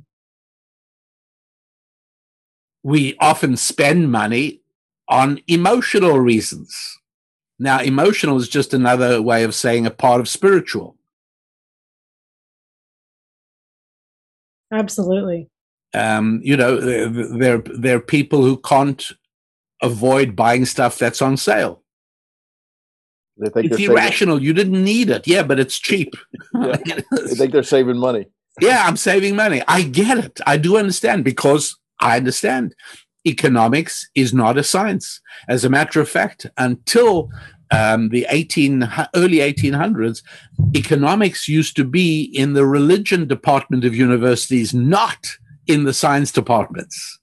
We 2.82 3.14
often 3.20 3.58
spend 3.58 4.10
money 4.10 4.62
on 5.06 5.40
emotional 5.46 6.18
reasons. 6.18 6.98
Now, 7.58 7.80
emotional 7.80 8.38
is 8.38 8.48
just 8.48 8.72
another 8.72 9.20
way 9.20 9.44
of 9.44 9.54
saying 9.54 9.84
a 9.84 9.90
part 9.90 10.20
of 10.20 10.30
spiritual. 10.30 10.96
Absolutely. 14.72 15.50
Um, 15.92 16.40
you 16.42 16.56
know, 16.56 16.80
there 16.80 17.58
there 17.58 17.96
are 17.96 18.00
people 18.00 18.42
who 18.42 18.56
can't 18.56 19.10
avoid 19.82 20.34
buying 20.34 20.64
stuff 20.64 20.98
that's 20.98 21.20
on 21.20 21.36
sale. 21.36 21.82
They 23.38 23.48
think 23.50 23.66
It's 23.66 23.76
they're 23.76 23.78
saving, 23.78 23.96
irrational. 23.96 24.42
You 24.42 24.52
didn't 24.52 24.82
need 24.82 25.10
it. 25.10 25.26
Yeah, 25.26 25.42
but 25.42 25.60
it's 25.60 25.78
cheap. 25.78 26.14
Yeah. 26.54 26.76
they 27.10 27.34
think 27.34 27.52
they're 27.52 27.62
saving 27.62 27.98
money. 27.98 28.26
yeah, 28.60 28.84
I'm 28.86 28.96
saving 28.96 29.36
money. 29.36 29.62
I 29.68 29.82
get 29.82 30.18
it. 30.18 30.40
I 30.46 30.56
do 30.56 30.76
understand 30.78 31.24
because 31.24 31.76
I 32.00 32.16
understand 32.16 32.74
economics 33.26 34.08
is 34.14 34.32
not 34.32 34.56
a 34.56 34.62
science. 34.62 35.20
As 35.48 35.64
a 35.64 35.68
matter 35.70 36.00
of 36.00 36.08
fact, 36.08 36.46
until 36.56 37.30
um, 37.70 38.08
the 38.10 38.26
18 38.30 38.88
early 39.14 39.38
1800s, 39.38 40.22
economics 40.74 41.48
used 41.48 41.76
to 41.76 41.84
be 41.84 42.22
in 42.22 42.54
the 42.54 42.64
religion 42.64 43.26
department 43.26 43.84
of 43.84 43.94
universities, 43.94 44.72
not 44.72 45.26
in 45.66 45.84
the 45.84 45.92
science 45.92 46.30
departments. 46.30 47.18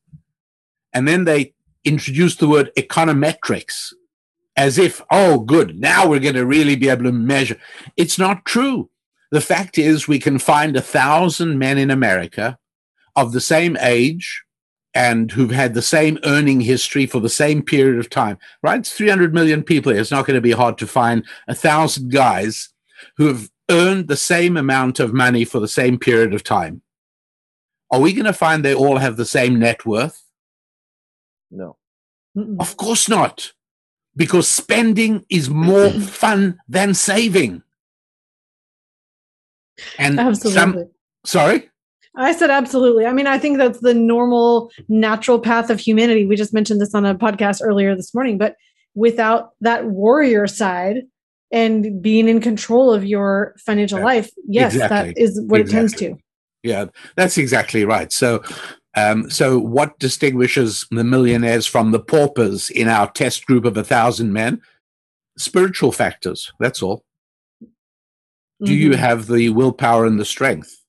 And 0.93 1.07
then 1.07 1.24
they 1.24 1.53
introduced 1.86 2.39
the 2.39 2.47
word 2.47 2.72
econometrics 2.78 3.93
as 4.56 4.78
if, 4.78 5.01
oh, 5.12 5.39
good, 5.39 5.80
now 5.80 6.08
we're 6.08 6.20
going 6.20 6.36
to 6.36 6.45
really 6.45 6.76
be 6.76 6.89
able 6.89 7.04
to 7.04 7.12
measure. 7.12 7.58
It's 7.97 8.20
not 8.20 8.45
true. 8.45 8.89
The 9.32 9.41
fact 9.41 9.78
is, 9.78 10.08
we 10.08 10.20
can 10.20 10.38
find 10.38 10.76
a 10.76 10.82
thousand 10.82 11.58
men 11.58 11.78
in 11.78 11.89
America 11.89 12.60
of 13.16 13.32
the 13.32 13.41
same 13.41 13.78
age 13.80 14.43
and 14.93 15.32
who've 15.32 15.51
had 15.51 15.74
the 15.74 15.82
same 15.82 16.20
earning 16.24 16.62
history 16.62 17.08
for 17.08 17.20
the 17.20 17.30
same 17.30 17.64
period 17.64 17.97
of 17.97 18.10
time, 18.10 18.38
right? 18.62 18.80
It's 18.80 18.93
300 18.93 19.34
million 19.34 19.64
people 19.64 19.91
here. 19.91 20.01
It's 20.01 20.12
not 20.12 20.28
going 20.28 20.36
to 20.36 20.41
be 20.41 20.51
hard 20.51 20.78
to 20.78 20.88
find 20.88 21.26
a 21.47 21.56
thousand 21.56 22.12
guys 22.12 22.70
who 23.18 23.26
have 23.28 23.49
earned 23.72 24.08
the 24.08 24.18
same 24.18 24.56
amount 24.56 24.99
of 24.99 25.14
money 25.14 25.45
for 25.45 25.60
the 25.60 25.68
same 25.68 25.97
period 25.97 26.34
of 26.34 26.43
time. 26.43 26.82
Are 27.89 27.99
we 27.99 28.14
going 28.14 28.26
to 28.26 28.34
find 28.34 28.64
they 28.64 28.76
all 28.76 28.97
have 28.97 29.18
the 29.18 29.26
same 29.26 29.60
net 29.60 29.86
worth? 29.86 30.24
No. 31.49 31.78
Of 32.60 32.78
course 32.78 33.08
not, 33.08 33.51
because 34.16 34.47
spending 34.47 35.26
is 35.30 35.49
more 35.49 35.88
mm-hmm. 35.88 36.01
fun 36.01 36.59
than 36.68 36.93
saving. 36.93 37.64
And 39.97 40.20
Absolutely. 40.20 40.53
some, 40.53 40.89
sorry? 41.26 41.70
I 42.16 42.32
said 42.32 42.51
absolutely. 42.51 43.07
I 43.07 43.14
mean, 43.14 43.26
I 43.26 43.39
think 43.39 43.57
that's 43.57 43.80
the 43.80 43.93
normal, 43.93 44.72
natural 44.88 45.39
path 45.39 45.72
of 45.72 45.80
humanity. 45.80 46.28
We 46.28 46.36
just 46.36 46.53
mentioned 46.53 46.80
this 46.80 46.93
on 46.93 47.05
a 47.05 47.16
podcast 47.16 47.59
earlier 47.64 47.95
this 47.95 48.14
morning, 48.14 48.38
but 48.38 48.55
without 48.93 49.51
that 49.61 49.86
warrior 49.86 50.45
side 50.45 50.97
and 51.51 52.01
being 52.01 52.28
in 52.28 52.39
control 52.39 52.93
of 52.93 53.03
your 53.03 53.55
financial 53.57 53.99
Yeah, 53.99 54.05
life, 54.05 54.30
yes, 54.47 54.76
exactly, 54.76 55.14
that 55.14 55.22
is 55.22 55.41
what 55.47 55.61
it 55.61 55.70
tends 55.70 55.93
to. 55.95 56.16
Yeah, 56.61 56.86
that's 57.16 57.38
exactly 57.38 57.84
right. 57.84 58.11
So, 58.11 58.43
um, 58.96 59.30
so 59.30 59.60
what 59.60 59.98
distinguishes 60.00 60.86
the 60.91 61.04
millionaires 61.04 61.66
from 61.66 61.91
the 61.91 62.00
paupers 62.00 62.70
in 62.70 62.88
our 62.88 63.10
test 63.12 63.46
group 63.46 63.66
of 63.66 63.78
a 63.78 63.84
thousand 63.84 64.34
men? 64.34 64.62
Spiritual 65.38 65.91
factors. 65.91 66.52
That's 66.60 66.84
all. 66.84 67.04
Do 68.64 68.74
you 68.74 68.91
Mhm. 68.91 68.96
have 68.96 69.28
the 69.28 69.50
willpower 69.50 70.06
and 70.06 70.20
the 70.20 70.26
strength 70.26 70.80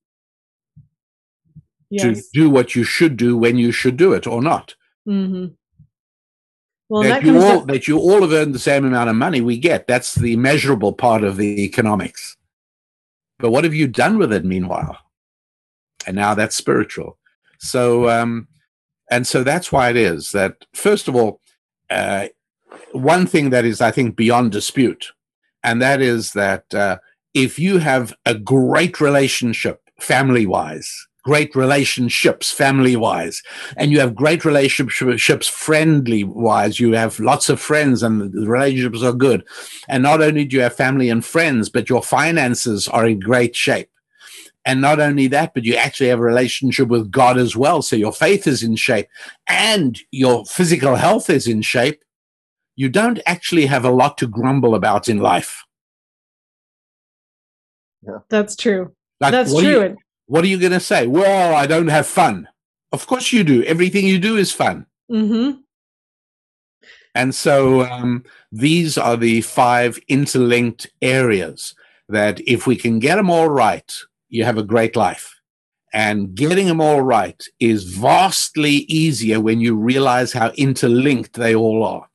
Yes. 1.91 2.03
to 2.03 2.23
do 2.33 2.51
what 2.51 2.75
you 2.75 2.85
should 2.85 3.17
do 3.17 3.37
when 3.37 3.57
you 3.57 3.73
should 3.73 3.97
do 3.97 4.13
it, 4.13 4.27
or 4.27 4.43
not? 4.43 4.75
hmm 5.07 5.47
Well, 6.91 7.03
that 7.03 7.23
that 7.23 7.25
you 7.25 7.43
all 7.43 7.65
that 7.67 7.89
you 7.89 7.99
all 7.99 8.21
have 8.21 8.33
earned 8.33 8.55
the 8.55 8.59
same 8.59 8.85
amount 8.85 9.09
of 9.11 9.17
money. 9.17 9.41
We 9.41 9.57
get 9.59 9.87
that's 9.87 10.15
the 10.15 10.37
measurable 10.37 10.93
part 10.93 11.25
of 11.25 11.37
the 11.39 11.65
economics. 11.65 12.37
But 13.39 13.51
what 13.51 13.65
have 13.65 13.75
you 13.75 13.89
done 13.89 14.19
with 14.19 14.33
it 14.33 14.45
meanwhile? 14.45 14.99
And 16.07 16.15
now 16.17 16.35
that's 16.35 16.55
spiritual. 16.57 17.19
So, 17.65 18.09
um, 18.11 18.47
and 19.11 19.27
so 19.27 19.43
that's 19.43 19.73
why 19.73 19.91
it 19.91 19.97
is 19.97 20.33
that 20.33 20.67
first 20.75 21.09
of 21.09 21.17
all, 21.17 21.41
uh, 21.91 22.29
one 22.93 23.27
thing 23.27 23.51
that 23.51 23.65
is 23.65 23.81
I 23.81 23.91
think 23.91 24.17
beyond 24.17 24.53
dispute, 24.53 25.13
and 25.63 25.81
that 25.81 26.03
is 26.03 26.33
that 26.33 26.73
uh, 26.75 26.99
if 27.33 27.59
you 27.59 27.79
have 27.79 28.15
a 28.27 28.35
great 28.35 29.01
relationship 29.01 29.81
family 29.99 30.47
wise, 30.47 31.07
great 31.25 31.57
relationships 31.57 32.51
family 32.51 32.97
wise, 32.97 33.43
and 33.77 33.91
you 33.91 33.99
have 33.99 34.15
great 34.15 34.45
relationships 34.45 35.49
friendly 35.49 36.23
wise 36.23 36.79
you 36.79 36.93
have 36.93 37.19
lots 37.19 37.49
of 37.49 37.59
friends 37.61 38.03
and 38.03 38.33
the 38.33 38.47
relationships 38.47 39.03
are 39.03 39.13
good 39.13 39.43
and 39.89 40.03
not 40.03 40.21
only 40.21 40.45
do 40.45 40.57
you 40.57 40.63
have 40.63 40.77
family 40.77 41.09
and 41.09 41.25
friends 41.25 41.71
but 41.71 41.89
your 41.89 42.03
finances 42.03 42.89
are 42.89 43.07
in 43.07 43.19
great 43.19 43.57
shape 43.57 43.89
and 44.67 44.81
not 44.81 44.99
only 45.01 45.27
that 45.29 45.53
but 45.55 45.65
you 45.65 45.75
actually 45.75 46.09
have 46.09 46.19
a 46.19 46.23
relationship 46.23 46.89
with 46.89 47.11
god 47.11 47.37
as 47.39 47.57
well. 47.57 47.83
So 47.83 47.97
your 47.97 48.13
faith 48.13 48.47
is 48.47 48.63
in 48.63 48.77
shape 48.77 49.09
and 49.47 49.99
your 50.11 50.45
physical 50.47 50.97
health 50.97 51.29
is 51.31 51.47
in 51.47 51.63
shape. 51.63 52.03
You 52.77 52.89
don't 52.89 53.21
actually 53.27 53.67
have 53.67 53.85
a 53.85 53.91
lot 53.91 54.19
to 54.19 54.27
grumble 54.27 54.75
about 54.75 55.09
in 55.09 55.19
life. 55.19 55.65
That's 58.29 58.57
true. 58.57 58.93
like 59.21 59.33
that's 59.33 59.53
what 59.53 59.65
are 59.65 59.67
true. 59.73 59.83
you- 59.89 59.97
what 60.27 60.43
are 60.43 60.49
you 60.49 60.59
going 60.59 60.73
to 60.73 60.81
say? 60.81 61.07
Well 61.07 61.55
i 61.55 61.67
don't 61.67 61.89
have 61.89 62.07
fun. 62.07 62.49
Of 62.93 63.07
course 63.07 63.33
you 63.33 63.45
do. 63.45 63.63
Everything 63.65 64.07
you 64.07 64.19
do 64.19 64.37
is 64.37 64.53
fun. 64.53 64.87
Mhm. 65.11 65.59
And 67.15 67.35
so 67.35 67.83
um, 67.83 68.25
these 68.51 68.97
are 68.99 69.17
the 69.17 69.41
five 69.43 69.99
interlinked 70.09 70.87
areas 71.03 71.75
that 72.09 72.41
if 72.47 72.67
we 72.67 72.75
can 72.77 72.99
get 72.99 73.17
them 73.17 73.31
all 73.31 73.49
right, 73.49 73.93
you 74.35 74.45
have 74.45 74.59
a 74.59 74.65
great 74.65 74.97
life. 74.97 75.33
And 75.93 76.35
getting 76.35 76.67
them 76.67 76.81
all 76.81 77.03
right 77.03 77.41
is 77.61 77.85
vastly 77.85 78.85
easier 78.89 79.41
when 79.41 79.61
you 79.61 79.77
realize 79.77 80.33
how 80.33 80.51
interlinked 80.57 81.35
they 81.35 81.55
all 81.55 81.85
are. 81.85 82.09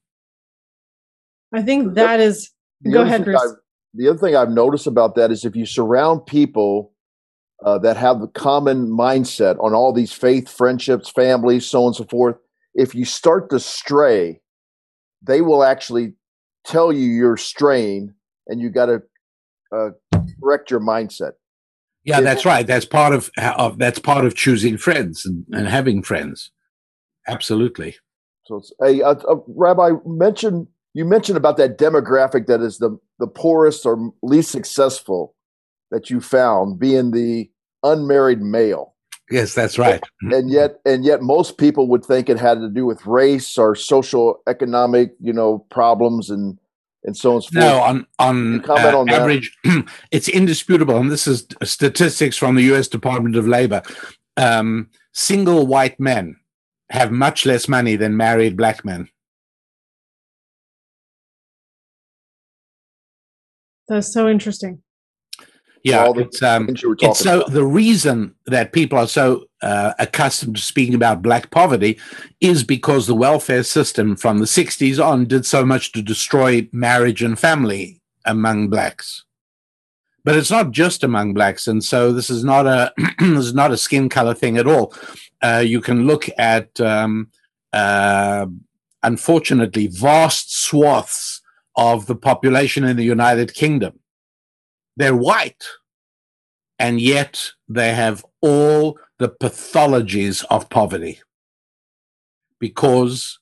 I 1.53 1.61
think 1.61 1.93
that 1.95 2.19
is. 2.19 2.51
The 2.81 2.91
Go 2.91 2.99
other 2.99 3.07
ahead, 3.07 3.19
thing 3.21 3.25
Bruce. 3.25 3.41
I've- 3.41 3.59
the 3.95 4.07
other 4.09 4.19
thing 4.19 4.35
I've 4.35 4.51
noticed 4.51 4.85
about 4.85 5.15
that 5.15 5.31
is 5.31 5.45
if 5.45 5.55
you 5.55 5.65
surround 5.65 6.25
people 6.27 6.93
uh, 7.65 7.77
that 7.79 7.97
have 7.97 8.21
the 8.21 8.27
common 8.27 8.87
mindset 8.87 9.57
on 9.63 9.73
all 9.73 9.91
these 9.91 10.13
faith, 10.13 10.47
friendships, 10.47 11.09
families, 11.09 11.65
so 11.65 11.81
on 11.81 11.87
and 11.87 11.95
so 11.95 12.03
forth, 12.05 12.37
if 12.75 12.93
you 12.93 13.03
start 13.03 13.49
to 13.49 13.59
stray, 13.59 14.39
they 15.23 15.41
will 15.41 15.63
actually 15.63 16.13
tell 16.65 16.93
you 16.93 17.07
you're 17.07 17.35
straying 17.35 18.13
and 18.47 18.61
you 18.61 18.69
got 18.69 18.85
to 18.85 19.01
uh, 19.75 19.89
correct 20.41 20.69
your 20.69 20.79
mindset. 20.79 21.31
Yeah, 22.09 22.21
that's 22.21 22.45
right. 22.45 22.65
That's 22.65 22.85
part 22.85 23.13
of, 23.13 23.29
of 23.37 23.77
that's 23.77 23.99
part 23.99 24.25
of 24.25 24.35
choosing 24.35 24.77
friends 24.77 25.25
and, 25.25 25.45
and 25.51 25.67
having 25.67 26.03
friends. 26.03 26.51
Absolutely. 27.27 27.95
So, 28.45 28.57
it's, 28.57 28.73
hey, 28.81 29.01
uh, 29.01 29.13
uh, 29.13 29.35
Rabbi, 29.47 29.91
mentioned 30.05 30.67
you 30.93 31.05
mentioned 31.05 31.37
about 31.37 31.57
that 31.57 31.77
demographic 31.77 32.47
that 32.47 32.61
is 32.61 32.79
the 32.79 32.97
the 33.19 33.27
poorest 33.27 33.85
or 33.85 34.11
least 34.23 34.51
successful 34.51 35.35
that 35.91 36.09
you 36.09 36.21
found 36.21 36.79
being 36.79 37.11
the 37.11 37.49
unmarried 37.83 38.41
male. 38.41 38.95
Yes, 39.31 39.53
that's 39.53 39.77
right. 39.77 40.01
and 40.21 40.49
yet 40.49 40.79
and 40.85 41.05
yet 41.05 41.21
most 41.21 41.57
people 41.57 41.87
would 41.89 42.03
think 42.03 42.29
it 42.29 42.39
had 42.39 42.59
to 42.59 42.69
do 42.69 42.85
with 42.85 43.05
race 43.05 43.57
or 43.57 43.75
social 43.75 44.41
economic 44.47 45.11
you 45.19 45.33
know 45.33 45.59
problems 45.69 46.29
and 46.31 46.57
and 47.09 47.17
so 47.17 47.31
on 47.31 47.35
and 47.35 47.43
so 47.43 47.49
forth. 47.51 47.53
No, 47.53 47.81
on 47.81 48.07
on, 48.19 48.61
comment 48.61 48.95
uh, 48.95 48.99
on 48.99 49.05
that? 49.07 49.21
average, 49.21 49.57
it's 50.11 50.29
indisputable, 50.29 50.97
and 50.97 51.11
this 51.11 51.27
is 51.27 51.45
statistics 51.63 52.37
from 52.37 52.55
the 52.55 52.63
U.S. 52.63 52.87
Department 52.87 53.35
of 53.35 53.47
Labor. 53.47 53.81
Um, 54.37 54.89
single 55.13 55.67
white 55.67 55.99
men 55.99 56.37
have 56.89 57.11
much 57.11 57.45
less 57.45 57.67
money 57.67 57.95
than 57.95 58.15
married 58.15 58.55
black 58.55 58.85
men. 58.85 59.09
That's 63.87 64.13
so 64.13 64.29
interesting. 64.29 64.81
Yeah, 65.83 66.11
it's 66.15 66.41
um, 66.43 66.67
it's 66.69 67.19
so 67.19 67.41
about. 67.41 67.53
the 67.53 67.65
reason 67.65 68.35
that 68.47 68.73
people 68.73 68.97
are 68.97 69.07
so 69.07 69.45
uh, 69.61 69.93
accustomed 69.99 70.57
to 70.57 70.61
speaking 70.61 70.93
about 70.93 71.21
black 71.21 71.51
poverty 71.51 71.99
is 72.41 72.63
because 72.63 73.07
the 73.07 73.15
welfare 73.15 73.63
system 73.63 74.15
from 74.15 74.39
the 74.39 74.45
60s 74.45 75.03
on 75.03 75.25
did 75.25 75.45
so 75.45 75.65
much 75.65 75.91
to 75.93 76.01
destroy 76.01 76.67
marriage 76.71 77.23
and 77.23 77.39
family 77.39 78.01
among 78.25 78.69
blacks. 78.69 79.23
But 80.25 80.35
it's 80.35 80.51
not 80.51 80.71
just 80.71 81.03
among 81.03 81.33
blacks 81.33 81.67
and 81.67 81.83
so 81.83 82.11
this 82.11 82.29
is 82.29 82.43
not 82.43 82.67
a 82.67 82.93
this 83.19 83.45
is 83.45 83.53
not 83.53 83.71
a 83.71 83.77
skin 83.77 84.09
color 84.09 84.33
thing 84.33 84.57
at 84.57 84.67
all. 84.67 84.93
Uh, 85.41 85.63
you 85.65 85.79
can 85.79 86.05
look 86.05 86.29
at 86.37 86.79
um, 86.81 87.29
uh, 87.71 88.45
unfortunately 89.01 89.87
vast 89.87 90.53
swaths 90.53 91.41
of 91.77 92.05
the 92.07 92.15
population 92.15 92.83
in 92.83 92.97
the 92.97 93.03
united 93.03 93.53
kingdom 93.53 93.97
they're 94.99 95.15
white 95.15 95.65
and 96.77 97.01
yet 97.01 97.51
they 97.67 97.93
have 97.93 98.23
all 98.41 98.99
the 99.17 99.29
pathologies 99.29 100.45
of 100.49 100.69
poverty 100.69 101.19
because 102.59 103.39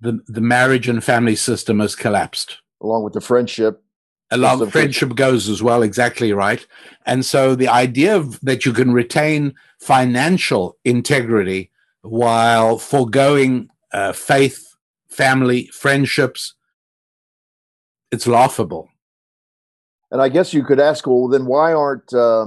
the, 0.00 0.20
the 0.26 0.40
marriage 0.40 0.88
and 0.88 1.04
family 1.04 1.36
system 1.36 1.80
has 1.80 1.94
collapsed 1.94 2.58
along 2.80 3.04
with 3.04 3.12
the 3.12 3.20
friendship 3.20 3.82
Along 4.32 4.70
friendship 4.70 5.16
goes 5.16 5.48
as 5.48 5.60
well, 5.60 5.82
exactly 5.82 6.32
right. 6.32 6.64
And 7.04 7.24
so 7.24 7.56
the 7.56 7.66
idea 7.66 8.16
of, 8.16 8.38
that 8.42 8.64
you 8.64 8.72
can 8.72 8.92
retain 8.92 9.54
financial 9.80 10.76
integrity 10.84 11.72
while 12.02 12.78
foregoing 12.78 13.68
uh, 13.92 14.12
faith, 14.12 14.76
family, 15.08 15.66
friendships, 15.72 16.54
it's 18.12 18.28
laughable. 18.28 18.88
And 20.10 20.20
I 20.20 20.28
guess 20.28 20.52
you 20.52 20.64
could 20.64 20.80
ask, 20.80 21.06
well, 21.06 21.28
then 21.28 21.46
why 21.46 21.72
aren't 21.72 22.12
uh, 22.12 22.46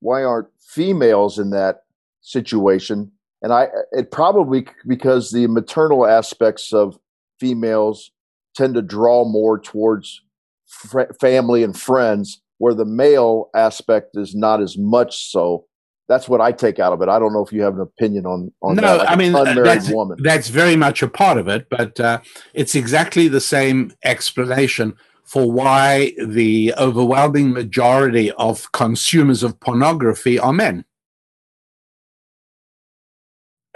why 0.00 0.22
aren't 0.22 0.48
females 0.60 1.38
in 1.38 1.50
that 1.50 1.82
situation? 2.20 3.10
And 3.42 3.52
I, 3.52 3.68
it 3.92 4.10
probably 4.10 4.66
because 4.86 5.30
the 5.30 5.46
maternal 5.46 6.06
aspects 6.06 6.72
of 6.72 6.98
females 7.38 8.10
tend 8.54 8.74
to 8.74 8.82
draw 8.82 9.24
more 9.24 9.58
towards 9.58 10.22
fr- 10.66 11.12
family 11.20 11.62
and 11.62 11.78
friends, 11.78 12.42
where 12.58 12.74
the 12.74 12.84
male 12.84 13.50
aspect 13.54 14.16
is 14.16 14.34
not 14.34 14.60
as 14.60 14.76
much 14.78 15.30
so. 15.30 15.64
That's 16.08 16.28
what 16.28 16.40
I 16.40 16.50
take 16.50 16.80
out 16.80 16.92
of 16.92 17.00
it. 17.02 17.08
I 17.08 17.20
don't 17.20 17.32
know 17.32 17.44
if 17.44 17.52
you 17.52 17.62
have 17.62 17.74
an 17.74 17.80
opinion 17.80 18.26
on 18.26 18.52
on 18.62 18.76
no, 18.76 18.82
that. 18.82 18.98
Like 18.98 19.10
I 19.10 19.16
mean 19.16 19.34
unmarried 19.34 19.64
that's, 19.64 19.90
woman. 19.90 20.18
that's 20.22 20.48
very 20.48 20.76
much 20.76 21.02
a 21.02 21.08
part 21.08 21.38
of 21.38 21.48
it, 21.48 21.68
but 21.70 21.98
uh, 21.98 22.20
it's 22.52 22.74
exactly 22.74 23.28
the 23.28 23.40
same 23.40 23.92
explanation 24.04 24.96
for 25.30 25.48
why 25.48 26.12
the 26.26 26.74
overwhelming 26.76 27.52
majority 27.52 28.32
of 28.32 28.72
consumers 28.72 29.44
of 29.44 29.60
pornography 29.60 30.40
are 30.40 30.52
men. 30.52 30.84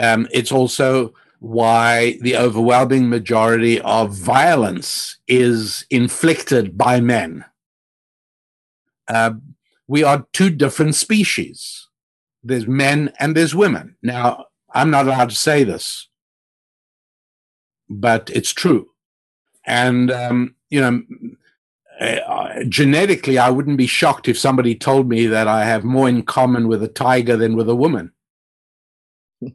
Um, 0.00 0.26
it's 0.32 0.50
also 0.50 1.14
why 1.38 2.18
the 2.22 2.36
overwhelming 2.36 3.08
majority 3.08 3.80
of 3.82 4.12
violence 4.12 5.18
is 5.28 5.86
inflicted 5.90 6.76
by 6.76 7.00
men. 7.00 7.44
Uh, 9.06 9.34
we 9.86 10.02
are 10.02 10.26
two 10.32 10.50
different 10.50 10.96
species. 10.96 11.88
There's 12.42 12.66
men 12.66 13.12
and 13.20 13.36
there's 13.36 13.54
women. 13.54 13.94
Now, 14.02 14.46
I'm 14.74 14.90
not 14.90 15.06
allowed 15.06 15.30
to 15.30 15.36
say 15.36 15.62
this, 15.62 16.08
but 17.88 18.28
it's 18.34 18.52
true. 18.52 18.88
And, 19.64 20.10
um, 20.10 20.56
you 20.68 20.80
know, 20.80 21.02
uh, 22.00 22.64
genetically, 22.68 23.38
I 23.38 23.50
wouldn't 23.50 23.78
be 23.78 23.86
shocked 23.86 24.28
if 24.28 24.38
somebody 24.38 24.74
told 24.74 25.08
me 25.08 25.26
that 25.26 25.48
I 25.48 25.64
have 25.64 25.84
more 25.84 26.08
in 26.08 26.22
common 26.22 26.68
with 26.68 26.82
a 26.82 26.88
tiger 26.88 27.36
than 27.36 27.56
with 27.56 27.68
a 27.68 27.74
woman. 27.74 28.12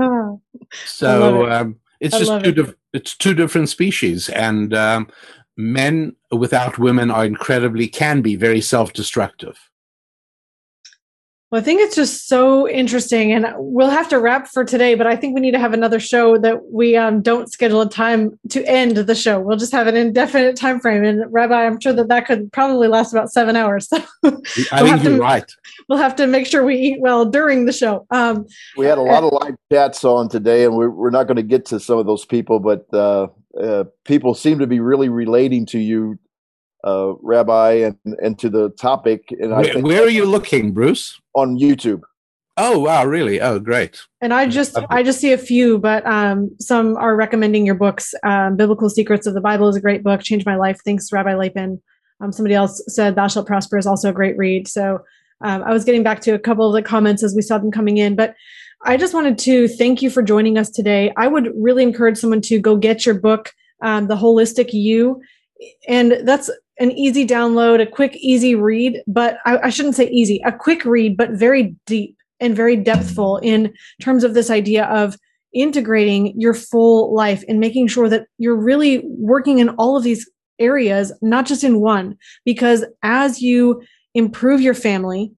Oh, 0.00 0.40
So 0.84 1.46
it. 1.46 1.52
um, 1.52 1.76
it's 2.00 2.14
I 2.14 2.18
just 2.18 2.30
two 2.42 2.50
it. 2.50 2.54
dif- 2.56 2.74
it's 2.92 3.16
two 3.16 3.32
different 3.32 3.68
species, 3.68 4.28
and 4.28 4.74
um, 4.74 5.08
men 5.56 6.16
without 6.30 6.78
women 6.78 7.10
are 7.10 7.24
incredibly 7.24 7.86
can 7.88 8.22
be 8.22 8.36
very 8.36 8.60
self-destructive. 8.60 9.56
Well, 11.52 11.60
I 11.60 11.64
think 11.64 11.80
it's 11.80 11.94
just 11.94 12.26
so 12.26 12.68
interesting, 12.68 13.30
and 13.32 13.46
we'll 13.56 13.88
have 13.90 14.08
to 14.08 14.18
wrap 14.18 14.48
for 14.48 14.64
today. 14.64 14.96
But 14.96 15.06
I 15.06 15.14
think 15.14 15.32
we 15.32 15.40
need 15.40 15.52
to 15.52 15.60
have 15.60 15.72
another 15.72 16.00
show 16.00 16.36
that 16.38 16.72
we 16.72 16.96
um, 16.96 17.22
don't 17.22 17.50
schedule 17.52 17.80
a 17.82 17.88
time 17.88 18.36
to 18.50 18.64
end 18.68 18.96
the 18.96 19.14
show. 19.14 19.38
We'll 19.38 19.56
just 19.56 19.70
have 19.70 19.86
an 19.86 19.94
indefinite 19.96 20.56
time 20.56 20.80
frame. 20.80 21.04
And 21.04 21.22
Rabbi, 21.32 21.64
I'm 21.64 21.78
sure 21.78 21.92
that 21.92 22.08
that 22.08 22.26
could 22.26 22.52
probably 22.52 22.88
last 22.88 23.12
about 23.12 23.30
seven 23.30 23.54
hours. 23.54 23.88
So 24.24 24.68
I 24.72 24.82
We'll 24.82 24.86
think 24.86 24.88
have 24.88 25.02
to- 25.04 25.10
you're 25.10 25.20
right. 25.20 25.52
we'll 25.88 25.98
have 25.98 26.16
to 26.16 26.26
make 26.26 26.46
sure 26.48 26.64
we 26.64 26.76
eat 26.76 27.00
well 27.00 27.24
during 27.24 27.66
the 27.66 27.72
show. 27.72 28.06
Um, 28.10 28.46
we 28.76 28.86
had 28.86 28.98
a 28.98 29.02
lot 29.02 29.22
of 29.22 29.32
live 29.40 29.54
chats 29.72 30.04
on 30.04 30.28
today, 30.28 30.64
and 30.64 30.74
we're, 30.74 30.90
we're 30.90 31.10
not 31.10 31.28
going 31.28 31.36
to 31.36 31.42
get 31.44 31.64
to 31.66 31.78
some 31.78 31.98
of 31.98 32.06
those 32.06 32.24
people, 32.24 32.58
but 32.58 32.86
uh, 32.92 33.28
uh, 33.60 33.84
people 34.04 34.34
seem 34.34 34.58
to 34.58 34.66
be 34.66 34.80
really 34.80 35.08
relating 35.08 35.64
to 35.66 35.78
you, 35.78 36.18
uh, 36.86 37.14
Rabbi, 37.20 37.72
and, 37.72 37.96
and 38.22 38.38
to 38.38 38.48
the 38.48 38.70
topic. 38.70 39.24
And 39.30 39.52
I 39.52 39.62
Where, 39.62 39.72
think 39.72 39.86
where 39.86 40.02
are 40.02 40.08
you 40.08 40.24
looking, 40.24 40.72
Bruce? 40.72 41.20
on 41.34 41.58
YouTube. 41.58 42.00
Oh 42.56 42.78
wow, 42.78 43.04
really? 43.04 43.38
Oh 43.38 43.58
great. 43.58 44.00
and 44.22 44.32
I 44.32 44.48
just 44.48 44.78
I 44.88 45.02
just 45.02 45.20
see 45.20 45.32
a 45.32 45.38
few, 45.38 45.78
but 45.78 46.06
um, 46.06 46.50
some 46.58 46.96
are 46.96 47.14
recommending 47.14 47.66
your 47.66 47.74
books. 47.74 48.14
Um, 48.22 48.56
Biblical 48.56 48.88
Secrets 48.88 49.26
of 49.26 49.34
the 49.34 49.42
Bible 49.42 49.68
is 49.68 49.76
a 49.76 49.80
great 49.80 50.02
book. 50.02 50.22
Changed 50.22 50.46
my 50.46 50.56
life. 50.56 50.78
Thanks, 50.82 51.12
Rabbi 51.12 51.34
Lapin. 51.34 51.82
Um, 52.22 52.32
somebody 52.32 52.54
else 52.54 52.82
said 52.88 53.14
Thou 53.14 53.28
Shalt 53.28 53.46
Prosper 53.46 53.76
is 53.76 53.86
also 53.86 54.08
a 54.08 54.12
great 54.14 54.38
read. 54.38 54.68
So 54.68 55.00
um, 55.44 55.62
I 55.64 55.72
was 55.72 55.84
getting 55.84 56.02
back 56.02 56.20
to 56.22 56.30
a 56.32 56.38
couple 56.38 56.66
of 56.66 56.72
the 56.72 56.88
comments 56.88 57.22
as 57.22 57.34
we 57.34 57.42
saw 57.42 57.58
them 57.58 57.70
coming 57.70 57.98
in, 57.98 58.16
but 58.16 58.34
I 58.84 58.96
just 58.96 59.12
wanted 59.12 59.36
to 59.40 59.68
thank 59.68 60.00
you 60.00 60.08
for 60.08 60.22
joining 60.22 60.56
us 60.56 60.70
today. 60.70 61.12
I 61.18 61.28
would 61.28 61.52
really 61.54 61.82
encourage 61.82 62.16
someone 62.16 62.40
to 62.42 62.58
go 62.58 62.76
get 62.76 63.04
your 63.04 63.16
book, 63.16 63.52
um, 63.82 64.08
The 64.08 64.16
Holistic 64.16 64.72
You, 64.72 65.20
and 65.88 66.22
that's 66.24 66.48
an 66.78 66.92
easy 66.92 67.26
download, 67.26 67.80
a 67.80 67.86
quick, 67.86 68.16
easy 68.16 68.54
read. 68.54 69.02
But 69.06 69.38
I, 69.44 69.58
I 69.58 69.68
shouldn't 69.70 69.96
say 69.96 70.08
easy, 70.08 70.40
a 70.44 70.52
quick 70.52 70.84
read, 70.84 71.16
but 71.16 71.30
very 71.30 71.74
deep 71.86 72.16
and 72.40 72.54
very 72.54 72.76
depthful 72.76 73.40
in 73.42 73.72
terms 74.00 74.24
of 74.24 74.34
this 74.34 74.50
idea 74.50 74.84
of 74.86 75.16
integrating 75.54 76.38
your 76.38 76.52
full 76.52 77.14
life 77.14 77.42
and 77.48 77.58
making 77.58 77.88
sure 77.88 78.08
that 78.08 78.26
you're 78.38 78.56
really 78.56 79.02
working 79.06 79.58
in 79.58 79.70
all 79.70 79.96
of 79.96 80.04
these 80.04 80.28
areas, 80.58 81.12
not 81.22 81.46
just 81.46 81.64
in 81.64 81.80
one. 81.80 82.16
Because 82.44 82.84
as 83.02 83.40
you 83.40 83.82
improve 84.14 84.60
your 84.60 84.74
family, 84.74 85.32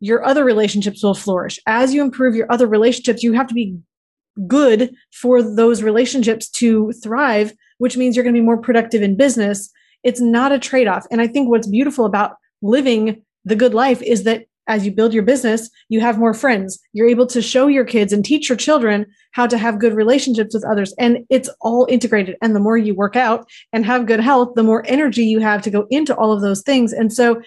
your 0.00 0.24
other 0.24 0.44
relationships 0.44 1.02
will 1.02 1.14
flourish. 1.14 1.58
As 1.66 1.94
you 1.94 2.02
improve 2.02 2.34
your 2.34 2.50
other 2.50 2.66
relationships, 2.66 3.22
you 3.22 3.32
have 3.34 3.46
to 3.46 3.54
be 3.54 3.78
good 4.46 4.92
for 5.12 5.42
those 5.42 5.82
relationships 5.82 6.48
to 6.48 6.92
thrive, 7.02 7.52
which 7.78 7.96
means 7.96 8.16
you're 8.16 8.24
going 8.24 8.34
to 8.34 8.40
be 8.40 8.44
more 8.44 8.60
productive 8.60 9.02
in 9.02 9.16
business. 9.16 9.70
It's 10.04 10.20
not 10.20 10.52
a 10.52 10.58
trade 10.58 10.88
off. 10.88 11.06
And 11.10 11.20
I 11.20 11.26
think 11.26 11.48
what's 11.48 11.66
beautiful 11.66 12.04
about 12.04 12.36
living 12.60 13.22
the 13.44 13.56
good 13.56 13.74
life 13.74 14.00
is 14.02 14.24
that 14.24 14.44
as 14.68 14.86
you 14.86 14.92
build 14.92 15.12
your 15.12 15.24
business, 15.24 15.68
you 15.88 16.00
have 16.00 16.18
more 16.18 16.34
friends. 16.34 16.78
You're 16.92 17.08
able 17.08 17.26
to 17.26 17.42
show 17.42 17.66
your 17.66 17.84
kids 17.84 18.12
and 18.12 18.24
teach 18.24 18.48
your 18.48 18.56
children 18.56 19.06
how 19.32 19.46
to 19.48 19.58
have 19.58 19.80
good 19.80 19.94
relationships 19.94 20.54
with 20.54 20.64
others. 20.64 20.94
And 20.98 21.26
it's 21.30 21.50
all 21.60 21.86
integrated. 21.90 22.36
And 22.40 22.54
the 22.54 22.60
more 22.60 22.76
you 22.76 22.94
work 22.94 23.16
out 23.16 23.48
and 23.72 23.84
have 23.84 24.06
good 24.06 24.20
health, 24.20 24.50
the 24.54 24.62
more 24.62 24.84
energy 24.86 25.24
you 25.24 25.40
have 25.40 25.62
to 25.62 25.70
go 25.70 25.86
into 25.90 26.14
all 26.14 26.32
of 26.32 26.42
those 26.42 26.62
things. 26.62 26.92
And 26.92 27.12
so 27.12 27.42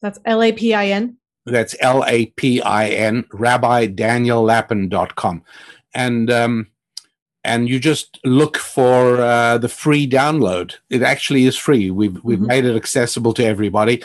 That's 0.02 0.20
L 0.26 0.42
A 0.44 0.52
P 0.52 0.74
I 0.74 0.88
N. 0.88 1.18
That's 1.46 1.76
L 1.80 2.04
A 2.08 2.26
P 2.28 2.62
I 2.62 2.88
N, 2.90 3.24
rabbidaniellapin.com. 3.34 5.44
And 5.94 6.32
um, 6.32 6.68
and 7.46 7.68
you 7.70 7.78
just 7.80 8.20
look 8.24 8.58
for 8.58 9.20
uh, 9.22 9.58
the 9.58 9.68
free 9.70 10.10
download. 10.10 10.76
It 10.90 11.02
actually 11.04 11.46
is 11.46 11.56
free. 11.58 11.92
We've 11.92 12.18
we've 12.24 12.40
Mhm. 12.40 12.48
made 12.48 12.66
it 12.66 12.76
accessible 12.76 13.34
to 13.36 13.46
everybody. 13.46 14.04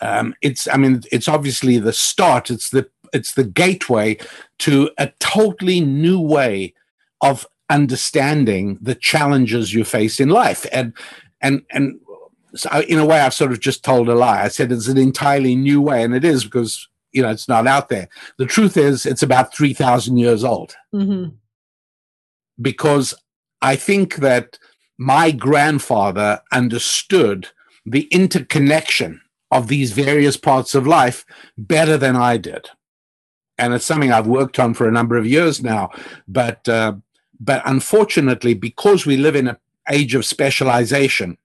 Um, 0.00 0.34
it's 0.42 0.68
I 0.68 0.76
mean 0.76 1.00
it's 1.10 1.28
obviously 1.28 1.78
the 1.78 1.92
start. 1.92 2.50
It's 2.50 2.70
the 2.70 2.88
it's 3.12 3.34
the 3.34 3.44
gateway 3.44 4.18
to 4.60 4.90
a 4.98 5.12
totally 5.20 5.80
new 5.80 6.20
way 6.20 6.74
of 7.20 7.46
understanding 7.68 8.78
the 8.80 8.94
challenges 8.94 9.72
you 9.72 9.84
face 9.84 10.20
in 10.20 10.28
life. 10.28 10.66
And 10.72 10.92
and 11.40 11.62
and 11.70 12.00
so 12.54 12.80
in 12.88 12.98
a 12.98 13.06
way, 13.06 13.20
I've 13.20 13.34
sort 13.34 13.52
of 13.52 13.60
just 13.60 13.84
told 13.84 14.08
a 14.08 14.14
lie. 14.14 14.42
I 14.42 14.48
said 14.48 14.72
it's 14.72 14.88
an 14.88 14.98
entirely 14.98 15.54
new 15.54 15.80
way, 15.80 16.02
and 16.02 16.14
it 16.14 16.24
is 16.24 16.44
because 16.44 16.88
you 17.12 17.22
know 17.22 17.30
it's 17.30 17.48
not 17.48 17.66
out 17.66 17.88
there. 17.88 18.08
The 18.38 18.46
truth 18.46 18.76
is, 18.76 19.06
it's 19.06 19.22
about 19.22 19.54
three 19.54 19.72
thousand 19.74 20.16
years 20.18 20.44
old 20.44 20.74
Mm-hmm. 20.94 21.36
because 22.60 23.14
I 23.62 23.76
think 23.76 24.16
that 24.16 24.58
my 24.98 25.30
grandfather 25.30 26.40
understood 26.52 27.48
the 27.86 28.02
interconnection 28.10 29.20
of 29.50 29.68
these 29.68 29.92
various 29.92 30.36
parts 30.36 30.74
of 30.74 30.86
life 30.86 31.24
better 31.56 31.96
than 31.96 32.16
I 32.16 32.36
did. 32.36 32.68
And 33.60 33.74
it's 33.74 33.84
something 33.84 34.10
I've 34.10 34.26
worked 34.26 34.58
on 34.58 34.74
for 34.74 34.88
a 34.88 34.92
number 34.92 35.16
of 35.16 35.26
years 35.26 35.62
now. 35.62 35.90
But, 36.26 36.68
uh, 36.68 36.94
but 37.38 37.62
unfortunately, 37.66 38.54
because 38.54 39.06
we 39.06 39.16
live 39.16 39.36
in 39.36 39.48
an 39.48 39.56
age 39.88 40.14
of 40.14 40.24
specialization, 40.24 41.36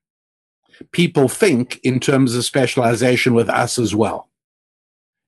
people 0.92 1.28
think 1.28 1.80
in 1.84 2.00
terms 2.00 2.36
of 2.36 2.46
specialization 2.46 3.34
with 3.34 3.50
us 3.50 3.78
as 3.78 3.94
well. 3.94 4.30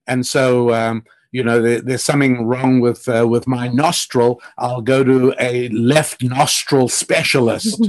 And 0.06 0.26
so, 0.26 0.72
um, 0.72 1.04
you 1.30 1.42
know 1.42 1.60
there, 1.60 1.80
there's 1.80 2.02
something 2.02 2.46
wrong 2.46 2.80
with 2.80 3.08
uh, 3.08 3.26
with 3.28 3.46
my 3.46 3.68
nostril. 3.68 4.40
I'll 4.56 4.80
go 4.80 5.04
to 5.04 5.34
a 5.38 5.68
left 5.68 6.22
nostril 6.22 6.88
specialist 6.88 7.84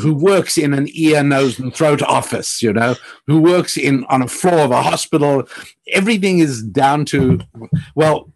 who 0.00 0.14
works 0.30 0.56
in 0.56 0.72
an 0.72 0.88
ear 0.92 1.22
nose 1.22 1.58
and 1.58 1.74
throat 1.74 2.02
office 2.02 2.62
you 2.62 2.72
know 2.72 2.94
who 3.26 3.40
works 3.40 3.76
in 3.76 4.04
on 4.04 4.22
a 4.22 4.28
floor 4.28 4.60
of 4.60 4.70
a 4.70 4.82
hospital. 4.82 5.46
Everything 5.88 6.38
is 6.38 6.62
down 6.62 7.04
to 7.06 7.40
well 7.94 8.32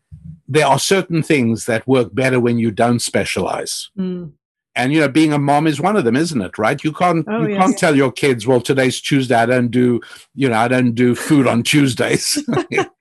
there 0.48 0.66
are 0.66 0.78
certain 0.78 1.22
things 1.22 1.66
that 1.66 1.88
work 1.88 2.14
better 2.14 2.38
when 2.38 2.58
you 2.58 2.70
don't 2.70 3.00
specialize. 3.00 3.90
Mm. 3.98 4.32
and 4.76 4.92
you 4.92 5.00
know 5.00 5.08
being 5.08 5.32
a 5.32 5.38
mom 5.38 5.66
is 5.66 5.80
one 5.80 5.96
of 5.96 6.04
them 6.04 6.16
isn't 6.16 6.42
it 6.42 6.58
right? 6.58 6.84
You 6.84 6.92
can't 6.92 7.26
oh, 7.26 7.42
you 7.42 7.54
yes. 7.54 7.58
can't 7.58 7.78
tell 7.78 7.96
your 7.96 8.12
kids 8.12 8.46
well 8.46 8.60
today's 8.60 9.00
tuesday 9.00 9.34
i 9.34 9.46
don't 9.46 9.70
do 9.70 10.02
you 10.34 10.48
know 10.50 10.58
i 10.58 10.68
don't 10.68 10.92
do 10.92 11.14
food 11.14 11.46
on 11.46 11.62
tuesdays 11.62 12.38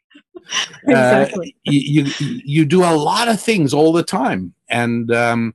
exactly. 0.84 1.56
Uh, 1.68 1.72
you, 1.72 2.04
you, 2.04 2.42
you 2.46 2.66
do 2.66 2.84
a 2.84 2.96
lot 2.96 3.28
of 3.28 3.42
things 3.42 3.74
all 3.74 3.92
the 3.92 4.04
time, 4.04 4.54
and 4.70 5.12
um, 5.12 5.54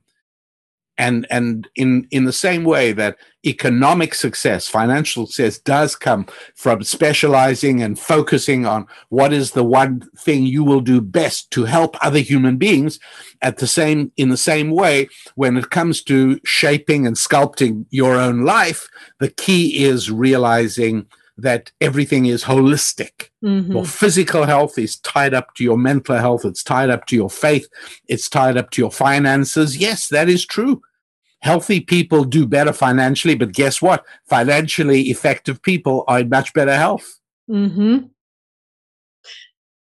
and 0.97 1.25
and 1.31 1.67
in 1.75 2.07
in 2.11 2.25
the 2.25 2.33
same 2.33 2.63
way 2.63 2.91
that 2.91 3.17
economic 3.45 4.13
success, 4.13 4.67
financial 4.67 5.25
success, 5.25 5.57
does 5.57 5.95
come 5.95 6.27
from 6.53 6.83
specializing 6.83 7.81
and 7.81 7.97
focusing 7.97 8.67
on 8.67 8.85
what 9.09 9.33
is 9.33 9.51
the 9.51 9.63
one 9.63 10.01
thing 10.17 10.45
you 10.45 10.63
will 10.63 10.81
do 10.81 11.01
best 11.01 11.49
to 11.51 11.65
help 11.65 11.97
other 12.05 12.19
human 12.19 12.57
beings. 12.57 12.99
At 13.41 13.57
the 13.57 13.67
same 13.67 14.11
in 14.17 14.29
the 14.29 14.37
same 14.37 14.69
way, 14.69 15.09
when 15.35 15.57
it 15.57 15.71
comes 15.71 16.03
to 16.03 16.39
shaping 16.43 17.07
and 17.07 17.15
sculpting 17.15 17.85
your 17.89 18.15
own 18.15 18.41
life, 18.45 18.87
the 19.19 19.29
key 19.29 19.83
is 19.83 20.11
realizing 20.11 21.07
that 21.41 21.71
everything 21.81 22.25
is 22.25 22.43
holistic. 22.43 23.29
Mm-hmm. 23.43 23.71
Your 23.71 23.85
physical 23.85 24.45
health 24.45 24.77
is 24.77 24.97
tied 24.97 25.33
up 25.33 25.53
to 25.55 25.63
your 25.63 25.77
mental 25.77 26.17
health, 26.17 26.45
it's 26.45 26.63
tied 26.63 26.89
up 26.89 27.05
to 27.07 27.15
your 27.15 27.29
faith, 27.29 27.67
it's 28.07 28.29
tied 28.29 28.57
up 28.57 28.71
to 28.71 28.81
your 28.81 28.91
finances. 28.91 29.77
Yes, 29.77 30.07
that 30.09 30.29
is 30.29 30.45
true. 30.45 30.81
Healthy 31.39 31.81
people 31.81 32.23
do 32.23 32.45
better 32.45 32.73
financially, 32.73 33.35
but 33.35 33.51
guess 33.51 33.81
what? 33.81 34.05
Financially 34.29 35.03
effective 35.09 35.61
people 35.61 36.03
are 36.07 36.19
in 36.19 36.29
much 36.29 36.53
better 36.53 36.75
health. 36.75 37.19
Mm-hmm. 37.49 38.05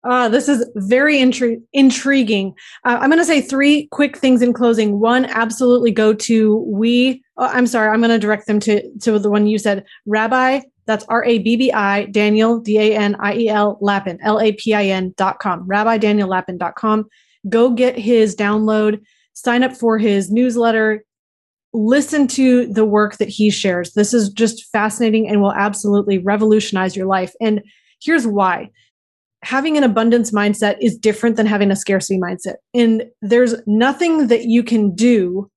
Uh, 0.03 0.29
this 0.29 0.49
is 0.49 0.69
very 0.77 1.19
intri- 1.19 1.61
intriguing. 1.73 2.55
Uh, 2.85 2.99
I'm 3.01 3.11
going 3.11 3.21
to 3.21 3.25
say 3.25 3.41
three 3.41 3.87
quick 3.89 4.17
things 4.17 4.41
in 4.41 4.53
closing. 4.53 4.99
One, 4.99 5.27
absolutely 5.27 5.91
go 5.91 6.15
to 6.15 6.57
we. 6.67 7.23
Oh, 7.37 7.47
I'm 7.47 7.67
sorry, 7.67 7.89
I'm 7.89 8.01
going 8.01 8.11
to 8.11 8.19
direct 8.19 8.47
them 8.47 8.61
to 8.61 8.91
to 9.01 9.19
the 9.19 9.31
one 9.31 9.47
you 9.47 9.59
said, 9.59 9.85
Rabbi 10.07 10.61
that's 10.91 11.05
R 11.09 11.25
A 11.25 11.39
B 11.39 11.55
B 11.55 11.73
I 11.73 12.07
Daniel, 12.07 12.59
D 12.59 12.77
A 12.79 12.97
N 12.97 13.15
I 13.21 13.35
E 13.37 13.49
L, 13.49 13.79
Lapin, 13.81 14.19
L 14.23 14.41
A 14.41 14.53
P 14.53 14.75
I 14.75 14.87
N 14.87 15.15
dot 15.17 15.39
com, 15.39 15.65
Rabbi 15.67 15.99
Daniel 15.99 16.29
Lapin 16.29 16.59
dot 16.59 16.75
com. 16.75 17.09
Go 17.49 17.71
get 17.71 17.97
his 17.97 18.35
download, 18.35 19.01
sign 19.33 19.63
up 19.63 19.77
for 19.77 19.99
his 19.99 20.33
newsletter, 20.33 21.05
listen 21.73 22.27
to 22.29 22.67
the 22.67 22.85
work 22.85 23.19
that 23.19 23.29
he 23.29 23.51
shares. 23.51 23.93
This 23.93 24.13
is 24.13 24.31
just 24.31 24.67
fascinating 24.73 25.29
and 25.29 25.41
will 25.41 25.53
absolutely 25.53 26.19
revolutionize 26.19 26.97
your 26.97 27.07
life. 27.07 27.35
And 27.41 27.63
here's 28.03 28.27
why 28.27 28.71
having 29.43 29.77
an 29.77 29.85
abundance 29.85 30.31
mindset 30.33 30.77
is 30.81 30.97
different 30.97 31.37
than 31.37 31.47
having 31.47 31.71
a 31.71 31.77
scarcity 31.77 32.19
mindset. 32.19 32.57
And 32.75 33.05
there's 33.23 33.55
nothing 33.67 34.29
that 34.29 34.45
you 34.45 34.63
can 34.63 34.95
do 34.95 35.51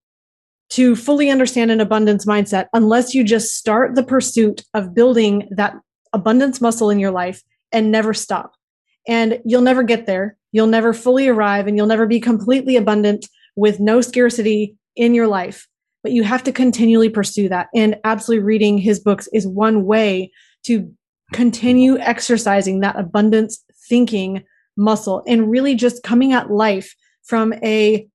to 0.70 0.96
fully 0.96 1.30
understand 1.30 1.70
an 1.70 1.82
abundance 1.82 2.26
mindset 2.26 2.68
unless 2.74 3.14
you 3.14 3.24
just 3.24 3.56
start 3.56 3.96
the 3.96 4.04
pursuit 4.04 4.64
of 4.74 4.96
building 4.96 5.48
that 5.52 5.76
abundance 6.14 6.62
muscle 6.62 6.90
in 6.90 7.00
your 7.00 7.12
life 7.12 7.44
and 7.72 7.92
never 7.92 8.14
stop. 8.14 8.54
And 9.08 9.40
you'll 9.46 9.62
never 9.62 9.84
get 9.84 10.06
there. 10.06 10.38
You'll 10.52 10.68
never 10.68 10.94
fully 10.94 11.28
arrive 11.28 11.68
and 11.68 11.76
you'll 11.76 11.88
never 11.88 12.08
be 12.08 12.20
completely 12.20 12.78
abundant 12.78 13.28
with 13.56 13.80
no 13.80 14.02
scarcity 14.02 14.76
in 14.96 15.14
your 15.14 15.28
life. 15.28 15.68
But 16.04 16.14
you 16.14 16.24
have 16.24 16.44
to 16.44 16.52
continually 16.52 17.10
pursue 17.10 17.50
that. 17.50 17.68
And 17.76 17.98
absolutely 18.04 18.46
reading 18.46 18.78
his 18.78 19.00
books 19.00 19.28
is 19.34 19.46
one 19.46 19.86
way 19.86 20.32
to 20.66 20.92
continue 21.34 21.98
exercising 21.98 22.80
that 22.80 22.98
abundance 22.98 23.64
thinking 23.88 24.44
muscle 24.76 25.24
and 25.28 25.50
really 25.50 25.76
just 25.76 26.04
coming 26.04 26.34
at 26.34 26.52
life 26.52 26.96
from 27.24 27.54
a 27.64 28.08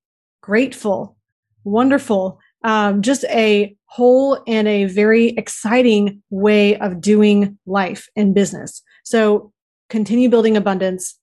grateful, 0.42 1.16
wonderful, 1.64 2.38
um, 2.64 3.02
just 3.02 3.24
a 3.24 3.74
whole 3.86 4.42
and 4.46 4.68
a 4.68 4.84
very 4.84 5.28
exciting 5.30 6.22
way 6.30 6.76
of 6.78 7.00
doing 7.00 7.58
life 7.66 8.08
and 8.16 8.34
business. 8.34 8.82
So 9.04 9.52
continue 9.88 10.28
building 10.28 10.56
abundance 10.56 11.18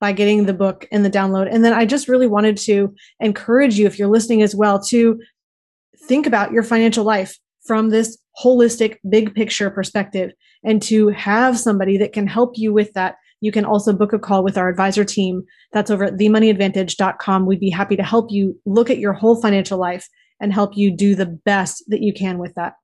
by 0.00 0.12
getting 0.12 0.46
the 0.46 0.54
book 0.54 0.86
and 0.92 1.04
the 1.04 1.10
download. 1.10 1.48
And 1.52 1.64
then 1.64 1.72
I 1.72 1.84
just 1.84 2.08
really 2.08 2.26
wanted 2.26 2.56
to 2.58 2.94
encourage 3.20 3.78
you, 3.78 3.86
if 3.86 3.98
you're 3.98 4.08
listening 4.08 4.42
as 4.42 4.54
well, 4.54 4.80
to 4.84 5.20
think 6.06 6.26
about 6.26 6.52
your 6.52 6.62
financial 6.62 7.04
life 7.04 7.38
from 7.64 7.90
this 7.90 8.16
holistic, 8.42 8.98
big 9.08 9.34
picture 9.34 9.70
perspective 9.70 10.32
and 10.64 10.80
to 10.82 11.08
have 11.08 11.58
somebody 11.58 11.98
that 11.98 12.12
can 12.12 12.26
help 12.26 12.56
you 12.56 12.72
with 12.72 12.92
that. 12.94 13.16
You 13.40 13.52
can 13.52 13.64
also 13.64 13.92
book 13.92 14.12
a 14.12 14.18
call 14.18 14.42
with 14.42 14.58
our 14.58 14.68
advisor 14.68 15.04
team. 15.04 15.44
That's 15.72 15.90
over 15.90 16.04
at 16.04 16.14
themoneyadvantage.com. 16.14 17.46
We'd 17.46 17.60
be 17.60 17.70
happy 17.70 17.96
to 17.96 18.02
help 18.02 18.30
you 18.30 18.58
look 18.66 18.90
at 18.90 18.98
your 18.98 19.12
whole 19.12 19.40
financial 19.40 19.78
life 19.78 20.08
and 20.40 20.52
help 20.52 20.76
you 20.76 20.94
do 20.94 21.14
the 21.14 21.26
best 21.26 21.84
that 21.88 22.00
you 22.00 22.12
can 22.12 22.38
with 22.38 22.54
that. 22.54 22.74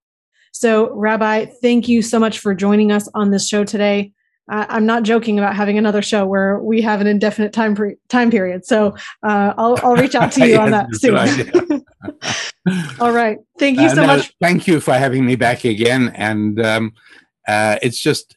So, 0.52 0.94
Rabbi, 0.94 1.46
thank 1.62 1.88
you 1.88 2.02
so 2.02 2.18
much 2.18 2.38
for 2.38 2.54
joining 2.54 2.92
us 2.92 3.08
on 3.14 3.30
this 3.30 3.48
show 3.48 3.64
today. 3.64 4.12
Uh, 4.50 4.66
I'm 4.68 4.84
not 4.84 5.04
joking 5.04 5.38
about 5.38 5.56
having 5.56 5.78
another 5.78 6.02
show 6.02 6.26
where 6.26 6.58
we 6.58 6.82
have 6.82 7.00
an 7.00 7.06
indefinite 7.06 7.52
time 7.52 7.74
pre- 7.74 7.96
time 8.08 8.30
period. 8.30 8.66
So 8.66 8.94
uh, 9.22 9.54
I'll 9.56 9.78
I'll 9.82 9.96
reach 9.96 10.14
out 10.14 10.32
to 10.32 10.46
you 10.46 10.58
on 10.60 10.70
that 10.70 10.94
soon. 10.94 11.84
All 13.00 13.12
right, 13.12 13.38
thank 13.58 13.78
you 13.78 13.86
uh, 13.86 13.94
so 13.94 14.02
uh, 14.02 14.06
no, 14.06 14.16
much. 14.16 14.34
Thank 14.40 14.66
you 14.66 14.80
for 14.80 14.92
having 14.92 15.24
me 15.24 15.36
back 15.36 15.64
again, 15.64 16.12
and 16.14 16.60
um, 16.64 16.92
uh, 17.48 17.78
it's 17.80 17.98
just 17.98 18.36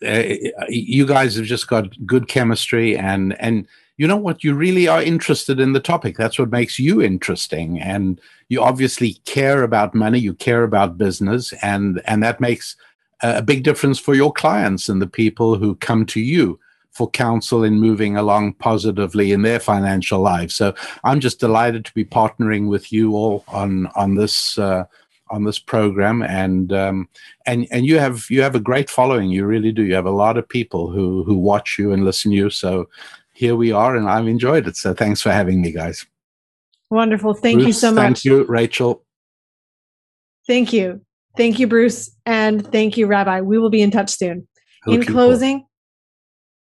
you 0.00 1.06
guys 1.06 1.36
have 1.36 1.46
just 1.46 1.68
got 1.68 2.06
good 2.06 2.28
chemistry, 2.28 2.96
and 2.96 3.38
and 3.40 3.66
you 3.96 4.06
know 4.06 4.16
what? 4.16 4.42
You 4.42 4.54
really 4.54 4.88
are 4.88 5.02
interested 5.02 5.60
in 5.60 5.72
the 5.72 5.80
topic. 5.80 6.16
That's 6.16 6.38
what 6.38 6.50
makes 6.50 6.78
you 6.78 7.00
interesting. 7.00 7.80
And 7.80 8.20
you 8.48 8.62
obviously 8.62 9.14
care 9.24 9.62
about 9.62 9.94
money 9.94 10.18
you 10.18 10.34
care 10.34 10.64
about 10.64 10.98
business 10.98 11.52
and 11.62 12.00
and 12.06 12.22
that 12.22 12.40
makes 12.40 12.76
a 13.22 13.42
big 13.42 13.62
difference 13.62 13.98
for 13.98 14.14
your 14.14 14.32
clients 14.32 14.88
and 14.88 15.00
the 15.00 15.06
people 15.06 15.56
who 15.56 15.76
come 15.76 16.04
to 16.06 16.20
you 16.20 16.58
for 16.90 17.10
counsel 17.10 17.64
in 17.64 17.80
moving 17.80 18.16
along 18.16 18.52
positively 18.54 19.32
in 19.32 19.42
their 19.42 19.58
financial 19.58 20.20
lives. 20.20 20.54
So 20.54 20.74
i'm 21.04 21.20
just 21.20 21.40
delighted 21.40 21.84
to 21.84 21.94
be 21.94 22.04
partnering 22.04 22.68
with 22.68 22.92
you 22.92 23.14
all 23.16 23.44
on 23.48 23.86
on 23.96 24.14
this 24.14 24.58
uh, 24.58 24.84
on 25.34 25.44
this 25.44 25.58
program 25.58 26.22
and 26.22 26.72
um, 26.72 27.08
and 27.44 27.66
and 27.70 27.84
you 27.86 27.98
have 27.98 28.24
you 28.30 28.40
have 28.42 28.54
a 28.54 28.60
great 28.60 28.88
following 28.88 29.30
you 29.30 29.44
really 29.44 29.72
do 29.72 29.84
you 29.84 29.94
have 29.94 30.06
a 30.06 30.10
lot 30.24 30.38
of 30.38 30.48
people 30.48 30.90
who 30.90 31.24
who 31.24 31.36
watch 31.36 31.76
you 31.78 31.92
and 31.92 32.04
listen 32.04 32.30
to 32.30 32.36
you 32.36 32.50
so 32.50 32.88
here 33.34 33.56
we 33.56 33.72
are, 33.72 33.96
and 33.96 34.08
I've 34.08 34.28
enjoyed 34.28 34.66
it. 34.66 34.76
So 34.76 34.94
thanks 34.94 35.20
for 35.20 35.30
having 35.30 35.60
me, 35.60 35.72
guys. 35.72 36.06
Wonderful. 36.88 37.34
Thank 37.34 37.56
Bruce, 37.56 37.66
you 37.66 37.72
so 37.72 37.92
much. 37.92 38.02
Thank 38.02 38.24
you, 38.24 38.44
Rachel. 38.44 39.04
Thank 40.46 40.72
you. 40.72 41.00
Thank 41.36 41.58
you, 41.58 41.66
Bruce. 41.66 42.10
And 42.24 42.66
thank 42.70 42.96
you, 42.96 43.06
Rabbi. 43.06 43.40
We 43.40 43.58
will 43.58 43.70
be 43.70 43.82
in 43.82 43.90
touch 43.90 44.10
soon. 44.16 44.46
in 44.86 45.04
closing, 45.04 45.66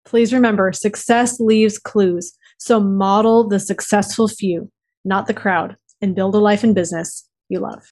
please 0.05 0.31
remember 0.31 0.71
success 0.71 1.39
leaves 1.39 1.79
clues. 1.79 2.33
So 2.59 2.79
model 2.79 3.47
the 3.47 3.59
successful 3.59 4.27
few, 4.27 4.71
not 5.03 5.25
the 5.25 5.33
crowd, 5.33 5.75
and 6.01 6.15
build 6.15 6.35
a 6.35 6.39
life 6.39 6.63
and 6.63 6.75
business 6.75 7.27
you 7.47 7.59
love. 7.59 7.91